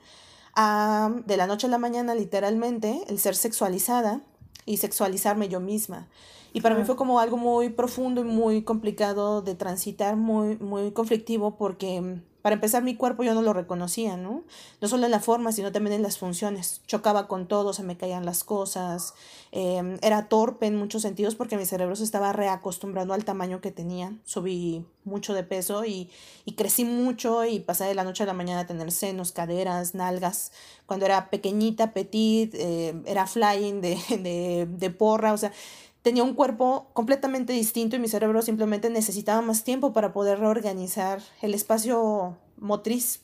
a 0.55 1.11
de 1.25 1.37
la 1.37 1.47
noche 1.47 1.67
a 1.67 1.69
la 1.69 1.77
mañana 1.77 2.15
literalmente 2.15 3.01
el 3.07 3.19
ser 3.19 3.35
sexualizada 3.35 4.21
y 4.65 4.77
sexualizarme 4.77 5.49
yo 5.49 5.59
misma. 5.59 6.07
Y 6.53 6.61
para 6.61 6.75
mí 6.75 6.83
fue 6.83 6.95
como 6.95 7.19
algo 7.19 7.37
muy 7.37 7.69
profundo 7.69 8.21
y 8.21 8.25
muy 8.25 8.63
complicado 8.63 9.41
de 9.41 9.55
transitar, 9.55 10.17
muy, 10.17 10.57
muy 10.57 10.91
conflictivo, 10.91 11.57
porque 11.57 12.19
para 12.41 12.55
empezar, 12.55 12.83
mi 12.83 12.95
cuerpo 12.95 13.23
yo 13.23 13.33
no 13.33 13.41
lo 13.41 13.53
reconocía, 13.53 14.17
¿no? 14.17 14.43
No 14.81 14.87
solo 14.87 15.05
en 15.05 15.11
la 15.11 15.19
forma, 15.19 15.51
sino 15.51 15.71
también 15.71 15.95
en 15.95 16.01
las 16.01 16.17
funciones. 16.17 16.81
Chocaba 16.87 17.27
con 17.27 17.47
todo, 17.47 17.73
se 17.73 17.83
me 17.83 17.97
caían 17.97 18.25
las 18.25 18.43
cosas, 18.43 19.13
em, 19.51 19.97
era 20.01 20.27
torpe 20.27 20.65
en 20.65 20.75
muchos 20.75 21.01
sentidos 21.01 21.35
porque 21.35 21.57
mi 21.57 21.65
cerebro 21.65 21.95
se 21.95 22.03
estaba 22.03 22.33
reacostumbrando 22.33 23.13
al 23.13 23.25
tamaño 23.25 23.61
que 23.61 23.71
tenía. 23.71 24.13
Subí 24.25 24.85
mucho 25.03 25.33
de 25.33 25.43
peso 25.43 25.85
y, 25.85 26.09
y 26.45 26.53
crecí 26.53 26.85
mucho 26.85 27.45
y 27.45 27.59
pasé 27.59 27.85
de 27.85 27.95
la 27.95 28.03
noche 28.03 28.23
a 28.23 28.27
la 28.27 28.33
mañana 28.33 28.61
a 28.61 28.67
tener 28.67 28.91
senos, 28.91 29.31
caderas, 29.31 29.95
nalgas. 29.95 30.51
Cuando 30.85 31.05
era 31.05 31.29
pequeñita, 31.29 31.93
petit, 31.93 32.53
eh, 32.55 33.01
era 33.05 33.27
flying 33.27 33.81
de, 33.81 33.97
de, 34.19 34.67
de 34.69 34.89
porra, 34.89 35.33
o 35.33 35.37
sea, 35.37 35.51
tenía 36.01 36.23
un 36.23 36.33
cuerpo 36.33 36.89
completamente 36.93 37.53
distinto 37.53 37.95
y 37.95 37.99
mi 37.99 38.07
cerebro 38.07 38.41
simplemente 38.41 38.89
necesitaba 38.89 39.41
más 39.41 39.63
tiempo 39.63 39.93
para 39.93 40.13
poder 40.13 40.39
reorganizar 40.39 41.21
el 41.41 41.53
espacio 41.53 42.37
motriz. 42.57 43.21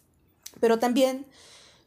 Pero 0.60 0.80
también 0.80 1.26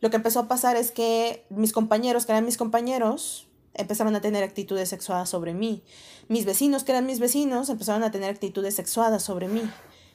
lo 0.01 0.11
que 0.11 0.17
empezó 0.17 0.41
a 0.41 0.49
pasar 0.49 0.77
es 0.77 0.93
que 0.93 1.45
mis 1.51 1.73
compañeros, 1.73 2.27
que 2.27 2.33
eran 2.33 2.45
mis 2.45 2.57
compañeros, 2.57 3.47
empezaron 3.75 4.15
a 4.17 4.21
tener 4.21 4.43
actitudes 4.43 4.89
sexuadas 4.89 5.29
sobre 5.29 5.55
mí. 5.55 5.83
Mis 6.29 6.45
vecinos, 6.45 6.85
que 6.85 6.93
eran 6.93 7.07
mis 7.07 7.21
vecinos, 7.21 7.69
empezaron 7.69 8.03
a 8.03 8.11
tener 8.11 8.31
actitudes 8.31 8.75
sexuadas 8.75 9.23
sobre 9.23 9.49
mí 9.49 9.63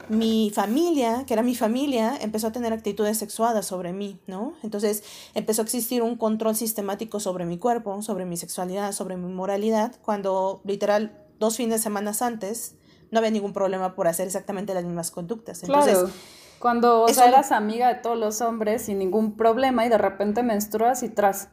mi 0.09 0.51
familia, 0.53 1.23
que 1.25 1.33
era 1.33 1.43
mi 1.43 1.55
familia, 1.55 2.17
empezó 2.19 2.47
a 2.47 2.51
tener 2.51 2.73
actitudes 2.73 3.17
sexuadas 3.17 3.65
sobre 3.65 3.93
mí, 3.93 4.19
¿no? 4.27 4.53
Entonces 4.63 5.03
empezó 5.33 5.61
a 5.61 5.65
existir 5.65 6.01
un 6.01 6.15
control 6.15 6.55
sistemático 6.55 7.19
sobre 7.19 7.45
mi 7.45 7.57
cuerpo, 7.57 8.01
sobre 8.01 8.25
mi 8.25 8.37
sexualidad, 8.37 8.91
sobre 8.91 9.17
mi 9.17 9.31
moralidad, 9.33 9.95
cuando 10.01 10.61
literal 10.63 11.25
dos 11.39 11.57
fines 11.57 11.79
de 11.79 11.83
semana 11.83 12.11
antes 12.21 12.75
no 13.11 13.19
había 13.19 13.31
ningún 13.31 13.53
problema 13.53 13.95
por 13.95 14.07
hacer 14.07 14.27
exactamente 14.27 14.73
las 14.73 14.83
mismas 14.83 15.11
conductas. 15.11 15.63
Entonces, 15.63 15.97
claro. 15.97 16.09
Cuando 16.59 17.03
o 17.03 17.09
sea, 17.09 17.27
eras 17.27 17.51
amiga 17.51 17.93
de 17.93 17.95
todos 18.01 18.17
los 18.17 18.41
hombres 18.41 18.83
sin 18.83 18.99
ningún 18.99 19.35
problema 19.35 19.85
y 19.85 19.89
de 19.89 19.97
repente 19.97 20.41
menstruas 20.41 21.03
y 21.03 21.09
tras. 21.09 21.49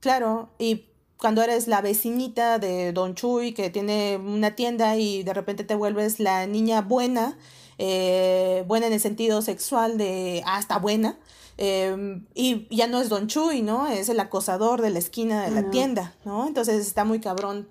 Claro, 0.00 0.50
y 0.58 0.91
cuando 1.22 1.40
eres 1.40 1.68
la 1.68 1.80
vecinita 1.80 2.58
de 2.58 2.92
Don 2.92 3.14
Chuy 3.14 3.52
que 3.52 3.70
tiene 3.70 4.16
una 4.16 4.56
tienda 4.56 4.96
y 4.96 5.22
de 5.22 5.32
repente 5.32 5.62
te 5.62 5.76
vuelves 5.76 6.18
la 6.18 6.48
niña 6.48 6.80
buena, 6.80 7.38
eh, 7.78 8.64
buena 8.66 8.88
en 8.88 8.92
el 8.92 8.98
sentido 8.98 9.40
sexual 9.40 9.98
de 9.98 10.42
hasta 10.44 10.74
ah, 10.74 10.78
buena. 10.80 11.16
Em, 11.58 12.26
y 12.34 12.66
ya 12.74 12.88
no 12.88 13.00
es 13.00 13.08
Don 13.08 13.28
Chuy, 13.28 13.62
¿no? 13.62 13.86
Es 13.86 14.08
el 14.08 14.18
acosador 14.18 14.82
de 14.82 14.90
la 14.90 14.98
esquina 14.98 15.44
de 15.44 15.52
la 15.52 15.70
tienda, 15.70 16.12
¿no? 16.24 16.44
Entonces 16.44 16.84
está 16.84 17.04
muy 17.04 17.20
cabrón. 17.20 17.68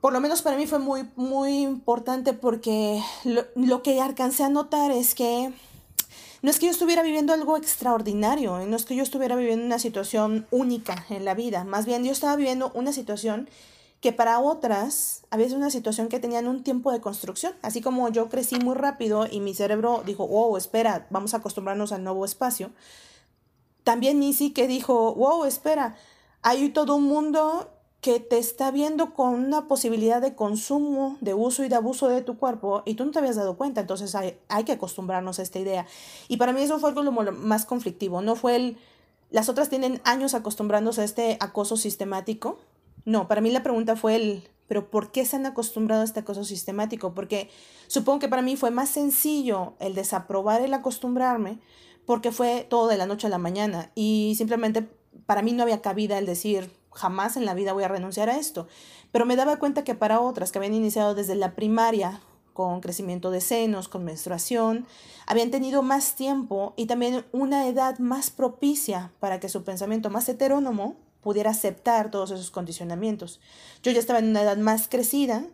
Por 0.00 0.14
lo 0.14 0.20
menos 0.20 0.40
para 0.40 0.56
mí 0.56 0.66
fue 0.66 0.78
muy, 0.78 1.06
muy 1.16 1.58
importante 1.58 2.32
porque 2.32 3.02
lo, 3.24 3.44
lo 3.56 3.82
que 3.82 4.00
alcancé 4.00 4.44
a 4.44 4.48
notar 4.48 4.90
es 4.90 5.14
que 5.14 5.52
no 6.42 6.50
es 6.50 6.58
que 6.58 6.66
yo 6.66 6.72
estuviera 6.72 7.02
viviendo 7.02 7.32
algo 7.32 7.56
extraordinario, 7.56 8.58
no 8.66 8.76
es 8.76 8.84
que 8.84 8.96
yo 8.96 9.02
estuviera 9.02 9.36
viviendo 9.36 9.64
una 9.64 9.78
situación 9.78 10.46
única 10.50 11.04
en 11.10 11.24
la 11.24 11.34
vida, 11.34 11.64
más 11.64 11.86
bien 11.86 12.04
yo 12.04 12.12
estaba 12.12 12.36
viviendo 12.36 12.70
una 12.74 12.92
situación 12.92 13.48
que 14.00 14.12
para 14.12 14.38
otras 14.38 15.24
había 15.30 15.46
sido 15.46 15.58
una 15.58 15.70
situación 15.70 16.08
que 16.08 16.20
tenían 16.20 16.46
un 16.46 16.62
tiempo 16.62 16.92
de 16.92 17.00
construcción. 17.00 17.52
Así 17.62 17.80
como 17.80 18.08
yo 18.10 18.28
crecí 18.28 18.56
muy 18.56 18.76
rápido 18.76 19.26
y 19.28 19.40
mi 19.40 19.54
cerebro 19.54 20.02
dijo, 20.06 20.26
wow, 20.26 20.56
espera, 20.56 21.06
vamos 21.10 21.34
a 21.34 21.38
acostumbrarnos 21.38 21.90
al 21.90 22.04
nuevo 22.04 22.24
espacio. 22.24 22.70
También 23.82 24.18
mi 24.18 24.32
que 24.52 24.68
dijo, 24.68 25.14
wow, 25.14 25.44
espera, 25.44 25.96
hay 26.42 26.68
todo 26.68 26.94
un 26.94 27.04
mundo 27.04 27.70
que 28.00 28.20
te 28.20 28.38
está 28.38 28.70
viendo 28.70 29.14
con 29.14 29.34
una 29.34 29.66
posibilidad 29.66 30.20
de 30.20 30.34
consumo, 30.34 31.16
de 31.20 31.34
uso 31.34 31.64
y 31.64 31.68
de 31.68 31.74
abuso 31.74 32.08
de 32.08 32.22
tu 32.22 32.38
cuerpo 32.38 32.82
y 32.86 32.94
tú 32.94 33.04
no 33.04 33.10
te 33.10 33.18
habías 33.18 33.36
dado 33.36 33.56
cuenta, 33.56 33.80
entonces 33.80 34.14
hay, 34.14 34.38
hay 34.48 34.64
que 34.64 34.72
acostumbrarnos 34.72 35.38
a 35.38 35.42
esta 35.42 35.58
idea. 35.58 35.86
Y 36.28 36.36
para 36.36 36.52
mí 36.52 36.62
eso 36.62 36.78
fue 36.78 36.90
algo 36.90 37.10
más 37.12 37.66
conflictivo, 37.66 38.22
no 38.22 38.36
fue 38.36 38.56
el... 38.56 38.78
Las 39.30 39.48
otras 39.50 39.68
tienen 39.68 40.00
años 40.04 40.32
acostumbrándose 40.32 41.02
a 41.02 41.04
este 41.04 41.36
acoso 41.40 41.76
sistemático 41.76 42.58
no, 43.08 43.26
para 43.26 43.40
mí 43.40 43.50
la 43.50 43.62
pregunta 43.62 43.96
fue 43.96 44.16
el, 44.16 44.42
pero 44.66 44.90
¿por 44.90 45.10
qué 45.10 45.24
se 45.24 45.36
han 45.36 45.46
acostumbrado 45.46 46.02
a 46.02 46.04
este 46.04 46.20
acoso 46.20 46.44
sistemático? 46.44 47.14
Porque 47.14 47.48
supongo 47.86 48.18
que 48.18 48.28
para 48.28 48.42
mí 48.42 48.54
fue 48.54 48.70
más 48.70 48.90
sencillo 48.90 49.72
el 49.80 49.94
desaprobar 49.94 50.60
el 50.60 50.74
acostumbrarme 50.74 51.58
porque 52.04 52.32
fue 52.32 52.66
todo 52.68 52.86
de 52.86 52.98
la 52.98 53.06
noche 53.06 53.26
a 53.26 53.30
la 53.30 53.38
mañana 53.38 53.92
y 53.94 54.34
simplemente 54.36 54.86
para 55.24 55.40
mí 55.40 55.52
no 55.52 55.62
había 55.62 55.80
cabida 55.80 56.18
el 56.18 56.26
decir 56.26 56.70
jamás 56.98 57.36
en 57.36 57.44
la 57.44 57.54
vida 57.54 57.72
voy 57.72 57.84
a 57.84 57.88
renunciar 57.88 58.28
a 58.28 58.36
esto. 58.36 58.66
Pero 59.12 59.24
me 59.24 59.36
daba 59.36 59.58
cuenta 59.58 59.84
que 59.84 59.94
para 59.94 60.20
otras 60.20 60.52
que 60.52 60.58
habían 60.58 60.74
iniciado 60.74 61.14
desde 61.14 61.34
la 61.34 61.54
primaria 61.54 62.20
con 62.52 62.80
crecimiento 62.80 63.30
de 63.30 63.40
senos, 63.40 63.86
con 63.86 64.04
menstruación, 64.04 64.84
habían 65.26 65.52
tenido 65.52 65.82
más 65.82 66.16
tiempo 66.16 66.74
y 66.76 66.86
también 66.86 67.24
una 67.30 67.68
edad 67.68 67.98
más 68.00 68.30
propicia 68.30 69.12
para 69.20 69.38
que 69.38 69.48
su 69.48 69.62
pensamiento 69.62 70.10
más 70.10 70.28
heterónomo 70.28 70.96
pudiera 71.20 71.50
aceptar 71.50 72.10
todos 72.10 72.32
esos 72.32 72.50
condicionamientos. 72.50 73.38
Yo 73.82 73.92
ya 73.92 74.00
estaba 74.00 74.18
en 74.18 74.30
una 74.30 74.42
edad 74.42 74.56
más 74.56 74.88
crecida, 74.88 75.44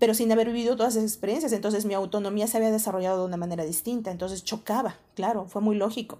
pero 0.00 0.12
sin 0.12 0.32
haber 0.32 0.48
vivido 0.48 0.76
todas 0.76 0.96
esas 0.96 1.08
experiencias, 1.08 1.52
entonces 1.52 1.84
mi 1.84 1.94
autonomía 1.94 2.48
se 2.48 2.56
había 2.56 2.72
desarrollado 2.72 3.20
de 3.20 3.26
una 3.26 3.36
manera 3.36 3.64
distinta, 3.64 4.10
entonces 4.10 4.42
chocaba, 4.42 4.96
claro, 5.14 5.46
fue 5.46 5.62
muy 5.62 5.76
lógico. 5.76 6.18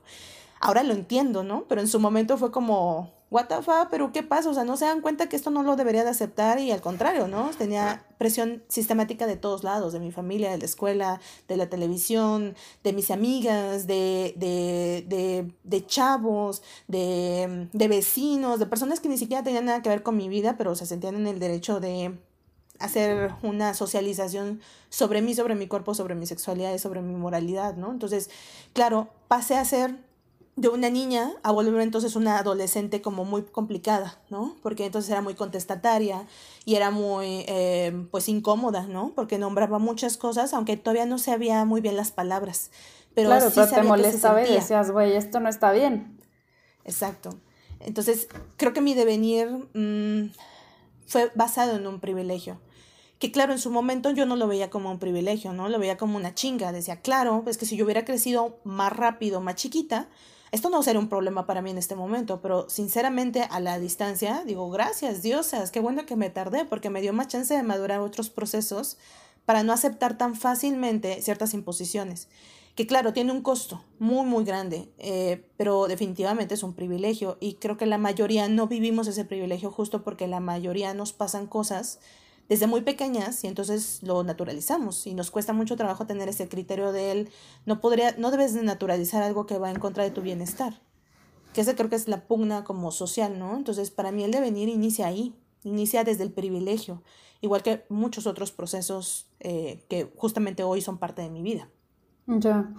Ahora 0.61 0.83
lo 0.83 0.95
entiendo, 0.95 1.43
¿no? 1.43 1.65
Pero 1.69 1.81
en 1.81 1.89
su 1.89 1.99
momento 1.99 2.39
fue 2.39 2.51
como, 2.51 3.11
what 3.35 3.47
the 3.49 3.57
fuck, 3.63 3.89
pero 3.91 4.13
¿qué 4.13 4.23
pasa? 4.23 4.49
O 4.49 4.55
sea, 4.55 4.63
no 4.63 4.77
se 4.77 4.85
dan 4.85 5.01
cuenta 5.01 5.29
que 5.29 5.35
esto 5.35 5.51
no 5.51 5.65
lo 5.65 5.75
debería 5.75 6.05
de 6.05 6.11
aceptar 6.11 6.61
y 6.61 6.71
al 6.71 6.81
contrario, 6.81 7.27
¿no? 7.27 7.51
Tenía 7.59 8.07
presión 8.17 8.63
sistemática 8.69 9.27
de 9.27 9.35
todos 9.35 9.65
lados, 9.65 9.93
de 9.93 9.99
mi 9.99 10.13
familia, 10.13 10.53
de 10.53 10.59
la 10.59 10.65
escuela, 10.65 11.21
de 11.49 11.57
la 11.57 11.69
televisión, 11.69 12.55
de 12.85 12.93
mis 12.93 13.11
amigas, 13.11 13.89
de, 13.89 14.35
de, 14.37 15.05
de, 15.09 15.53
de 15.65 15.85
chavos, 15.85 16.63
de, 16.87 17.69
de 17.73 17.89
vecinos, 17.89 18.61
de 18.61 18.67
personas 18.67 19.01
que 19.01 19.09
ni 19.09 19.19
siquiera 19.19 19.43
tenían 19.43 19.65
nada 19.65 19.83
que 19.83 19.89
ver 19.89 20.05
con 20.05 20.17
mi 20.17 20.29
vida, 20.29 20.57
pero 20.57 20.77
se 20.77 20.87
sentían 20.87 21.17
en 21.17 21.27
el 21.27 21.41
derecho 21.41 21.81
de 21.81 22.17
hacer 22.79 23.33
una 23.43 23.75
socialización 23.75 24.61
sobre 24.91 25.23
mí, 25.23 25.35
sobre 25.35 25.57
mi 25.57 25.67
cuerpo, 25.67 25.97
sobre 25.97 26.15
mi 26.15 26.27
sexualidad 26.27 26.73
y 26.73 26.79
sobre 26.79 27.03
mi 27.03 27.17
moralidad, 27.17 27.75
¿no? 27.75 27.91
Entonces, 27.91 28.31
claro, 28.75 29.09
pasé 29.27 29.57
a 29.57 29.65
ser 29.65 30.04
de 30.57 30.69
una 30.69 30.89
niña 30.89 31.33
a 31.43 31.51
volver 31.51 31.81
entonces 31.81 32.15
una 32.15 32.39
adolescente 32.39 33.03
como 33.03 33.25
muy 33.25 33.43
complicada, 33.43 34.19
¿no? 34.31 34.57
Porque 34.63 34.87
entonces 34.87 35.11
era 35.11 35.21
muy 35.21 35.35
contestataria 35.35 36.27
y 36.65 36.77
era 36.77 36.91
muy, 36.91 37.45
eh, 37.49 38.07
pues, 38.11 38.29
incómoda, 38.29 38.83
¿no? 38.83 39.13
Porque 39.17 39.37
nombraba 39.39 39.79
muchas 39.79 40.17
cosas, 40.17 40.55
aunque 40.55 40.77
todavía 40.77 41.07
no 41.07 41.19
sabía 41.19 41.65
muy 41.65 41.81
bien 41.81 41.97
las 41.97 42.13
palabras. 42.13 42.71
Pero 43.15 43.31
claro, 43.31 43.51
pero 43.53 43.69
te 43.69 43.83
molestaba 43.83 44.43
y 44.43 44.53
decías, 44.53 44.91
güey, 44.91 45.17
esto 45.17 45.41
no 45.41 45.49
está 45.49 45.73
bien. 45.73 46.19
Exacto. 46.85 47.31
Entonces, 47.81 48.29
creo 48.57 48.73
que 48.73 48.81
mi 48.81 48.95
devenir 48.95 49.49
mm, 49.75 50.31
fue 51.07 51.31
basado 51.35 51.77
en 51.77 51.87
un 51.87 52.01
privilegio. 52.01 52.61
Que 53.19 53.33
claro, 53.33 53.53
en 53.53 53.59
su 53.59 53.71
momento 53.71 54.11
yo 54.11 54.27
no 54.27 54.37
lo 54.37 54.47
veía 54.47 54.71
como 54.71 54.91
un 54.91 54.99
privilegio, 54.99 55.53
¿no? 55.53 55.69
Lo 55.69 55.79
veía 55.79 55.97
como 55.97 56.17
una 56.17 56.35
chinga. 56.35 56.73
Decía, 56.73 57.01
claro, 57.01 57.45
es 57.47 57.59
que 57.59 57.67
si 57.67 57.77
yo 57.77 57.85
hubiera 57.85 58.05
crecido 58.05 58.59
más 58.65 58.93
rápido, 58.93 59.41
más 59.41 59.55
chiquita, 59.57 60.09
esto 60.53 60.71
no 60.71 60.83
sería 60.83 61.01
un 61.01 61.09
problema 61.09 61.47
para 61.47 61.63
mí 61.63 61.71
en 61.71 61.79
este 61.79 61.97
momento, 61.97 62.41
pero 62.41 62.69
sinceramente 62.69 63.47
a 63.51 63.61
la 63.61 63.79
distancia 63.79 64.43
digo, 64.47 64.71
gracias 64.71 65.23
diosas, 65.23 65.71
qué 65.71 65.81
bueno 65.81 66.07
que 66.07 66.17
me 66.17 66.31
tardé 66.31 66.65
porque 66.65 66.91
me 66.91 67.01
dio 67.01 67.13
más 67.13 67.29
chance 67.29 67.55
de 67.55 67.63
madurar 67.63 68.01
otros 68.01 68.31
procesos 68.31 68.99
para 69.47 69.63
no 69.63 69.73
aceptar 69.73 70.17
tan 70.17 70.35
fácilmente 70.35 71.21
ciertas 71.23 71.55
imposiciones, 71.55 72.29
que 72.75 72.87
claro, 72.87 73.13
tiene 73.13 73.33
un 73.33 73.43
costo 73.43 73.85
muy, 73.99 74.27
muy 74.27 74.45
grande, 74.45 74.89
eh, 74.99 75.49
pero 75.57 75.87
definitivamente 75.87 76.55
es 76.55 76.63
un 76.63 76.75
privilegio 76.75 77.37
y 77.41 77.55
creo 77.55 77.77
que 77.77 77.87
la 77.87 77.99
mayoría 77.99 78.49
no 78.49 78.67
vivimos 78.67 79.07
ese 79.07 79.25
privilegio 79.25 79.71
justo 79.71 80.03
porque 80.03 80.27
la 80.27 80.41
mayoría 80.41 80.95
nos 80.95 81.13
pasan 81.13 81.47
cosas 81.47 82.01
desde 82.49 82.67
muy 82.67 82.83
pequeñas 82.83 83.43
y 83.45 83.47
entonces 83.47 84.03
lo 84.03 84.23
naturalizamos 84.23 85.07
y 85.07 85.15
nos 85.15 85.31
cuesta 85.31 85.53
mucho 85.53 85.77
trabajo 85.77 86.07
tener 86.07 86.29
ese 86.29 86.49
criterio 86.49 86.93
de 86.93 87.13
él, 87.13 87.31
no 87.67 87.81
podría, 87.81 88.15
no 88.19 88.31
debes 88.31 88.55
de 88.55 88.63
naturalizar 88.63 89.23
algo 89.23 89.47
que 89.47 89.59
va 89.59 89.71
en 89.71 89.79
contra 89.79 90.05
de 90.05 90.11
tu 90.11 90.21
bienestar, 90.21 90.81
que 91.53 91.63
ese 91.63 91.75
creo 91.75 91.89
que 91.89 91.97
es 91.97 92.09
la 92.09 92.27
pugna 92.27 92.65
como 92.65 92.91
social, 92.91 93.39
¿no? 93.39 93.57
Entonces 93.57 93.91
para 93.91 94.13
mí 94.13 94.25
el 94.25 94.31
devenir 94.31 94.69
inicia 94.69 95.07
ahí, 95.07 95.35
inicia 95.63 96.05
desde 96.05 96.25
el 96.25 96.33
privilegio, 96.33 97.03
igual 97.41 97.63
que 97.63 97.85
muchos 97.89 98.27
otros 98.27 98.53
procesos 98.53 99.27
eh, 99.41 99.85
que 99.89 100.13
justamente 100.17 100.63
hoy 100.63 100.81
son 100.81 100.99
parte 100.99 101.23
de 101.23 101.31
mi 101.31 101.43
vida. 101.43 101.69
Ya. 102.27 102.75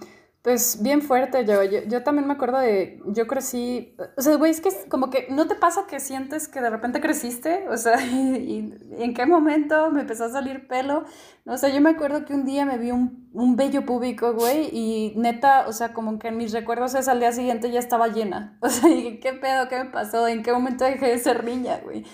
Pues 0.46 0.80
bien 0.80 1.02
fuerte 1.02 1.44
yo. 1.44 1.64
yo. 1.64 2.04
también 2.04 2.28
me 2.28 2.34
acuerdo 2.34 2.60
de, 2.60 3.02
yo 3.06 3.26
crecí, 3.26 3.96
o 4.16 4.22
sea, 4.22 4.36
güey, 4.36 4.52
es 4.52 4.60
que 4.60 4.68
es 4.68 4.86
como 4.88 5.10
que, 5.10 5.26
¿no 5.28 5.48
te 5.48 5.56
pasa 5.56 5.88
que 5.88 5.98
sientes 5.98 6.46
que 6.46 6.60
de 6.60 6.70
repente 6.70 7.00
creciste? 7.00 7.66
O 7.68 7.76
sea, 7.76 8.00
y, 8.06 8.72
en 8.96 9.12
qué 9.12 9.26
momento 9.26 9.90
me 9.90 10.02
empezó 10.02 10.26
a 10.26 10.28
salir 10.28 10.68
pelo? 10.68 11.04
O 11.46 11.56
sea, 11.56 11.70
yo 11.70 11.80
me 11.80 11.90
acuerdo 11.90 12.24
que 12.24 12.32
un 12.32 12.44
día 12.44 12.64
me 12.64 12.78
vi 12.78 12.92
un, 12.92 13.28
un 13.32 13.56
vello 13.56 13.84
público, 13.84 14.34
güey, 14.34 14.68
y 14.72 15.14
neta, 15.16 15.66
o 15.66 15.72
sea, 15.72 15.92
como 15.92 16.20
que 16.20 16.28
en 16.28 16.36
mis 16.36 16.52
recuerdos 16.52 16.94
esa 16.94 17.10
al 17.10 17.18
día 17.18 17.32
siguiente 17.32 17.72
ya 17.72 17.80
estaba 17.80 18.06
llena. 18.06 18.56
O 18.62 18.68
sea, 18.68 18.88
y 18.88 19.18
¿qué 19.18 19.32
pedo? 19.32 19.68
¿Qué 19.68 19.82
me 19.82 19.90
pasó? 19.90 20.28
¿En 20.28 20.44
qué 20.44 20.52
momento 20.52 20.84
dejé 20.84 21.08
de 21.08 21.18
ser 21.18 21.42
niña, 21.42 21.80
güey? 21.82 22.04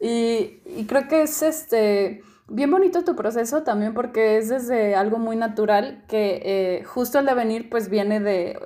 Y, 0.00 0.62
y 0.64 0.86
creo 0.88 1.06
que 1.06 1.20
es 1.20 1.42
este 1.42 2.22
Bien 2.50 2.70
bonito 2.70 3.04
tu 3.04 3.14
proceso 3.14 3.62
también 3.62 3.92
porque 3.92 4.38
es 4.38 4.48
desde 4.48 4.94
algo 4.94 5.18
muy 5.18 5.36
natural 5.36 6.02
que 6.08 6.40
eh, 6.42 6.84
justo 6.84 7.18
el 7.18 7.26
devenir 7.26 7.68
pues 7.68 7.90
viene 7.90 8.20
de, 8.20 8.58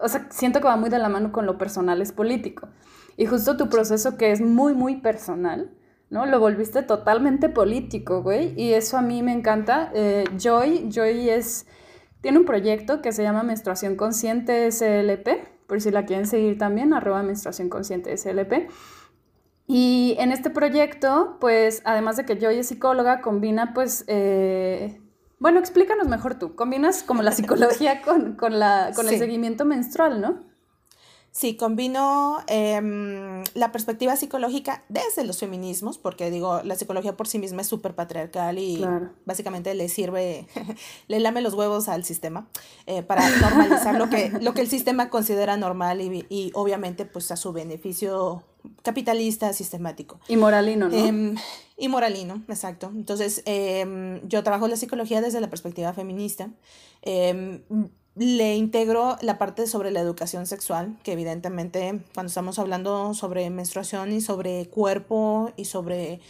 o 0.00 0.08
sea, 0.08 0.26
siento 0.30 0.60
que 0.60 0.66
va 0.66 0.76
muy 0.76 0.90
de 0.90 0.98
la 0.98 1.08
mano 1.08 1.30
con 1.30 1.46
lo 1.46 1.56
personal 1.56 2.02
es 2.02 2.10
político. 2.10 2.68
Y 3.16 3.26
justo 3.26 3.56
tu 3.56 3.68
proceso 3.68 4.16
que 4.16 4.32
es 4.32 4.40
muy, 4.40 4.74
muy 4.74 4.96
personal, 4.96 5.70
¿no? 6.10 6.26
Lo 6.26 6.40
volviste 6.40 6.82
totalmente 6.82 7.48
político, 7.48 8.22
güey. 8.22 8.54
Y 8.56 8.72
eso 8.74 8.96
a 8.96 9.02
mí 9.02 9.22
me 9.22 9.32
encanta. 9.32 9.90
Eh, 9.94 10.24
Joy, 10.36 10.88
Joy 10.90 11.28
es, 11.28 11.66
tiene 12.20 12.38
un 12.38 12.44
proyecto 12.44 13.02
que 13.02 13.12
se 13.12 13.22
llama 13.22 13.42
Menstruación 13.42 13.96
Consciente 13.96 14.70
SLP, 14.70 15.28
por 15.66 15.80
si 15.80 15.90
la 15.90 16.06
quieren 16.06 16.26
seguir 16.26 16.58
también, 16.58 16.92
arroba 16.94 17.22
Menstruación 17.22 17.68
Consciente 17.68 18.16
SLP. 18.16 18.68
Y 19.70 20.16
en 20.18 20.32
este 20.32 20.48
proyecto, 20.48 21.36
pues, 21.40 21.82
además 21.84 22.16
de 22.16 22.24
que 22.24 22.38
yo 22.38 22.50
y 22.50 22.64
psicóloga, 22.64 23.20
combina, 23.20 23.74
pues, 23.74 24.02
eh, 24.06 24.98
bueno, 25.38 25.60
explícanos 25.60 26.08
mejor 26.08 26.36
tú, 26.38 26.56
combinas 26.56 27.02
como 27.02 27.22
la 27.22 27.32
psicología 27.32 28.00
con, 28.04 28.34
con, 28.34 28.58
la, 28.58 28.92
con 28.96 29.06
el 29.06 29.18
seguimiento 29.18 29.66
menstrual, 29.66 30.22
¿no? 30.22 30.47
Sí, 31.38 31.54
combino 31.54 32.38
em, 32.48 33.44
la 33.54 33.70
perspectiva 33.70 34.16
psicológica 34.16 34.82
desde 34.88 35.22
los 35.22 35.38
feminismos, 35.38 35.96
porque 35.96 36.32
digo, 36.32 36.62
la 36.64 36.74
psicología 36.74 37.16
por 37.16 37.28
sí 37.28 37.38
misma 37.38 37.62
es 37.62 37.68
súper 37.68 37.94
patriarcal 37.94 38.58
y 38.58 38.84
básicamente 39.24 39.72
le 39.76 39.88
sirve, 39.88 40.48
le 41.06 41.20
lame 41.20 41.40
los 41.40 41.54
huevos 41.54 41.88
al 41.88 42.02
sistema 42.02 42.48
eh, 42.86 43.04
para 43.04 43.30
normalizar 43.38 43.94
lo 43.94 44.10
que, 44.10 44.32
lo 44.40 44.52
que 44.52 44.62
el 44.62 44.68
sistema 44.68 45.10
considera 45.10 45.56
normal 45.56 46.00
y, 46.00 46.26
y 46.28 46.50
obviamente 46.54 47.04
pues 47.04 47.30
a 47.30 47.36
su 47.36 47.52
beneficio 47.52 48.42
capitalista 48.82 49.52
sistemático. 49.52 50.18
Y 50.26 50.36
moralino, 50.36 50.88
¿no? 50.88 50.96
Em, 50.96 51.36
y 51.76 51.86
moralino, 51.86 52.42
exacto. 52.48 52.90
Entonces, 52.92 53.42
em, 53.46 54.26
yo 54.26 54.42
trabajo 54.42 54.66
la 54.66 54.76
psicología 54.76 55.20
desde 55.20 55.40
la 55.40 55.48
perspectiva 55.48 55.92
feminista 55.92 56.50
le 58.18 58.56
integro 58.56 59.16
la 59.20 59.38
parte 59.38 59.66
sobre 59.66 59.90
la 59.90 60.00
educación 60.00 60.46
sexual, 60.46 60.96
que 61.02 61.12
evidentemente 61.12 62.00
cuando 62.14 62.28
estamos 62.28 62.58
hablando 62.58 63.14
sobre 63.14 63.48
menstruación 63.50 64.12
y 64.12 64.20
sobre 64.20 64.68
cuerpo 64.68 65.52
y 65.56 65.66
sobre, 65.66 66.20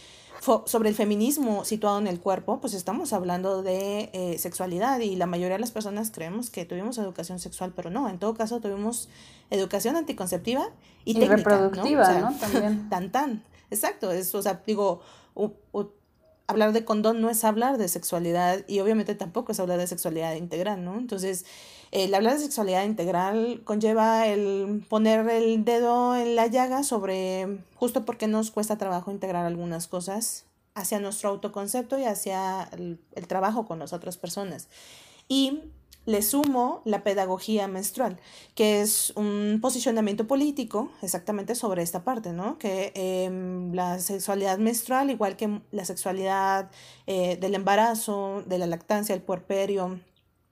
sobre 0.65 0.89
el 0.89 0.95
feminismo 0.95 1.65
situado 1.65 1.99
en 1.99 2.07
el 2.07 2.19
cuerpo, 2.19 2.61
pues 2.61 2.73
estamos 2.73 3.11
hablando 3.13 3.63
de 3.63 4.09
eh, 4.13 4.37
sexualidad 4.37 4.99
y 4.99 5.15
la 5.15 5.25
mayoría 5.25 5.55
de 5.55 5.61
las 5.61 5.71
personas 5.71 6.11
creemos 6.11 6.49
que 6.49 6.65
tuvimos 6.65 6.97
educación 6.97 7.39
sexual, 7.39 7.73
pero 7.75 7.89
no, 7.89 8.07
en 8.07 8.19
todo 8.19 8.35
caso 8.35 8.59
tuvimos 8.59 9.09
educación 9.49 9.95
anticonceptiva 9.95 10.69
y, 11.05 11.15
técnica, 11.15 11.37
reproductiva, 11.37 12.19
¿no? 12.19 12.37
También. 12.37 12.89
Tan, 12.89 13.11
tan. 13.11 13.43
Exacto, 13.71 14.11
es, 14.11 14.33
o 14.35 14.41
sea, 14.41 14.61
digo, 14.65 15.01
hablar 16.47 16.73
de 16.73 16.83
condón 16.83 17.21
no 17.21 17.29
es 17.29 17.43
hablar 17.43 17.77
de 17.77 17.87
sexualidad 17.87 18.63
y 18.67 18.79
obviamente 18.79 19.13
tampoco 19.15 19.51
es 19.51 19.59
hablar 19.59 19.77
de 19.77 19.87
sexualidad 19.87 20.33
integral, 20.35 20.83
¿no? 20.83 20.97
Entonces, 20.97 21.45
el 21.91 22.13
hablar 22.13 22.33
de 22.33 22.39
sexualidad 22.39 22.83
integral 22.85 23.61
conlleva 23.63 24.27
el 24.27 24.85
poner 24.89 25.27
el 25.29 25.65
dedo 25.65 26.15
en 26.15 26.35
la 26.35 26.47
llaga 26.47 26.83
sobre 26.83 27.59
justo 27.75 28.05
porque 28.05 28.27
nos 28.27 28.51
cuesta 28.51 28.77
trabajo 28.77 29.11
integrar 29.11 29.45
algunas 29.45 29.87
cosas 29.87 30.45
hacia 30.75 30.99
nuestro 30.99 31.29
autoconcepto 31.29 31.97
y 31.97 32.03
hacia 32.03 32.63
el, 32.71 32.99
el 33.15 33.27
trabajo 33.27 33.65
con 33.65 33.79
las 33.79 33.93
otras 33.93 34.17
personas. 34.17 34.67
Y 35.27 35.61
le 36.09 36.23
sumo 36.23 36.81
la 36.85 37.03
pedagogía 37.03 37.67
menstrual, 37.67 38.17
que 38.55 38.81
es 38.81 39.11
un 39.15 39.59
posicionamiento 39.61 40.25
político 40.25 40.89
exactamente 41.03 41.53
sobre 41.53 41.83
esta 41.83 42.03
parte, 42.03 42.33
¿no? 42.33 42.57
Que 42.57 42.91
em, 42.95 43.73
la 43.73 43.99
sexualidad 43.99 44.57
menstrual, 44.57 45.11
igual 45.11 45.35
que 45.35 45.61
la 45.71 45.85
sexualidad 45.85 46.71
eh, 47.05 47.37
del 47.37 47.53
embarazo, 47.53 48.43
de 48.47 48.57
la 48.57 48.65
lactancia, 48.65 49.13
el 49.13 49.21
puerperio, 49.21 49.99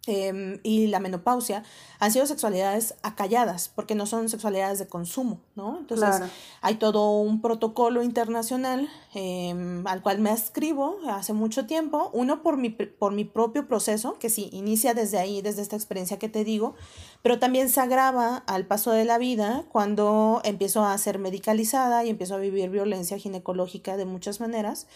Em, 0.10 0.62
y 0.64 0.88
la 0.88 1.02
menopausia 1.02 1.64
han 2.00 2.14
sido 2.14 2.26
sexualidades 2.26 2.96
acalladas, 3.04 3.68
porque 3.68 3.94
no 3.94 4.06
son 4.06 4.30
sexualidades 4.30 4.80
de 4.80 4.88
consumo, 4.88 5.42
¿no? 5.56 5.80
Entonces 5.80 6.22
hay 6.62 6.76
todo 6.76 7.20
un 7.20 7.42
protocolo 7.42 8.02
internacional 8.02 8.88
em, 9.14 9.86
al 9.86 10.02
cual 10.02 10.20
me 10.20 10.30
ascribo 10.30 10.98
hace 11.10 11.34
mucho 11.34 11.66
tiempo, 11.66 12.10
uno 12.14 12.42
por 12.42 12.56
mi, 12.56 12.70
por 12.70 13.12
mi 13.12 13.26
propio 13.26 13.68
proceso, 13.68 14.18
que 14.18 14.30
sí, 14.30 14.50
inicia 14.54 14.94
desde 14.94 15.18
ahí, 15.18 15.42
desde 15.42 15.62
esta 15.62 15.76
experiencia 15.76 16.18
que 16.18 16.30
te 16.30 16.46
digo, 16.46 16.76
pero 17.22 17.38
también 17.38 17.68
se 17.68 17.82
agrava 17.82 18.38
al 18.48 18.66
paso 18.66 18.92
de 18.92 19.04
la 19.04 19.18
vida 19.18 19.66
cuando 19.74 20.40
empiezo 20.46 20.86
a 20.86 20.98
ser 20.98 21.20
medicalizada 21.20 22.06
y 22.06 22.10
empiezo 22.10 22.36
a 22.36 22.38
vivir 22.38 22.70
violencia 22.70 23.18
ginecológica 23.18 23.98
de 23.98 24.06
muchas 24.06 24.40
maneras 24.40 24.88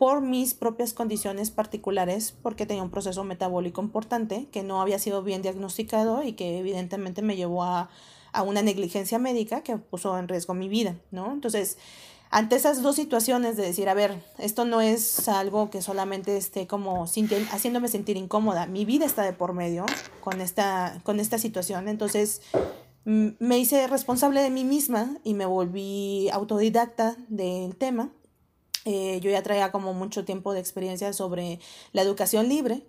por 0.00 0.22
mis 0.22 0.54
propias 0.54 0.94
condiciones 0.94 1.50
particulares, 1.50 2.34
porque 2.42 2.64
tenía 2.64 2.82
un 2.82 2.90
proceso 2.90 3.22
metabólico 3.22 3.82
importante 3.82 4.48
que 4.50 4.62
no 4.62 4.80
había 4.80 4.98
sido 4.98 5.22
bien 5.22 5.42
diagnosticado 5.42 6.22
y 6.22 6.32
que 6.32 6.58
evidentemente 6.58 7.20
me 7.20 7.36
llevó 7.36 7.64
a, 7.64 7.90
una 8.46 8.62
negligencia 8.62 9.18
médica 9.18 9.60
que 9.60 9.76
puso 9.76 10.16
en 10.16 10.26
riesgo 10.26 10.54
mi 10.54 10.70
vida, 10.70 10.96
¿no? 11.10 11.30
Entonces, 11.30 11.76
ante 12.30 12.56
esas 12.56 12.80
dos 12.80 12.96
situaciones 12.96 13.58
de 13.58 13.64
decir, 13.64 13.90
a 13.90 13.94
ver, 13.94 14.24
esto 14.38 14.64
no 14.64 14.80
es 14.80 15.28
algo 15.28 15.68
que 15.68 15.82
solamente 15.82 16.34
esté 16.38 16.66
como 16.66 17.04
haciéndome 17.04 17.88
sentir 17.88 18.16
incómoda, 18.16 18.64
mi 18.64 18.86
vida 18.86 19.04
está 19.04 19.22
de 19.22 19.34
por 19.34 19.52
medio 19.52 19.84
con 20.22 20.40
esta, 20.40 20.98
con 21.02 21.20
esta 21.20 21.36
situación, 21.36 21.88
entonces 21.88 22.40
me 23.04 23.58
hice 23.58 23.86
responsable 23.86 24.40
de 24.40 24.48
mí 24.48 24.64
misma 24.64 25.18
y 25.24 25.34
me 25.34 25.44
volví 25.44 26.30
autodidacta 26.30 27.16
del 27.28 27.76
tema 27.76 28.12
eh, 28.84 29.20
yo 29.22 29.30
ya 29.30 29.42
traía 29.42 29.72
como 29.72 29.92
mucho 29.92 30.24
tiempo 30.24 30.52
de 30.52 30.60
experiencia 30.60 31.12
sobre 31.12 31.60
la 31.92 32.02
educación 32.02 32.48
libre. 32.48 32.82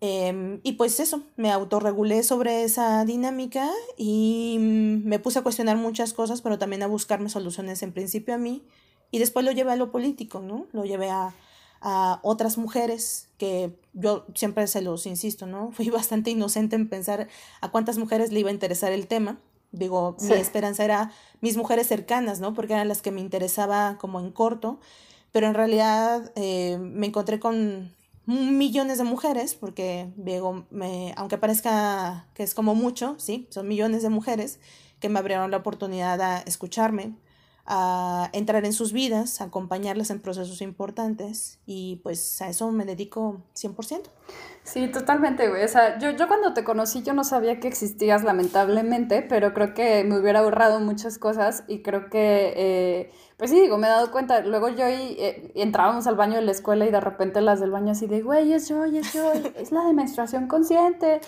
Em, 0.00 0.60
y 0.64 0.72
pues 0.72 0.98
eso, 0.98 1.22
me 1.36 1.50
autorregulé 1.52 2.24
sobre 2.24 2.64
esa 2.64 3.04
dinámica 3.04 3.70
y 3.96 4.56
mm, 4.58 5.06
me 5.06 5.18
puse 5.20 5.38
a 5.38 5.42
cuestionar 5.42 5.76
muchas 5.76 6.12
cosas, 6.12 6.42
pero 6.42 6.58
también 6.58 6.82
a 6.82 6.88
buscarme 6.88 7.28
soluciones 7.28 7.82
en 7.82 7.92
principio 7.92 8.34
a 8.34 8.38
mí. 8.38 8.64
Y 9.12 9.18
después 9.18 9.44
lo 9.44 9.52
llevé 9.52 9.72
a 9.72 9.76
lo 9.76 9.92
político, 9.92 10.40
¿no? 10.40 10.66
Lo 10.72 10.84
llevé 10.84 11.10
a, 11.10 11.34
a 11.80 12.20
otras 12.22 12.58
mujeres 12.58 13.28
que 13.38 13.78
yo 13.92 14.26
siempre 14.34 14.66
se 14.66 14.82
los 14.82 15.06
insisto, 15.06 15.46
¿no? 15.46 15.70
Fui 15.72 15.88
bastante 15.90 16.30
inocente 16.30 16.76
en 16.76 16.88
pensar 16.88 17.28
a 17.60 17.70
cuántas 17.70 17.98
mujeres 17.98 18.32
le 18.32 18.40
iba 18.40 18.50
a 18.50 18.52
interesar 18.52 18.92
el 18.92 19.06
tema. 19.06 19.38
Digo, 19.70 20.16
mi 20.20 20.34
esperanza 20.34 20.84
era 20.84 21.12
mis 21.40 21.56
mujeres 21.56 21.86
cercanas, 21.86 22.40
¿no? 22.40 22.52
Porque 22.52 22.74
eran 22.74 22.88
las 22.88 23.00
que 23.00 23.10
me 23.10 23.22
interesaba 23.22 23.96
como 23.98 24.20
en 24.20 24.30
corto 24.30 24.80
pero 25.32 25.46
en 25.48 25.54
realidad 25.54 26.30
eh, 26.36 26.78
me 26.78 27.06
encontré 27.06 27.40
con 27.40 27.94
millones 28.26 28.98
de 28.98 29.04
mujeres, 29.04 29.54
porque 29.54 30.12
digo, 30.16 30.66
me, 30.70 31.12
aunque 31.16 31.38
parezca 31.38 32.26
que 32.34 32.42
es 32.42 32.54
como 32.54 32.74
mucho, 32.74 33.16
sí, 33.18 33.48
son 33.50 33.66
millones 33.66 34.02
de 34.02 34.10
mujeres 34.10 34.60
que 35.00 35.08
me 35.08 35.18
abrieron 35.18 35.50
la 35.50 35.56
oportunidad 35.56 36.20
a 36.20 36.38
escucharme, 36.42 37.14
a 37.64 38.28
entrar 38.32 38.64
en 38.64 38.72
sus 38.72 38.92
vidas, 38.92 39.40
a 39.40 39.44
acompañarlas 39.44 40.10
en 40.10 40.20
procesos 40.20 40.60
importantes 40.62 41.58
y 41.64 42.00
pues 42.02 42.42
a 42.42 42.48
eso 42.48 42.70
me 42.72 42.84
dedico 42.84 43.40
100%. 43.54 44.02
Sí, 44.64 44.88
totalmente, 44.88 45.48
güey. 45.48 45.64
O 45.64 45.68
sea, 45.68 45.98
yo, 45.98 46.10
yo 46.10 46.28
cuando 46.28 46.54
te 46.54 46.64
conocí 46.64 47.02
yo 47.02 47.12
no 47.12 47.24
sabía 47.24 47.58
que 47.60 47.68
existías 47.68 48.22
lamentablemente, 48.22 49.22
pero 49.22 49.54
creo 49.54 49.74
que 49.74 50.04
me 50.04 50.18
hubiera 50.18 50.40
ahorrado 50.40 50.80
muchas 50.80 51.18
cosas 51.18 51.64
y 51.66 51.82
creo 51.82 52.08
que, 52.10 52.52
eh, 52.56 53.12
pues 53.36 53.50
sí, 53.50 53.60
digo, 53.60 53.76
me 53.78 53.88
he 53.88 53.90
dado 53.90 54.10
cuenta. 54.12 54.40
Luego 54.40 54.68
yo 54.68 54.88
y, 54.88 55.16
eh, 55.18 55.52
entrábamos 55.56 56.06
al 56.06 56.14
baño 56.14 56.36
de 56.36 56.42
la 56.42 56.52
escuela 56.52 56.86
y 56.86 56.90
de 56.90 57.00
repente 57.00 57.40
las 57.40 57.60
del 57.60 57.72
baño 57.72 57.92
así 57.92 58.06
de, 58.06 58.22
güey, 58.22 58.52
es 58.52 58.68
yo, 58.68 58.84
es 58.84 59.12
yo, 59.12 59.32
es 59.32 59.72
la 59.72 59.84
de 59.84 59.92
menstruación 59.92 60.46
consciente. 60.46 61.20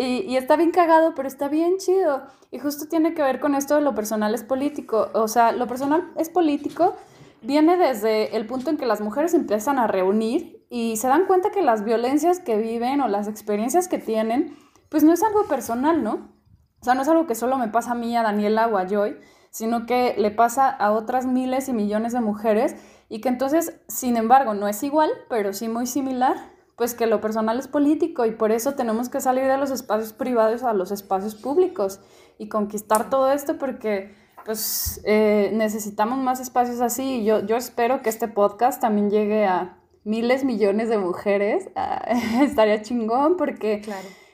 Y, 0.00 0.36
está 0.36 0.54
bien 0.54 0.70
cagado, 0.70 1.14
pero 1.16 1.26
está 1.26 1.48
bien 1.48 1.78
chido. 1.78 2.22
Y 2.52 2.60
justo 2.60 2.86
tiene 2.86 3.14
que 3.14 3.22
ver 3.22 3.40
con 3.40 3.56
esto 3.56 3.74
de 3.74 3.80
lo 3.80 3.96
personal 3.96 4.32
es 4.32 4.44
político. 4.44 5.08
O 5.12 5.26
sea, 5.26 5.50
lo 5.50 5.66
personal 5.66 6.12
es 6.16 6.30
político 6.30 6.94
viene 7.42 7.76
desde 7.76 8.36
el 8.36 8.46
punto 8.46 8.70
en 8.70 8.76
que 8.76 8.86
las 8.86 9.00
mujeres 9.00 9.34
empiezan 9.34 9.78
a 9.78 9.86
reunir 9.86 10.66
y 10.70 10.96
se 10.96 11.08
dan 11.08 11.26
cuenta 11.26 11.50
que 11.50 11.62
las 11.62 11.84
violencias 11.84 12.40
que 12.40 12.56
viven 12.58 13.00
o 13.00 13.08
las 13.08 13.28
experiencias 13.28 13.88
que 13.88 13.98
tienen, 13.98 14.56
pues 14.88 15.04
no 15.04 15.12
es 15.12 15.22
algo 15.22 15.44
personal, 15.44 16.02
¿no? 16.02 16.32
O 16.80 16.84
sea, 16.84 16.94
no 16.94 17.02
es 17.02 17.08
algo 17.08 17.26
que 17.26 17.34
solo 17.34 17.58
me 17.58 17.68
pasa 17.68 17.92
a 17.92 17.94
mí, 17.94 18.16
a 18.16 18.22
Daniela 18.22 18.68
o 18.68 18.78
a 18.78 18.86
Joy, 18.86 19.16
sino 19.50 19.86
que 19.86 20.14
le 20.18 20.30
pasa 20.30 20.68
a 20.68 20.92
otras 20.92 21.26
miles 21.26 21.68
y 21.68 21.72
millones 21.72 22.12
de 22.12 22.20
mujeres 22.20 22.76
y 23.08 23.20
que 23.20 23.28
entonces, 23.28 23.80
sin 23.88 24.16
embargo, 24.16 24.54
no 24.54 24.68
es 24.68 24.82
igual, 24.82 25.10
pero 25.28 25.52
sí 25.52 25.68
muy 25.68 25.86
similar, 25.86 26.36
pues 26.78 26.94
que 26.94 27.06
lo 27.06 27.20
personal 27.20 27.58
es 27.58 27.66
político 27.66 28.24
y 28.24 28.30
por 28.30 28.52
eso 28.52 28.74
tenemos 28.74 29.08
que 29.08 29.20
salir 29.20 29.44
de 29.46 29.58
los 29.58 29.72
espacios 29.72 30.12
privados 30.12 30.62
a 30.62 30.72
los 30.72 30.92
espacios 30.92 31.34
públicos 31.34 32.00
y 32.38 32.48
conquistar 32.48 33.10
todo 33.10 33.30
esto 33.32 33.58
porque 33.58 34.14
pues 34.44 35.02
eh, 35.04 35.50
necesitamos 35.52 36.18
más 36.18 36.40
espacios 36.40 36.80
así. 36.80 37.24
Yo, 37.24 37.44
yo 37.44 37.56
espero 37.56 38.00
que 38.00 38.08
este 38.08 38.28
podcast 38.28 38.80
también 38.80 39.10
llegue 39.10 39.44
a 39.44 39.76
miles, 40.04 40.44
millones 40.44 40.88
de 40.88 40.98
mujeres. 40.98 41.68
Ah, 41.76 42.02
estaría 42.42 42.80
chingón 42.80 43.36
porque 43.36 43.82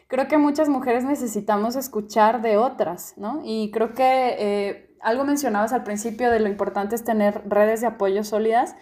creo 0.06 0.28
que 0.28 0.38
muchas 0.38 0.68
mujeres 0.68 1.04
necesitamos 1.04 1.76
escuchar 1.76 2.42
de 2.42 2.58
otras, 2.58 3.14
¿no? 3.16 3.40
Y 3.42 3.70
creo 3.70 3.94
que 3.94 4.36
eh, 4.38 4.96
algo 5.00 5.24
mencionabas 5.24 5.72
al 5.72 5.82
principio 5.82 6.30
de 6.30 6.40
lo 6.40 6.48
importante 6.48 6.94
es 6.94 7.04
tener 7.04 7.42
redes 7.48 7.80
de 7.80 7.86
apoyo 7.86 8.22
sólidas. 8.22 8.76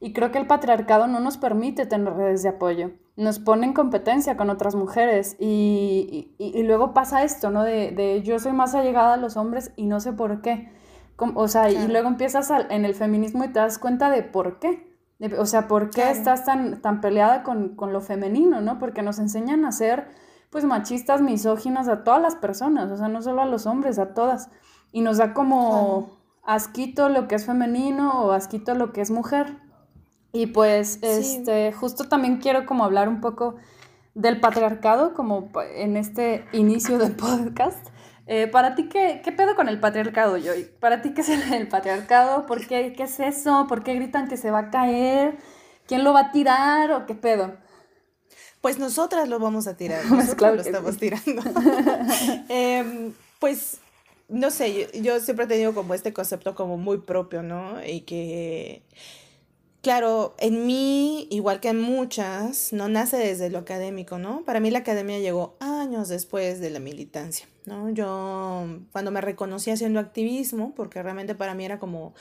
Y 0.00 0.12
creo 0.12 0.30
que 0.30 0.38
el 0.38 0.46
patriarcado 0.46 1.06
no 1.06 1.20
nos 1.20 1.38
permite 1.38 1.86
tener 1.86 2.12
redes 2.14 2.42
de 2.42 2.50
apoyo. 2.50 2.90
Nos 3.16 3.38
pone 3.38 3.66
en 3.66 3.72
competencia 3.72 4.36
con 4.36 4.50
otras 4.50 4.74
mujeres. 4.74 5.36
Y, 5.38 6.34
y, 6.38 6.62
luego 6.64 6.92
pasa 6.92 7.24
esto, 7.24 7.50
¿no? 7.50 7.62
De, 7.62 7.90
de, 7.92 8.22
yo 8.22 8.38
soy 8.38 8.52
más 8.52 8.74
allegada 8.74 9.14
a 9.14 9.16
los 9.16 9.36
hombres 9.36 9.72
y 9.76 9.86
no 9.86 10.00
sé 10.00 10.12
por 10.12 10.42
qué. 10.42 10.70
O 11.18 11.48
sea, 11.48 11.70
y 11.70 11.88
luego 11.88 12.08
empiezas 12.08 12.50
en 12.50 12.84
el 12.84 12.94
feminismo 12.94 13.44
y 13.44 13.48
te 13.48 13.58
das 13.58 13.78
cuenta 13.78 14.10
de 14.10 14.22
por 14.22 14.58
qué. 14.58 14.86
o 15.38 15.46
sea, 15.46 15.66
por 15.66 15.88
qué 15.90 16.10
estás 16.10 16.44
tan, 16.44 16.82
tan 16.82 17.00
peleada 17.00 17.42
con, 17.42 17.74
con, 17.74 17.92
lo 17.92 18.02
femenino, 18.02 18.60
¿no? 18.60 18.78
Porque 18.78 19.00
nos 19.00 19.18
enseñan 19.18 19.64
a 19.64 19.72
ser, 19.72 20.08
pues, 20.50 20.64
machistas, 20.64 21.22
misóginas 21.22 21.88
a 21.88 22.04
todas 22.04 22.20
las 22.20 22.36
personas, 22.36 22.90
o 22.90 22.96
sea, 22.98 23.08
no 23.08 23.22
solo 23.22 23.40
a 23.40 23.46
los 23.46 23.66
hombres, 23.66 23.98
a 23.98 24.12
todas. 24.12 24.50
Y 24.92 25.00
nos 25.00 25.16
da 25.16 25.32
como 25.32 26.18
asquito 26.42 27.08
lo 27.08 27.28
que 27.28 27.36
es 27.36 27.46
femenino 27.46 28.24
o 28.24 28.32
asquito 28.32 28.74
lo 28.74 28.92
que 28.92 29.00
es 29.00 29.10
mujer. 29.10 29.56
Y 30.36 30.48
pues, 30.48 30.98
este, 31.00 31.72
justo 31.72 32.08
también 32.08 32.36
quiero 32.36 32.66
como 32.66 32.84
hablar 32.84 33.08
un 33.08 33.22
poco 33.22 33.56
del 34.12 34.38
patriarcado, 34.38 35.14
como 35.14 35.48
en 35.74 35.96
este 35.96 36.44
inicio 36.52 36.98
del 36.98 37.12
podcast. 37.16 37.86
Eh, 38.26 38.46
para 38.46 38.74
ti, 38.74 38.86
¿qué, 38.90 39.22
¿qué, 39.24 39.32
pedo 39.32 39.54
con 39.56 39.66
el 39.70 39.80
patriarcado, 39.80 40.36
Joy? 40.36 40.68
¿Para 40.78 41.00
ti 41.00 41.14
qué 41.14 41.22
es 41.22 41.30
el, 41.30 41.68
patriarcado? 41.68 42.44
¿Por 42.44 42.66
qué, 42.66 42.92
qué 42.94 43.04
es 43.04 43.18
eso? 43.18 43.64
¿Por 43.66 43.82
qué 43.82 43.94
gritan 43.94 44.28
que 44.28 44.36
se 44.36 44.50
va 44.50 44.58
a 44.58 44.70
caer? 44.70 45.38
¿Quién 45.86 46.04
lo 46.04 46.12
va 46.12 46.20
a 46.20 46.32
tirar 46.32 46.92
o 46.92 47.06
qué 47.06 47.14
pedo? 47.14 47.56
Pues 48.60 48.78
nosotras 48.78 49.30
lo 49.30 49.38
vamos 49.38 49.66
a 49.66 49.74
tirar, 49.74 50.02
pues 50.06 50.20
nosotros 50.20 50.56
lo 50.56 50.60
estamos 50.60 50.98
tirando. 50.98 51.42
Em, 52.50 53.14
pues, 53.38 53.78
no 54.28 54.50
sé, 54.50 54.90
yo, 54.92 55.00
yo, 55.00 55.18
siempre 55.18 55.46
he 55.46 55.48
tenido 55.48 55.72
como 55.72 55.94
este 55.94 56.12
concepto 56.12 56.54
como 56.54 56.76
muy 56.76 56.98
propio, 56.98 57.42
¿no? 57.42 57.82
Y 57.82 58.02
que, 58.02 58.82
claro, 59.82 60.34
en 60.38 60.66
mí, 60.66 61.28
igual 61.30 61.60
que 61.60 61.68
en 61.68 61.80
muchas, 61.80 62.72
no 62.72 62.88
nace 62.88 63.16
desde 63.16 63.50
lo 63.50 63.58
académico, 63.58 64.18
¿no? 64.18 64.42
Para 64.44 64.60
mí 64.60 64.70
la 64.70 64.80
academia 64.80 65.18
llegó 65.18 65.56
años 65.60 66.08
después 66.08 66.60
de 66.60 66.70
la 66.70 66.80
militancia. 66.80 67.46
¿no? 67.66 67.90
Yo 67.90 68.66
cuando 68.92 69.10
me 69.10 69.20
reconocí 69.20 69.70
haciendo 69.70 70.00
activismo, 70.00 70.72
porque 70.74 71.02
realmente 71.02 71.34
para 71.34 71.54
mí 71.54 71.64
era 71.64 71.78
como 71.78 72.14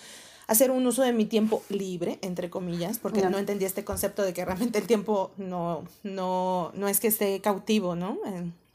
hacer 0.48 0.72
un 0.72 0.86
uso 0.86 1.02
de 1.02 1.14
mi 1.14 1.26
tiempo 1.26 1.64
libre, 1.70 2.20
entre 2.22 2.50
comillas, 2.50 3.00
porque 3.00 3.22
no, 3.22 3.38
entendía 3.38 3.68
este 3.68 3.84
concepto 3.84 4.24
de 4.24 4.34
que 4.34 4.46
realmente 4.46 4.78
el 4.78 4.88
tiempo 4.88 5.32
no, 5.38 5.84
no, 6.04 6.72
no 6.76 6.88
es 6.88 7.00
que 7.00 7.08
esté 7.08 7.40
cautivo, 7.42 7.96
¿no? 7.96 8.20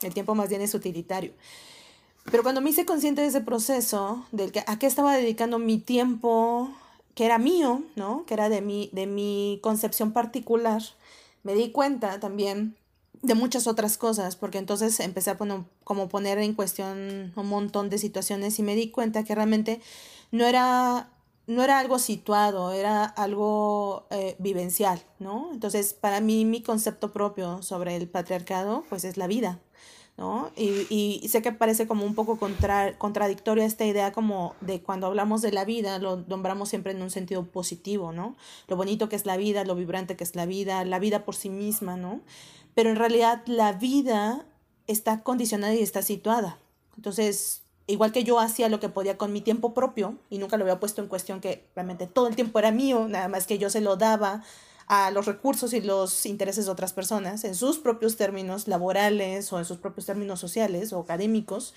El 0.03 0.15
tiempo 0.15 0.35
más 0.35 0.49
bien 0.49 0.63
es 0.63 0.75
utilitario. 0.75 1.33
Pero 2.31 2.43
cuando 2.43 2.61
me 2.61 2.71
hice 2.71 2.85
consciente 2.85 3.23
de 3.23 3.29
ese 3.29 3.41
proceso, 3.41 4.25
del 4.31 4.53
que 4.53 4.63
a 4.67 4.79
qué 4.79 4.87
estaba 4.87 5.17
dedicando 5.17 5.59
mi 5.59 5.79
tiempo, 5.79 6.71
que 7.15 7.25
era 7.25 7.39
mío, 7.39 7.83
¿no? 7.97 8.25
Que 8.27 8.35
era 8.35 8.49
de 8.49 8.61
mi, 8.61 8.91
de 8.93 9.07
mi 9.07 9.59
concepción 9.63 10.13
particular, 10.13 10.83
me 11.43 11.55
di 11.55 11.71
cuenta 11.71 12.21
también 12.21 12.77
de 13.23 13.35
muchas 13.35 13.67
otras 13.67 13.99
cosas, 13.99 14.37
porque 14.37 14.59
entonces 14.59 14.99
empecé 15.01 15.31
a 15.31 15.39
poner, 15.39 15.61
como 15.85 16.09
poner 16.09 16.39
en 16.39 16.55
cuestión 16.55 17.33
un 17.37 17.47
montón 17.49 17.91
de 17.91 17.99
situaciones 17.99 18.59
y 18.59 18.63
me 18.63 18.75
di 18.75 18.91
cuenta 18.91 19.25
que 19.25 19.35
realmente 19.35 19.81
no 20.31 20.47
era, 20.47 21.11
no 21.47 21.63
era 21.63 21.79
algo 21.79 21.99
situado, 21.99 22.73
era 22.73 23.05
algo 23.05 24.07
eh, 24.11 24.37
vivencial, 24.39 25.03
¿no? 25.19 25.51
Entonces, 25.53 25.93
para 25.93 26.21
mí, 26.21 26.45
mi 26.45 26.63
concepto 26.63 27.13
propio 27.13 27.63
sobre 27.63 27.97
el 27.97 28.09
patriarcado, 28.09 28.85
pues 28.89 29.05
es 29.05 29.17
la 29.17 29.27
vida, 29.27 29.61
¿no? 30.17 30.51
Y, 30.57 30.87
y 30.91 31.29
sé 31.29 31.43
que 31.43 31.53
parece 31.53 31.87
como 31.87 32.05
un 32.05 32.15
poco 32.15 32.39
contra, 32.39 32.99
contradictoria 32.99 33.65
esta 33.65 33.87
idea 33.87 34.13
como 34.13 34.55
de 34.61 34.83
cuando 34.83 35.07
hablamos 35.07 35.43
de 35.43 35.53
la 35.53 35.65
vida, 35.65 35.99
lo 35.99 36.17
nombramos 36.29 36.69
siempre 36.69 36.93
en 36.93 37.01
un 37.03 37.11
sentido 37.11 37.45
positivo, 37.47 38.13
¿no? 38.13 38.37
Lo 38.69 38.77
bonito 38.77 39.09
que 39.09 39.17
es 39.17 39.27
la 39.27 39.37
vida, 39.37 39.65
lo 39.65 39.75
vibrante 39.75 40.17
que 40.17 40.25
es 40.25 40.37
la 40.37 40.47
vida, 40.47 40.85
la 40.85 40.99
vida 40.99 41.25
por 41.25 41.35
sí 41.35 41.49
misma, 41.49 41.97
¿no? 41.97 42.21
pero 42.75 42.91
en 42.91 42.97
realidad 42.97 43.43
la 43.47 43.73
vida 43.73 44.45
está 44.87 45.23
condicionada 45.23 45.75
y 45.75 45.83
está 45.83 46.03
situada. 46.03 46.59
Entonces, 46.97 47.63
igual 47.87 48.13
que 48.13 48.25
yo 48.25 48.39
hacía 48.39 48.69
lo 48.69 48.81
que 48.81 48.89
podía 48.89 49.19
con 49.19 49.33
mi 49.33 49.41
tiempo 49.41 49.75
propio 49.75 50.17
y 50.31 50.39
nunca 50.39 50.57
lo 50.57 50.65
había 50.65 50.81
puesto 50.81 51.03
en 51.03 51.09
cuestión 51.09 51.41
que 51.41 51.69
realmente 51.75 52.07
todo 52.07 52.29
el 52.29 52.37
tiempo 52.37 52.59
era 52.59 52.71
mío, 52.71 53.07
nada 53.09 53.29
más 53.29 53.47
que 53.47 53.59
yo 53.59 53.71
se 53.71 53.81
lo 53.81 53.97
daba 53.97 54.43
a 54.91 55.13
los 55.13 55.27
recursos 55.27 55.73
y 55.73 55.81
los 55.81 56.27
intereses 56.27 56.65
de 56.65 56.73
otras 56.73 56.93
personas 56.93 57.45
en 57.45 57.55
sus 57.55 57.79
propios 57.79 58.17
términos 58.17 58.67
laborales 58.67 59.53
o 59.53 59.61
en 59.61 59.65
sus 59.65 59.79
propios 59.79 60.05
términos 60.05 60.41
sociales 60.41 60.93
o 60.93 60.99
académicos. 60.99 61.75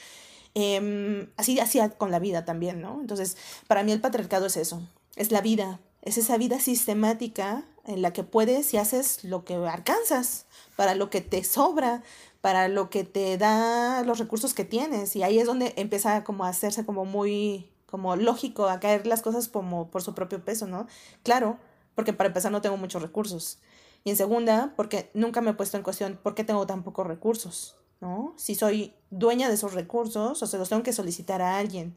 Em, 0.55 1.29
así 1.37 1.59
hacía 1.59 1.89
con 1.91 2.09
la 2.09 2.17
vida 2.17 2.43
también, 2.43 2.81
¿no? 2.81 2.99
Entonces, 2.99 3.37
para 3.67 3.83
mí 3.83 3.91
el 3.91 4.01
patriarcado 4.01 4.47
es 4.47 4.57
eso, 4.57 4.81
es 5.15 5.31
la 5.31 5.41
vida, 5.41 5.79
es 6.01 6.17
esa 6.17 6.39
vida 6.39 6.59
sistemática 6.59 7.63
en 7.85 8.01
la 8.01 8.13
que 8.13 8.23
puedes 8.23 8.73
y 8.73 8.77
haces 8.77 9.23
lo 9.23 9.45
que 9.45 9.53
alcanzas, 9.53 10.47
para 10.75 10.95
lo 10.95 11.11
que 11.11 11.21
te 11.21 11.43
sobra, 11.43 12.01
para 12.41 12.67
lo 12.67 12.89
que 12.89 13.03
te 13.03 13.37
da 13.37 14.01
los 14.01 14.17
recursos 14.17 14.55
que 14.55 14.65
tienes. 14.65 15.15
Y 15.15 15.21
ahí 15.21 15.37
es 15.37 15.45
donde 15.45 15.73
empieza 15.75 16.23
como 16.23 16.45
a 16.45 16.49
hacerse 16.49 16.83
como 16.83 17.05
muy, 17.05 17.69
como 17.85 18.15
lógico, 18.15 18.69
a 18.69 18.79
caer 18.79 19.05
las 19.05 19.21
cosas 19.21 19.49
como 19.49 19.91
por 19.91 20.01
su 20.01 20.15
propio 20.15 20.43
peso, 20.43 20.65
¿no? 20.65 20.87
Claro, 21.21 21.59
porque 21.95 22.13
para 22.13 22.27
empezar 22.27 22.51
no 22.51 22.61
tengo 22.61 22.77
muchos 22.77 23.01
recursos. 23.01 23.59
Y 24.03 24.09
en 24.09 24.17
segunda, 24.17 24.73
porque 24.75 25.09
nunca 25.13 25.41
me 25.41 25.51
he 25.51 25.53
puesto 25.53 25.77
en 25.77 25.83
cuestión 25.83 26.19
por 26.21 26.35
qué 26.35 26.43
tengo 26.43 26.65
tan 26.67 26.83
pocos 26.83 27.07
recursos, 27.07 27.77
¿no? 28.01 28.33
Si 28.37 28.55
soy 28.55 28.93
dueña 29.09 29.47
de 29.47 29.55
esos 29.55 29.73
recursos, 29.73 30.43
o 30.43 30.47
se 30.47 30.57
los 30.57 30.69
tengo 30.69 30.83
que 30.83 30.93
solicitar 30.93 31.41
a 31.41 31.57
alguien 31.57 31.95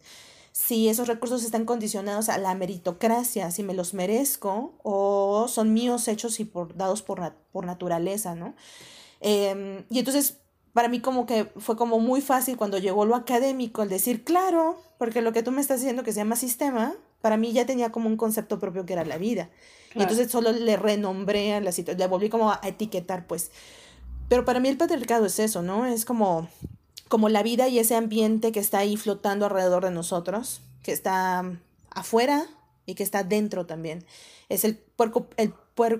si 0.56 0.88
esos 0.88 1.06
recursos 1.06 1.44
están 1.44 1.66
condicionados 1.66 2.30
a 2.30 2.38
la 2.38 2.54
meritocracia, 2.54 3.50
si 3.50 3.62
me 3.62 3.74
los 3.74 3.92
merezco 3.92 4.72
o 4.82 5.48
son 5.48 5.74
míos 5.74 6.08
hechos 6.08 6.40
y 6.40 6.46
por, 6.46 6.74
dados 6.74 7.02
por, 7.02 7.34
por 7.52 7.66
naturaleza, 7.66 8.34
¿no? 8.34 8.54
Em, 9.20 9.84
y 9.90 9.98
entonces, 9.98 10.38
para 10.72 10.88
mí 10.88 11.00
como 11.00 11.26
que 11.26 11.52
fue 11.58 11.76
como 11.76 11.98
muy 12.00 12.22
fácil 12.22 12.56
cuando 12.56 12.78
llegó 12.78 13.04
lo 13.04 13.16
académico 13.16 13.82
el 13.82 13.90
decir, 13.90 14.24
claro, 14.24 14.80
porque 14.96 15.20
lo 15.20 15.34
que 15.34 15.42
tú 15.42 15.52
me 15.52 15.60
estás 15.60 15.80
diciendo 15.80 16.04
que 16.04 16.12
se 16.12 16.20
llama 16.20 16.36
sistema, 16.36 16.94
para 17.20 17.36
mí 17.36 17.52
ya 17.52 17.66
tenía 17.66 17.92
como 17.92 18.08
un 18.08 18.16
concepto 18.16 18.58
propio 18.58 18.86
que 18.86 18.92
era 18.92 19.04
la 19.04 19.18
vida. 19.18 19.50
Y 19.94 20.02
entonces 20.02 20.30
solo 20.30 20.52
le 20.52 20.76
renombré 20.76 21.54
a 21.54 21.60
la 21.60 21.72
situación, 21.72 21.98
le 21.98 22.06
volví 22.06 22.28
como 22.28 22.50
a 22.50 22.60
etiquetar, 22.62 23.26
pues. 23.26 23.50
Pero 24.28 24.44
para 24.44 24.60
mí 24.60 24.68
el 24.68 24.76
patriarcado 24.76 25.24
es 25.24 25.38
eso, 25.38 25.62
¿no? 25.62 25.86
Es 25.86 26.04
como 26.04 26.48
como 27.08 27.28
la 27.28 27.42
vida 27.42 27.68
y 27.68 27.78
ese 27.78 27.94
ambiente 27.94 28.52
que 28.52 28.60
está 28.60 28.78
ahí 28.78 28.96
flotando 28.96 29.46
alrededor 29.46 29.84
de 29.84 29.90
nosotros, 29.90 30.60
que 30.82 30.92
está 30.92 31.58
afuera 31.90 32.46
y 32.84 32.94
que 32.94 33.02
está 33.02 33.22
dentro 33.22 33.66
también. 33.66 34.04
Es 34.48 34.64
el, 34.64 34.78
cuerpo, 34.96 35.28
el, 35.36 35.54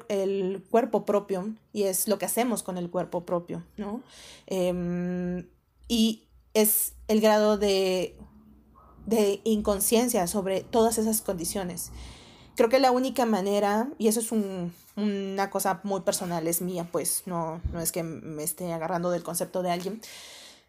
el 0.09 0.64
cuerpo 0.70 1.05
propio 1.05 1.55
y 1.72 1.85
es 1.85 2.09
lo 2.09 2.18
que 2.18 2.26
hacemos 2.26 2.62
con 2.62 2.79
el 2.79 2.90
cuerpo 2.90 3.24
propio, 3.24 3.64
¿no? 3.76 4.02
Em, 4.46 5.46
y 5.88 6.24
es 6.55 6.94
el 7.09 7.20
grado 7.20 7.59
de, 7.59 8.16
de 9.07 9.40
inconsciencia 9.45 10.27
sobre 10.27 10.61
todas 10.61 10.99
esas 10.99 11.23
condiciones. 11.23 11.90
Creo 12.57 12.69
que 12.69 12.79
la 12.79 12.90
única 12.90 13.27
manera, 13.27 13.88
y 13.99 14.09
eso 14.09 14.21
es 14.21 14.33
un, 14.33 14.73
una 14.97 15.51
cosa 15.51 15.81
muy 15.85 16.01
personal, 16.01 16.47
es 16.47 16.61
mía, 16.61 16.88
pues 16.90 17.23
no, 17.27 17.61
no 17.73 17.81
es 17.81 17.92
que 17.92 18.03
me 18.03 18.42
esté 18.42 18.73
agarrando 18.73 19.11
del 19.11 19.23
concepto 19.23 19.62
de 19.62 19.71
alguien, 19.71 20.01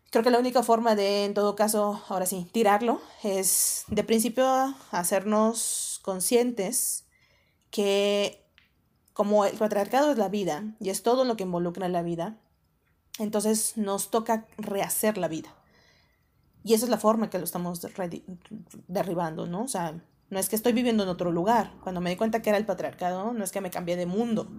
Creo 0.10 0.24
que 0.24 0.32
la 0.32 0.40
única 0.40 0.64
forma 0.64 0.96
de, 0.96 1.26
en 1.26 1.34
todo 1.34 1.56
caso, 1.56 2.02
ahora 2.08 2.26
sí, 2.26 2.48
tirarlo 2.54 3.02
es 3.24 3.84
de 3.88 4.04
principio 4.04 4.48
hacernos 4.92 6.00
conscientes 6.02 7.04
que 7.72 8.46
como 9.12 9.46
el 9.46 9.58
patriarcado 9.58 10.12
es 10.12 10.18
la 10.18 10.30
vida 10.30 10.64
y 10.80 10.92
es 10.92 11.04
todo 11.04 11.26
lo 11.26 11.36
que 11.36 11.44
involucra 11.44 11.90
la 11.90 12.04
vida, 12.04 12.38
entonces 13.20 13.76
nos 13.76 14.10
toca 14.10 14.48
rehacer 14.58 15.18
la 15.18 15.28
vida. 15.28 15.54
Y 16.68 16.74
esa 16.74 16.84
es 16.84 16.90
la 16.90 16.98
forma 16.98 17.30
que 17.30 17.38
lo 17.38 17.46
estamos 17.46 17.88
derribando, 18.90 19.48
¿no? 19.48 19.64
O 19.64 19.68
sea, 19.70 19.94
No 20.30 20.38
es 20.38 20.50
que 20.50 20.58
estoy 20.58 20.74
viviendo 20.74 21.04
en 21.04 21.10
otro 21.10 21.32
lugar. 21.32 21.72
Cuando 21.82 22.02
me 22.02 22.10
di 22.10 22.18
cuenta 22.18 22.42
que 22.42 22.50
era 22.50 22.58
el 22.58 22.66
patriarcado, 22.66 23.32
no 23.32 23.42
es 23.42 23.54
que 23.54 23.62
me 23.62 23.72
cambié 23.72 23.96
de 23.96 24.06
mundo, 24.06 24.50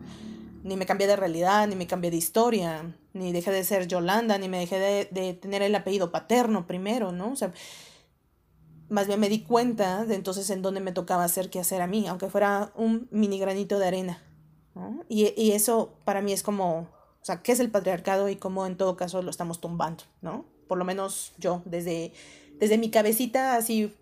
ni 0.62 0.79
me 0.79 0.87
cambié 0.87 1.07
de 1.07 1.16
realidad, 1.16 1.68
ni 1.68 1.77
me 1.77 1.87
cambié 1.87 2.11
de 2.11 2.16
historia, 2.16 2.97
ni 3.12 3.31
dejé 3.33 3.51
de 3.51 3.62
ser 3.62 3.87
Yolanda, 3.87 4.38
ni 4.38 4.49
me 4.49 4.59
dejé 4.59 4.79
de, 4.79 5.09
de 5.11 5.35
tener 5.35 5.61
el 5.61 5.75
apellido 5.75 6.11
paterno 6.11 6.66
primero, 6.66 7.12
¿no? 7.12 7.33
O 7.33 7.37
sea, 7.37 7.53
más 8.88 9.07
bien 9.07 9.21
me 9.21 9.29
di 9.29 9.42
cuenta 9.42 10.07
de 10.07 10.14
entonces 10.14 10.49
en 10.49 10.62
dónde 10.62 10.81
me 10.81 10.92
tocaba 10.92 11.25
hacer 11.25 11.51
qué 11.51 11.61
hacer 11.61 11.83
a 11.83 11.87
mí, 11.87 12.09
aunque 12.09 12.31
fuera 12.31 12.73
un 12.75 13.07
mini 13.11 13.38
granito 13.38 13.79
de 13.79 13.87
arena. 13.87 14.23
¿no? 14.75 15.05
Y, 15.11 15.35
y, 15.37 15.53
eso 15.53 15.99
para 16.07 16.23
mí 16.23 16.33
es 16.33 16.42
como, 16.42 16.79
o 17.21 17.25
sea, 17.25 17.42
¿qué 17.42 17.53
es 17.53 17.61
el 17.61 17.71
patriarcado 17.71 18.31
y 18.31 18.37
cómo 18.37 18.64
en 18.64 18.79
todo 18.79 18.97
caso 18.97 19.21
lo 19.21 19.29
estamos 19.29 19.61
tumbando? 19.61 20.05
¿no? 20.23 20.47
Por 20.68 20.78
lo 20.78 20.85
menos 20.85 21.33
yo, 21.38 21.62
desde, 21.64 22.12
desde 22.59 22.78
mi 22.78 22.90
cabecita, 22.90 23.57
así, 23.57 23.94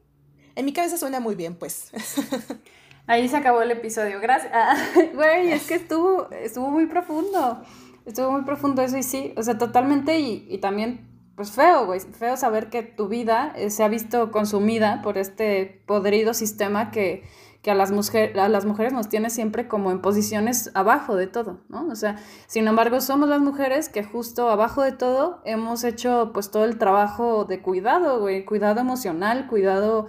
en 0.55 0.65
mi 0.65 0.73
cabeza 0.73 0.99
suena 0.99 1.21
muy 1.21 1.35
bien, 1.35 1.55
pues. 1.55 1.93
Ahí 3.07 3.29
se 3.29 3.37
acabó 3.37 3.63
el 3.63 3.71
episodio, 3.71 4.21
gracias. 4.21 4.53
Güey, 5.15 5.53
es 5.53 5.67
que 5.67 5.75
estuvo, 5.75 6.29
estuvo 6.31 6.71
muy 6.71 6.87
profundo, 6.87 7.63
estuvo 8.05 8.33
muy 8.33 8.43
profundo 8.43 8.83
eso 8.83 8.99
y 8.99 9.03
sí, 9.03 9.33
o 9.37 9.43
sea, 9.43 9.57
totalmente 9.59 10.19
y, 10.19 10.47
y 10.51 10.59
también 10.59 11.17
pues 11.37 11.51
feo, 11.51 11.85
güey, 11.85 12.01
feo 12.01 12.37
saber 12.39 12.71
que 12.71 12.83
tu 12.83 13.09
vida 13.09 13.53
eh, 13.57 13.69
se 13.69 13.85
ha 13.85 13.89
visto 13.89 14.33
consumida 14.33 15.03
por 15.03 15.19
este 15.19 15.83
podrido 15.87 16.33
sistema 16.33 16.91
que, 16.91 17.25
que 17.67 17.73
a, 17.73 17.75
las 17.75 17.91
a 17.91 18.49
las 18.49 18.65
mujeres 18.65 18.93
nos 18.93 19.09
tiene 19.09 19.29
siempre 19.29 19.67
como 19.67 19.91
en 19.91 20.01
posiciones 20.01 20.71
abajo 20.75 21.17
de 21.17 21.27
todo, 21.27 21.65
¿no? 21.69 21.89
O 21.89 21.97
sea, 21.97 22.15
sin 22.47 22.69
embargo, 22.69 23.01
somos 23.01 23.29
las 23.29 23.41
mujeres 23.41 23.89
que 23.89 24.05
justo 24.05 24.49
abajo 24.51 24.83
de 24.83 24.93
todo 24.93 25.43
hemos 25.45 25.83
hecho 25.83 26.31
pues 26.33 26.53
todo 26.53 26.65
el 26.65 26.79
trabajo 26.79 27.45
de 27.45 27.63
cuidado, 27.63 28.21
güey, 28.21 28.45
cuidado 28.45 28.79
emocional, 28.83 29.49
cuidado 29.49 30.07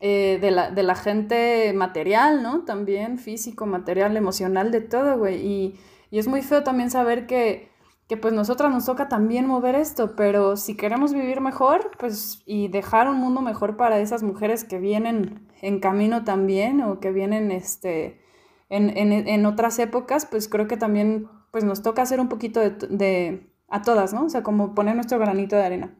eh, 0.00 0.38
de, 0.40 0.50
la, 0.50 0.72
de 0.72 0.82
la 0.82 0.96
gente 0.96 1.72
material, 1.72 2.42
¿no? 2.42 2.64
También 2.64 3.18
físico, 3.18 3.64
material, 3.64 4.16
emocional, 4.16 4.72
de 4.72 4.80
todo, 4.80 5.18
güey. 5.18 5.36
Y, 5.46 5.80
y 6.10 6.18
es 6.18 6.26
muy 6.26 6.42
feo 6.42 6.64
también 6.64 6.90
saber 6.90 7.28
que 7.28 7.70
que 8.08 8.16
pues 8.16 8.32
nosotras 8.32 8.72
nos 8.72 8.86
toca 8.86 9.06
también 9.10 9.46
mover 9.46 9.74
esto, 9.74 10.16
pero 10.16 10.56
si 10.56 10.78
queremos 10.78 11.12
vivir 11.12 11.42
mejor, 11.42 11.90
pues 11.98 12.42
y 12.46 12.68
dejar 12.68 13.06
un 13.06 13.18
mundo 13.18 13.42
mejor 13.42 13.76
para 13.76 13.98
esas 13.98 14.22
mujeres 14.22 14.64
que 14.64 14.78
vienen 14.78 15.46
en 15.62 15.80
camino 15.80 16.24
también 16.24 16.80
o 16.80 17.00
que 17.00 17.10
vienen 17.10 17.50
este, 17.50 18.20
en, 18.68 18.96
en, 18.96 19.12
en 19.12 19.46
otras 19.46 19.78
épocas, 19.78 20.26
pues 20.26 20.48
creo 20.48 20.68
que 20.68 20.76
también 20.76 21.28
pues 21.50 21.64
nos 21.64 21.82
toca 21.82 22.02
hacer 22.02 22.20
un 22.20 22.28
poquito 22.28 22.60
de, 22.60 22.70
de, 22.88 23.52
a 23.68 23.82
todas, 23.82 24.12
¿no? 24.12 24.24
O 24.24 24.28
sea, 24.28 24.42
como 24.42 24.74
poner 24.74 24.94
nuestro 24.94 25.18
granito 25.18 25.56
de 25.56 25.62
arena. 25.62 25.94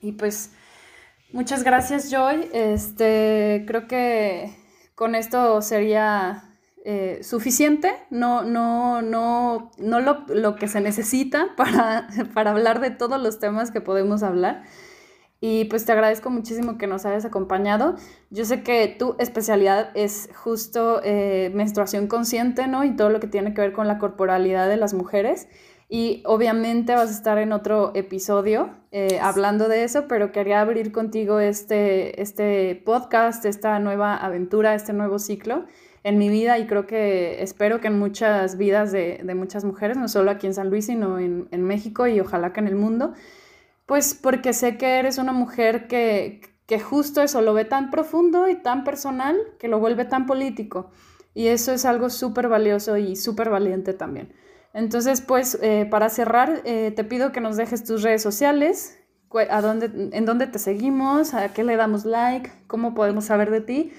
Y 0.00 0.12
pues 0.12 0.52
muchas 1.32 1.62
gracias 1.62 2.10
Joy, 2.10 2.48
este, 2.52 3.64
creo 3.66 3.86
que 3.86 4.56
con 4.94 5.14
esto 5.14 5.62
sería 5.62 6.44
eh, 6.84 7.20
suficiente, 7.22 7.94
no, 8.10 8.42
no, 8.42 9.02
no, 9.02 9.70
no 9.78 10.00
lo, 10.00 10.24
lo, 10.28 10.56
que 10.56 10.66
se 10.66 10.80
necesita 10.80 11.54
para, 11.56 12.08
para 12.34 12.50
hablar 12.50 12.80
de 12.80 12.90
todos 12.90 13.22
los 13.22 13.38
temas 13.38 13.70
que 13.70 13.80
podemos 13.80 14.24
hablar. 14.24 14.64
Y 15.44 15.64
pues 15.64 15.84
te 15.84 15.90
agradezco 15.90 16.30
muchísimo 16.30 16.78
que 16.78 16.86
nos 16.86 17.04
hayas 17.04 17.24
acompañado. 17.24 17.96
Yo 18.30 18.44
sé 18.44 18.62
que 18.62 18.86
tu 18.86 19.16
especialidad 19.18 19.90
es 19.94 20.28
justo 20.36 21.00
eh, 21.02 21.50
menstruación 21.52 22.06
consciente, 22.06 22.68
¿no? 22.68 22.84
Y 22.84 22.94
todo 22.94 23.10
lo 23.10 23.18
que 23.18 23.26
tiene 23.26 23.52
que 23.52 23.60
ver 23.60 23.72
con 23.72 23.88
la 23.88 23.98
corporalidad 23.98 24.68
de 24.68 24.76
las 24.76 24.94
mujeres. 24.94 25.48
Y 25.88 26.22
obviamente 26.26 26.94
vas 26.94 27.08
a 27.08 27.12
estar 27.12 27.38
en 27.38 27.52
otro 27.52 27.90
episodio 27.96 28.70
eh, 28.92 29.18
hablando 29.20 29.66
de 29.66 29.82
eso, 29.82 30.06
pero 30.06 30.30
quería 30.30 30.60
abrir 30.60 30.92
contigo 30.92 31.40
este, 31.40 32.22
este 32.22 32.80
podcast, 32.86 33.44
esta 33.44 33.80
nueva 33.80 34.16
aventura, 34.16 34.76
este 34.76 34.92
nuevo 34.92 35.18
ciclo 35.18 35.64
en 36.04 36.18
mi 36.18 36.28
vida 36.28 36.56
y 36.60 36.66
creo 36.68 36.86
que 36.86 37.42
espero 37.42 37.80
que 37.80 37.88
en 37.88 37.98
muchas 37.98 38.56
vidas 38.56 38.92
de, 38.92 39.20
de 39.24 39.34
muchas 39.34 39.64
mujeres, 39.64 39.96
no 39.96 40.06
solo 40.06 40.30
aquí 40.30 40.46
en 40.46 40.54
San 40.54 40.70
Luis, 40.70 40.86
sino 40.86 41.18
en, 41.18 41.48
en, 41.50 41.62
México 41.62 42.06
y 42.06 42.20
ojalá 42.20 42.52
que 42.52 42.60
en 42.60 42.68
el 42.68 42.76
mundo, 42.76 43.12
pues 43.92 44.14
porque 44.14 44.54
sé 44.54 44.78
que 44.78 44.98
eres 45.00 45.18
una 45.18 45.34
mujer 45.34 45.86
que, 45.86 46.40
que 46.64 46.80
justo 46.80 47.20
eso 47.20 47.42
lo 47.42 47.52
ve 47.52 47.66
tan 47.66 47.90
profundo 47.90 48.48
y 48.48 48.54
tan 48.54 48.84
personal 48.84 49.36
que 49.58 49.68
lo 49.68 49.80
vuelve 49.80 50.06
tan 50.06 50.24
político. 50.24 50.90
Y 51.34 51.48
eso 51.48 51.72
es 51.72 51.84
algo 51.84 52.08
súper 52.08 52.48
valioso 52.48 52.96
y 52.96 53.16
súper 53.16 53.50
valiente 53.50 53.92
también. 53.92 54.32
Entonces, 54.72 55.20
pues, 55.20 55.58
eh, 55.60 55.86
para 55.90 56.08
cerrar, 56.08 56.62
eh, 56.64 56.90
te 56.96 57.04
pido 57.04 57.32
que 57.32 57.42
nos 57.42 57.58
dejes 57.58 57.84
tus 57.84 58.02
redes 58.02 58.22
sociales, 58.22 58.98
a 59.50 59.60
dónde, 59.60 59.90
en 60.16 60.24
dónde 60.24 60.46
te 60.46 60.58
seguimos, 60.58 61.34
a 61.34 61.52
qué 61.52 61.62
le 61.62 61.76
damos 61.76 62.06
like, 62.06 62.50
cómo 62.68 62.94
podemos 62.94 63.26
saber 63.26 63.50
de 63.50 63.60
ti. 63.60 63.92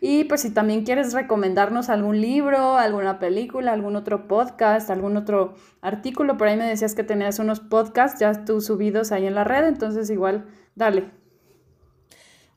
Y 0.00 0.24
pues 0.24 0.42
si 0.42 0.50
también 0.50 0.84
quieres 0.84 1.12
recomendarnos 1.12 1.88
algún 1.88 2.20
libro, 2.20 2.76
alguna 2.76 3.18
película, 3.18 3.72
algún 3.72 3.96
otro 3.96 4.28
podcast, 4.28 4.90
algún 4.90 5.16
otro 5.16 5.54
artículo, 5.80 6.36
por 6.36 6.48
ahí 6.48 6.56
me 6.56 6.66
decías 6.68 6.94
que 6.94 7.02
tenías 7.02 7.38
unos 7.40 7.60
podcasts 7.60 8.20
ya 8.20 8.44
tú 8.44 8.60
subidos 8.60 9.10
ahí 9.10 9.26
en 9.26 9.34
la 9.34 9.44
red, 9.44 9.64
entonces 9.66 10.08
igual, 10.10 10.46
dale. 10.76 11.10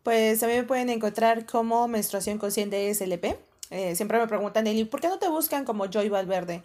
Pues 0.04 0.40
también 0.40 0.62
me 0.62 0.68
pueden 0.68 0.90
encontrar 0.90 1.46
como 1.46 1.88
Menstruación 1.88 2.38
Consciente 2.38 2.94
SLP. 2.94 3.38
Eh, 3.70 3.96
siempre 3.96 4.20
me 4.20 4.28
preguntan, 4.28 4.68
Eli, 4.68 4.86
¿por 4.86 5.00
qué 5.00 5.08
no 5.08 5.18
te 5.18 5.30
buscan 5.30 5.64
como 5.64 5.86
Joy 5.86 6.10
Valverde? 6.10 6.64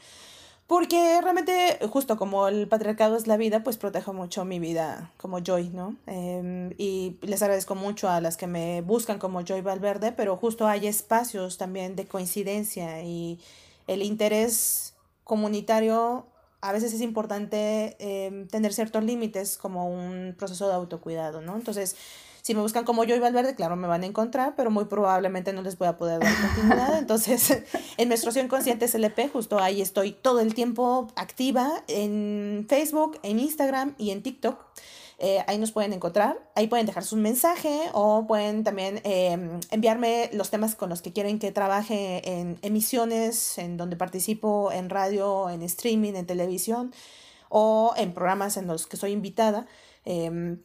Porque 0.66 1.20
realmente, 1.22 1.78
justo 1.88 2.16
como 2.16 2.48
el 2.48 2.66
patriarcado 2.66 3.16
es 3.16 3.28
la 3.28 3.36
vida, 3.36 3.62
pues 3.62 3.76
protejo 3.76 4.12
mucho 4.12 4.44
mi 4.44 4.58
vida 4.58 5.12
como 5.16 5.38
Joy, 5.38 5.68
¿no? 5.68 5.94
Eh, 6.08 6.74
y 6.76 7.18
les 7.22 7.40
agradezco 7.42 7.76
mucho 7.76 8.08
a 8.08 8.20
las 8.20 8.36
que 8.36 8.48
me 8.48 8.80
buscan 8.80 9.20
como 9.20 9.42
Joy 9.42 9.60
Valverde, 9.60 10.10
pero 10.10 10.36
justo 10.36 10.66
hay 10.66 10.88
espacios 10.88 11.56
también 11.56 11.94
de 11.94 12.06
coincidencia 12.06 13.00
y 13.02 13.38
el 13.86 14.02
interés 14.02 14.94
comunitario 15.22 16.26
a 16.60 16.72
veces 16.72 16.92
es 16.92 17.00
importante 17.00 17.96
eh, 18.00 18.46
tener 18.50 18.72
ciertos 18.72 19.04
límites 19.04 19.58
como 19.58 19.88
un 19.88 20.34
proceso 20.36 20.66
de 20.66 20.74
autocuidado, 20.74 21.42
¿no? 21.42 21.54
Entonces, 21.54 21.96
si 22.46 22.54
me 22.54 22.60
buscan 22.60 22.84
como 22.84 23.02
yo 23.02 23.16
y 23.16 23.18
Valverde, 23.18 23.56
claro, 23.56 23.74
me 23.74 23.88
van 23.88 24.04
a 24.04 24.06
encontrar, 24.06 24.54
pero 24.54 24.70
muy 24.70 24.84
probablemente 24.84 25.52
no 25.52 25.62
les 25.62 25.76
voy 25.78 25.88
a 25.88 25.96
poder 25.96 26.20
dar 26.20 26.32
continuidad. 26.40 26.96
Entonces, 27.00 27.64
en 27.96 28.08
Menstruación 28.08 28.46
Consciente 28.46 28.86
SLP, 28.86 29.32
justo 29.32 29.58
ahí 29.58 29.82
estoy 29.82 30.12
todo 30.12 30.38
el 30.38 30.54
tiempo 30.54 31.08
activa 31.16 31.82
en 31.88 32.64
Facebook, 32.68 33.18
en 33.24 33.40
Instagram 33.40 33.96
y 33.98 34.12
en 34.12 34.22
TikTok. 34.22 34.64
Eh, 35.18 35.42
ahí 35.48 35.58
nos 35.58 35.72
pueden 35.72 35.92
encontrar, 35.92 36.38
ahí 36.54 36.68
pueden 36.68 36.86
dejar 36.86 37.02
su 37.02 37.16
mensaje 37.16 37.80
o 37.94 38.28
pueden 38.28 38.62
también 38.62 39.00
eh, 39.02 39.58
enviarme 39.72 40.30
los 40.32 40.48
temas 40.48 40.76
con 40.76 40.88
los 40.88 41.02
que 41.02 41.12
quieren 41.12 41.40
que 41.40 41.50
trabaje 41.50 42.38
en 42.38 42.60
emisiones, 42.62 43.58
en 43.58 43.76
donde 43.76 43.96
participo 43.96 44.70
en 44.70 44.88
radio, 44.88 45.50
en 45.50 45.62
streaming, 45.62 46.12
en 46.12 46.26
televisión 46.26 46.94
o 47.48 47.92
en 47.96 48.14
programas 48.14 48.56
en 48.56 48.68
los 48.68 48.86
que 48.86 48.96
soy 48.96 49.10
invitada. 49.10 49.66
Eh, 50.04 50.58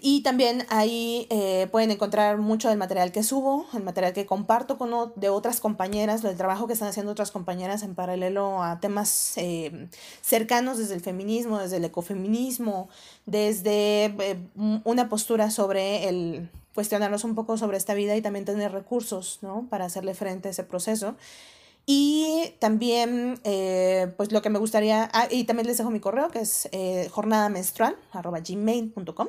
y 0.00 0.22
también 0.22 0.64
ahí 0.70 1.26
eh, 1.28 1.68
pueden 1.70 1.90
encontrar 1.90 2.38
mucho 2.38 2.68
del 2.68 2.78
material 2.78 3.12
que 3.12 3.22
subo, 3.22 3.66
el 3.74 3.82
material 3.82 4.14
que 4.14 4.24
comparto 4.24 4.78
con 4.78 4.90
de 5.16 5.28
otras 5.28 5.60
compañeras, 5.60 6.24
el 6.24 6.36
trabajo 6.36 6.66
que 6.66 6.72
están 6.72 6.88
haciendo 6.88 7.12
otras 7.12 7.30
compañeras 7.30 7.82
en 7.82 7.94
paralelo 7.94 8.62
a 8.62 8.80
temas 8.80 9.34
eh, 9.36 9.88
cercanos 10.22 10.78
desde 10.78 10.94
el 10.94 11.02
feminismo, 11.02 11.58
desde 11.58 11.76
el 11.76 11.84
ecofeminismo, 11.84 12.88
desde 13.26 14.06
eh, 14.06 14.38
una 14.84 15.08
postura 15.08 15.50
sobre 15.50 16.08
el 16.08 16.50
cuestionarnos 16.74 17.24
un 17.24 17.34
poco 17.34 17.58
sobre 17.58 17.76
esta 17.76 17.92
vida 17.92 18.16
y 18.16 18.22
también 18.22 18.46
tener 18.46 18.72
recursos 18.72 19.40
¿no? 19.42 19.66
para 19.68 19.84
hacerle 19.84 20.14
frente 20.14 20.48
a 20.48 20.50
ese 20.52 20.64
proceso. 20.64 21.16
Y 21.84 22.54
también, 22.60 23.40
pues 24.16 24.30
lo 24.30 24.40
que 24.40 24.50
me 24.50 24.60
gustaría, 24.60 25.10
ah, 25.12 25.26
y 25.30 25.44
también 25.44 25.66
les 25.66 25.78
dejo 25.78 25.90
mi 25.90 25.98
correo, 25.98 26.28
que 26.28 26.38
es 26.38 26.68
jornada 27.10 27.48
menstrual, 27.48 27.96
arroba 28.12 28.38
gmail.com. 28.40 29.28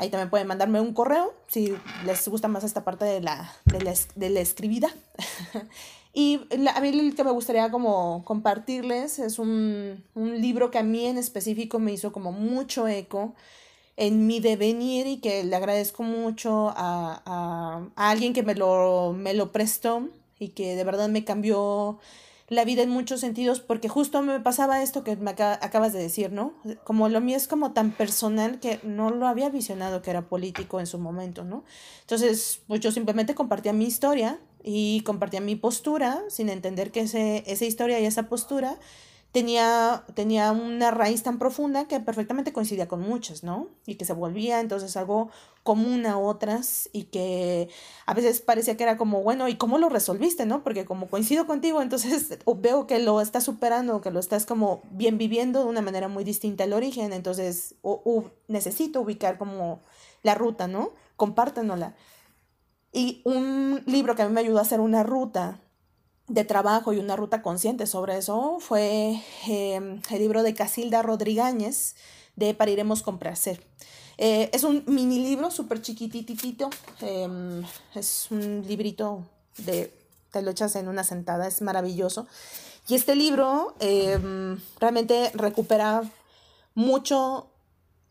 Ahí 0.00 0.08
también 0.08 0.30
pueden 0.30 0.46
mandarme 0.46 0.80
un 0.80 0.94
correo 0.94 1.34
si 1.46 1.74
les 2.06 2.26
gusta 2.26 2.48
más 2.48 2.64
esta 2.64 2.84
parte 2.84 3.04
de 3.04 3.20
la, 3.20 3.52
de 3.66 3.82
la, 3.82 3.92
de 4.14 4.30
la 4.30 4.40
escribida. 4.40 4.88
y 6.14 6.40
a 6.74 6.80
mí 6.80 6.88
el 6.88 7.14
que 7.14 7.22
me 7.22 7.30
gustaría 7.32 7.70
como 7.70 8.24
compartirles 8.24 9.18
es 9.18 9.38
un, 9.38 10.02
un 10.14 10.40
libro 10.40 10.70
que 10.70 10.78
a 10.78 10.82
mí 10.82 11.04
en 11.04 11.18
específico 11.18 11.78
me 11.78 11.92
hizo 11.92 12.12
como 12.12 12.32
mucho 12.32 12.88
eco 12.88 13.34
en 13.98 14.26
mi 14.26 14.40
devenir 14.40 15.06
y 15.06 15.18
que 15.18 15.44
le 15.44 15.54
agradezco 15.54 16.02
mucho 16.02 16.70
a, 16.74 17.20
a, 17.26 17.86
a 17.94 18.10
alguien 18.10 18.32
que 18.32 18.42
me 18.42 18.54
lo, 18.54 19.12
me 19.12 19.34
lo 19.34 19.52
prestó 19.52 20.08
y 20.38 20.48
que 20.48 20.76
de 20.76 20.84
verdad 20.84 21.10
me 21.10 21.26
cambió 21.26 21.98
la 22.50 22.64
vida 22.64 22.82
en 22.82 22.90
muchos 22.90 23.20
sentidos, 23.20 23.60
porque 23.60 23.88
justo 23.88 24.20
me 24.22 24.40
pasaba 24.40 24.82
esto 24.82 25.04
que 25.04 25.16
me 25.16 25.30
acabas 25.30 25.92
de 25.92 26.00
decir, 26.00 26.32
¿no? 26.32 26.52
Como 26.82 27.08
lo 27.08 27.20
mío 27.20 27.36
es 27.36 27.46
como 27.46 27.72
tan 27.72 27.92
personal 27.92 28.58
que 28.58 28.80
no 28.82 29.10
lo 29.10 29.28
había 29.28 29.48
visionado 29.50 30.02
que 30.02 30.10
era 30.10 30.28
político 30.28 30.80
en 30.80 30.86
su 30.86 30.98
momento, 30.98 31.44
¿no? 31.44 31.64
Entonces, 32.00 32.60
pues 32.66 32.80
yo 32.80 32.90
simplemente 32.90 33.36
compartía 33.36 33.72
mi 33.72 33.84
historia 33.84 34.40
y 34.64 35.02
compartía 35.02 35.40
mi 35.40 35.54
postura 35.54 36.24
sin 36.28 36.48
entender 36.48 36.90
que 36.90 37.02
ese, 37.02 37.44
esa 37.46 37.64
historia 37.64 38.00
y 38.00 38.04
esa 38.04 38.28
postura 38.28 38.80
tenía, 39.32 40.04
tenía 40.14 40.50
una 40.52 40.90
raíz 40.90 41.22
tan 41.22 41.38
profunda 41.38 41.86
que 41.86 42.00
perfectamente 42.00 42.52
coincidía 42.52 42.88
con 42.88 43.00
muchas, 43.00 43.44
¿no? 43.44 43.68
Y 43.86 43.94
que 43.94 44.04
se 44.04 44.12
volvía 44.12 44.60
entonces 44.60 44.96
algo 44.96 45.30
común 45.62 46.06
a 46.06 46.18
otras 46.18 46.88
y 46.92 47.04
que 47.04 47.68
a 48.06 48.14
veces 48.14 48.40
parecía 48.40 48.76
que 48.76 48.82
era 48.82 48.96
como, 48.96 49.22
bueno, 49.22 49.48
¿y 49.48 49.56
cómo 49.56 49.78
lo 49.78 49.88
resolviste, 49.88 50.46
no? 50.46 50.64
Porque 50.64 50.84
como 50.84 51.08
coincido 51.08 51.46
contigo, 51.46 51.80
entonces 51.80 52.38
veo 52.56 52.86
que 52.86 52.98
lo 52.98 53.20
estás 53.20 53.44
superando, 53.44 54.00
que 54.00 54.10
lo 54.10 54.18
estás 54.20 54.46
como 54.46 54.82
bien 54.90 55.18
viviendo 55.18 55.60
de 55.60 55.70
una 55.70 55.82
manera 55.82 56.08
muy 56.08 56.24
distinta 56.24 56.64
al 56.64 56.72
origen, 56.72 57.12
entonces 57.12 57.76
necesito 58.48 59.00
ubicar 59.00 59.38
como 59.38 59.80
la 60.22 60.34
ruta, 60.34 60.66
¿no? 60.66 60.92
Compártanosla. 61.16 61.94
Y 62.92 63.22
un 63.24 63.82
libro 63.86 64.16
que 64.16 64.22
a 64.22 64.28
mí 64.28 64.34
me 64.34 64.40
ayudó 64.40 64.58
a 64.58 64.62
hacer 64.62 64.80
una 64.80 65.04
ruta 65.04 65.60
de 66.30 66.44
trabajo 66.44 66.92
y 66.92 66.98
una 66.98 67.16
ruta 67.16 67.42
consciente 67.42 67.86
sobre 67.86 68.16
eso 68.16 68.58
fue 68.60 69.20
em, 69.48 70.00
el 70.10 70.18
libro 70.20 70.44
de 70.44 70.54
Casilda 70.54 71.02
Rodríguez 71.02 71.96
de 72.36 72.54
Pariremos 72.54 73.02
con 73.02 73.18
Placer. 73.18 73.60
Eh, 74.16 74.48
es 74.52 74.62
un 74.62 74.84
mini 74.86 75.18
libro 75.18 75.50
súper 75.50 75.82
chiquititito, 75.82 76.70
em, 77.00 77.64
es 77.96 78.28
un 78.30 78.62
librito 78.64 79.26
de, 79.58 79.92
te 80.30 80.42
lo 80.42 80.52
echas 80.52 80.76
en 80.76 80.86
una 80.86 81.02
sentada, 81.02 81.48
es 81.48 81.62
maravilloso. 81.62 82.28
Y 82.86 82.94
este 82.94 83.16
libro 83.16 83.74
em, 83.80 84.60
realmente 84.78 85.32
recupera 85.34 86.02
mucho 86.74 87.48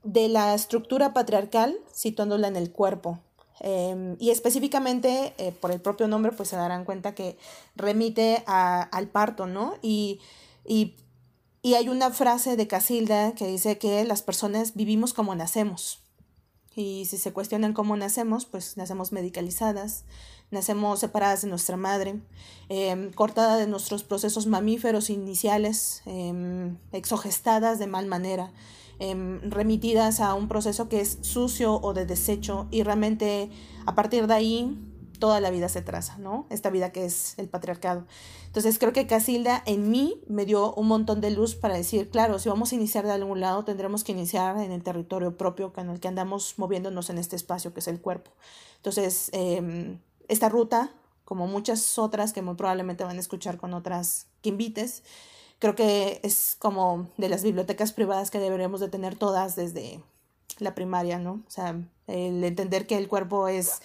de 0.04 0.28
la 0.28 0.54
estructura 0.56 1.14
patriarcal 1.14 1.78
situándola 1.94 2.50
en 2.50 2.58
el 2.58 2.72
cuerpo. 2.72 3.20
Em, 3.60 4.16
y 4.20 4.30
específicamente 4.30 5.34
eh, 5.38 5.52
por 5.52 5.72
el 5.72 5.82
propio 5.82 6.08
nombre, 6.08 6.32
pues 6.32 6.50
se 6.50 6.56
darán 6.56 6.86
cuenta 6.86 7.14
que 7.14 7.38
remite 7.76 8.44
al 8.46 9.08
parto, 9.10 9.48
¿no? 9.48 9.76
Y, 9.82 10.20
y, 10.66 10.96
y, 11.62 11.74
hay 11.74 11.90
una 11.90 12.12
frase 12.12 12.56
de 12.56 12.68
Casilda 12.68 13.34
que 13.34 13.48
dice 13.48 13.78
que 13.78 14.06
las 14.06 14.22
personas 14.22 14.76
vivimos 14.76 15.14
como 15.14 15.36
nacemos. 15.36 16.02
Y 16.76 17.06
si 17.06 17.18
se 17.18 17.34
cuestionan 17.34 17.74
cómo 17.74 17.98
nacemos, 17.98 18.46
pues 18.46 18.78
nacemos 18.78 19.12
medicalizadas, 19.12 20.06
nacemos 20.52 21.00
separadas 21.00 21.42
de 21.42 21.50
nuestra 21.50 21.76
madre, 21.76 22.22
eh, 22.70 23.12
cortadas 23.16 23.60
de 23.60 23.68
nuestros 23.68 24.04
procesos 24.04 24.48
mamíferos 24.48 25.10
iniciales, 25.10 26.02
eh, 26.06 26.72
exogestadas 26.94 27.80
de 27.80 27.88
mal 27.88 28.06
manera. 28.06 28.52
Em, 29.02 29.40
remitidas 29.50 30.20
a 30.20 30.34
un 30.34 30.50
proceso 30.50 30.90
que 30.90 31.00
es 31.00 31.20
sucio 31.22 31.80
o 31.82 31.94
de 31.94 32.06
desecho 32.06 32.68
y 32.70 32.84
realmente 32.84 33.50
a 33.86 33.96
partir 33.96 34.28
de 34.28 34.34
ahí 34.34 34.78
toda 35.20 35.40
la 35.40 35.52
vida 35.52 35.70
se 35.70 35.82
traza, 35.82 36.18
¿no? 36.18 36.48
Esta 36.50 36.70
vida 36.70 36.92
que 36.92 37.06
es 37.06 37.40
el 37.40 37.48
patriarcado. 37.48 38.06
Entonces 38.48 38.78
creo 38.78 38.92
que 38.92 39.08
Casilda 39.08 39.64
en 39.66 39.90
mí 39.90 40.22
me 40.28 40.46
dio 40.46 40.74
un 40.74 40.88
montón 40.88 41.22
de 41.22 41.32
luz 41.32 41.56
para 41.56 41.76
decir, 41.76 42.10
claro, 42.10 42.40
si 42.40 42.50
vamos 42.50 42.74
a 42.74 42.76
iniciar 42.76 43.06
de 43.06 43.14
algún 43.14 43.40
lado, 43.40 43.64
tendremos 43.64 44.04
que 44.04 44.12
iniciar 44.12 44.58
en 44.58 44.74
el 44.74 44.84
territorio 44.84 45.38
propio 45.38 45.72
en 45.78 45.90
el 45.90 46.02
que 46.02 46.10
andamos 46.10 46.56
moviéndonos 46.58 47.10
en 47.10 47.20
este 47.20 47.38
espacio 47.38 47.74
que 47.74 47.80
es 47.80 47.88
el 47.88 48.02
cuerpo. 48.02 48.32
Entonces, 48.78 49.30
em, 49.32 50.00
esta 50.28 50.50
ruta, 50.50 50.92
como 51.24 51.48
muchas 51.48 51.98
otras 51.98 52.34
que 52.34 52.42
muy 52.42 52.56
probablemente 52.56 53.06
van 53.06 53.16
a 53.16 53.20
escuchar 53.22 53.58
con 53.58 53.74
otras 53.74 54.28
que 54.42 54.50
invites, 54.50 55.04
creo 55.60 55.76
que 55.76 56.20
es 56.24 56.56
como 56.58 57.10
de 57.18 57.30
las 57.30 57.44
bibliotecas 57.44 57.94
privadas 57.94 58.32
que 58.32 58.40
deberíamos 58.40 58.80
de 58.80 58.90
tener 58.90 59.16
todas 59.16 59.56
desde 59.56 60.02
la 60.58 60.74
primaria, 60.76 61.20
¿no? 61.20 61.44
O 61.48 61.52
sea, 61.52 61.76
el 62.08 62.44
entender 62.44 62.88
que 62.88 62.98
el 62.98 63.08
cuerpo 63.08 63.48
es 63.48 63.82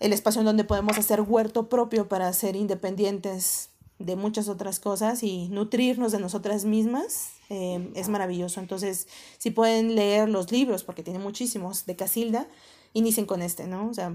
el 0.00 0.12
espacio 0.12 0.40
en 0.40 0.46
donde 0.46 0.64
podemos 0.64 0.98
hacer 0.98 1.20
huerto 1.20 1.68
propio 1.68 2.08
para 2.08 2.32
ser 2.32 2.56
independientes 2.56 3.70
de 3.98 4.16
muchas 4.16 4.48
otras 4.48 4.80
cosas 4.80 5.22
y 5.22 5.48
nutrirnos 5.48 6.12
de 6.12 6.18
nosotras 6.18 6.64
mismas 6.64 7.30
eh, 7.50 7.92
es 7.94 8.08
maravilloso. 8.08 8.60
Entonces, 8.60 9.06
si 9.38 9.50
pueden 9.50 9.94
leer 9.94 10.28
los 10.28 10.50
libros, 10.50 10.82
porque 10.82 11.02
tiene 11.02 11.18
muchísimos, 11.18 11.86
de 11.86 11.96
Casilda, 11.96 12.48
inicien 12.94 13.26
con 13.26 13.42
este, 13.42 13.66
¿no? 13.66 13.88
O 13.88 13.94
sea, 13.94 14.12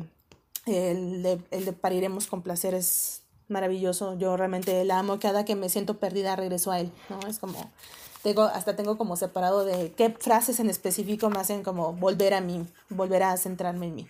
el 0.65 1.23
de, 1.23 1.41
el 1.51 1.65
de 1.65 1.73
Pariremos 1.73 2.27
con 2.27 2.41
placer 2.41 2.73
es 2.73 3.21
maravilloso. 3.47 4.17
Yo 4.17 4.37
realmente 4.37 4.83
la 4.85 4.99
amo. 4.99 5.19
Cada 5.19 5.45
que 5.45 5.55
me 5.55 5.69
siento 5.69 5.97
perdida 5.97 6.35
regreso 6.35 6.71
a 6.71 6.79
él, 6.79 6.91
¿no? 7.09 7.19
Es 7.27 7.39
como, 7.39 7.71
tengo, 8.23 8.43
hasta 8.43 8.75
tengo 8.75 8.97
como 8.97 9.15
separado 9.15 9.65
de 9.65 9.91
qué 9.91 10.09
frases 10.09 10.59
en 10.59 10.69
específico 10.69 11.29
me 11.29 11.39
hacen 11.39 11.63
como 11.63 11.93
volver 11.93 12.33
a 12.33 12.41
mí, 12.41 12.65
volver 12.89 13.23
a 13.23 13.37
centrarme 13.37 13.87
en 13.87 13.95
mí. 13.95 14.07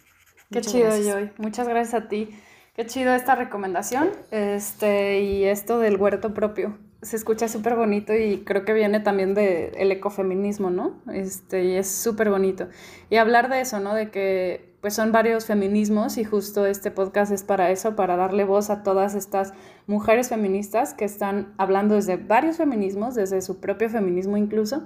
Qué 0.52 0.62
chido, 0.62 0.90
Joy. 0.90 1.32
Muchas 1.38 1.68
gracias 1.68 2.04
a 2.04 2.08
ti. 2.08 2.30
Qué 2.76 2.86
chido 2.86 3.14
esta 3.14 3.36
recomendación. 3.36 4.12
Este, 4.32 5.22
y 5.22 5.44
esto 5.46 5.80
del 5.80 5.98
huerto 5.98 6.34
propio. 6.34 6.78
Se 7.02 7.16
escucha 7.16 7.48
súper 7.48 7.76
bonito 7.76 8.14
y 8.14 8.44
creo 8.44 8.66
que 8.66 8.74
viene 8.74 9.00
también 9.00 9.34
del 9.34 9.72
el 9.76 9.92
ecofeminismo, 9.92 10.70
¿no? 10.70 10.96
Este, 11.12 11.64
y 11.64 11.76
es 11.76 11.90
súper 11.90 12.30
bonito. 12.30 12.70
Y 13.10 13.18
hablar 13.18 13.50
de 13.50 13.62
eso, 13.62 13.80
¿no? 13.80 13.94
De 13.94 14.10
que 14.10 14.77
pues 14.88 14.96
son 14.96 15.12
varios 15.12 15.46
feminismos 15.46 16.18
y 16.18 16.24
justo 16.24 16.66
este 16.66 16.92
podcast 16.92 17.30
es 17.34 17.44
para 17.44 17.72
eso, 17.72 17.98
para 17.98 18.16
darle 18.16 18.46
voz 18.46 18.70
a 18.70 18.84
todas 18.84 19.16
estas 19.16 19.52
mujeres 19.86 20.30
feministas 20.30 20.94
que 20.94 21.04
están 21.04 21.54
hablando 21.58 21.96
desde 21.96 22.16
varios 22.16 22.56
feminismos, 22.56 23.14
desde 23.14 23.42
su 23.42 23.60
propio 23.60 23.90
feminismo 23.90 24.38
incluso. 24.38 24.86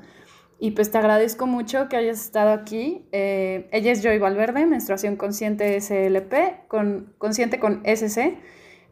Y 0.58 0.72
pues 0.72 0.90
te 0.90 0.98
agradezco 0.98 1.46
mucho 1.46 1.88
que 1.88 1.98
hayas 1.98 2.20
estado 2.20 2.50
aquí. 2.50 3.08
Eh, 3.12 3.70
ella 3.72 3.92
es 3.92 4.02
Joy 4.02 4.18
Valverde, 4.18 4.66
Menstruación 4.66 5.18
Consciente 5.18 5.80
SLP, 5.80 6.68
con, 6.68 7.14
consciente 7.20 7.60
con 7.60 7.84
SC. 7.86 8.40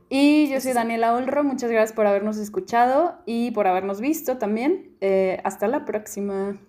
Y 0.09 0.47
yo 0.51 0.61
soy 0.61 0.73
Daniela 0.73 1.15
Olro, 1.15 1.43
muchas 1.43 1.71
gracias 1.71 1.95
por 1.95 2.05
habernos 2.05 2.37
escuchado 2.37 3.17
y 3.25 3.49
por 3.49 3.65
habernos 3.65 3.99
visto 3.99 4.37
también. 4.37 4.95
Eh, 5.01 5.41
hasta 5.43 5.67
la 5.67 5.85
próxima. 5.85 6.59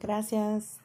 Gracias. 0.00 0.80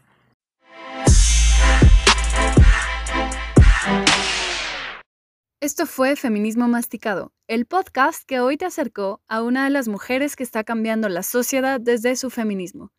Esto 5.61 5.85
fue 5.87 6.15
Feminismo 6.15 6.67
Masticado, 6.67 7.33
el 7.47 7.65
podcast 7.65 8.23
que 8.25 8.39
hoy 8.39 8.55
te 8.55 8.65
acercó 8.65 9.21
a 9.27 9.41
una 9.41 9.63
de 9.63 9.71
las 9.71 9.87
mujeres 9.87 10.35
que 10.35 10.43
está 10.43 10.63
cambiando 10.63 11.09
la 11.09 11.23
sociedad 11.23 11.79
desde 11.79 12.15
su 12.15 12.29
feminismo. 12.29 12.91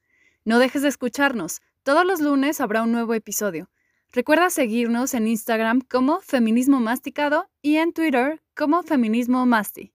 No 0.45 0.59
dejes 0.59 0.82
de 0.82 0.89
escucharnos, 0.89 1.61
todos 1.82 2.05
los 2.05 2.20
lunes 2.20 2.61
habrá 2.61 2.82
un 2.82 2.93
nuevo 2.93 3.14
episodio. 3.14 3.70
Recuerda 4.12 4.51
seguirnos 4.51 5.14
en 5.14 5.28
Instagram 5.28 5.80
como 5.80 6.20
Feminismo 6.20 6.80
Masticado 6.80 7.49
y 7.62 7.76
en 7.76 7.93
Twitter 7.93 8.43
como 8.55 8.82
Feminismo 8.82 9.47
Masti. 9.47 9.93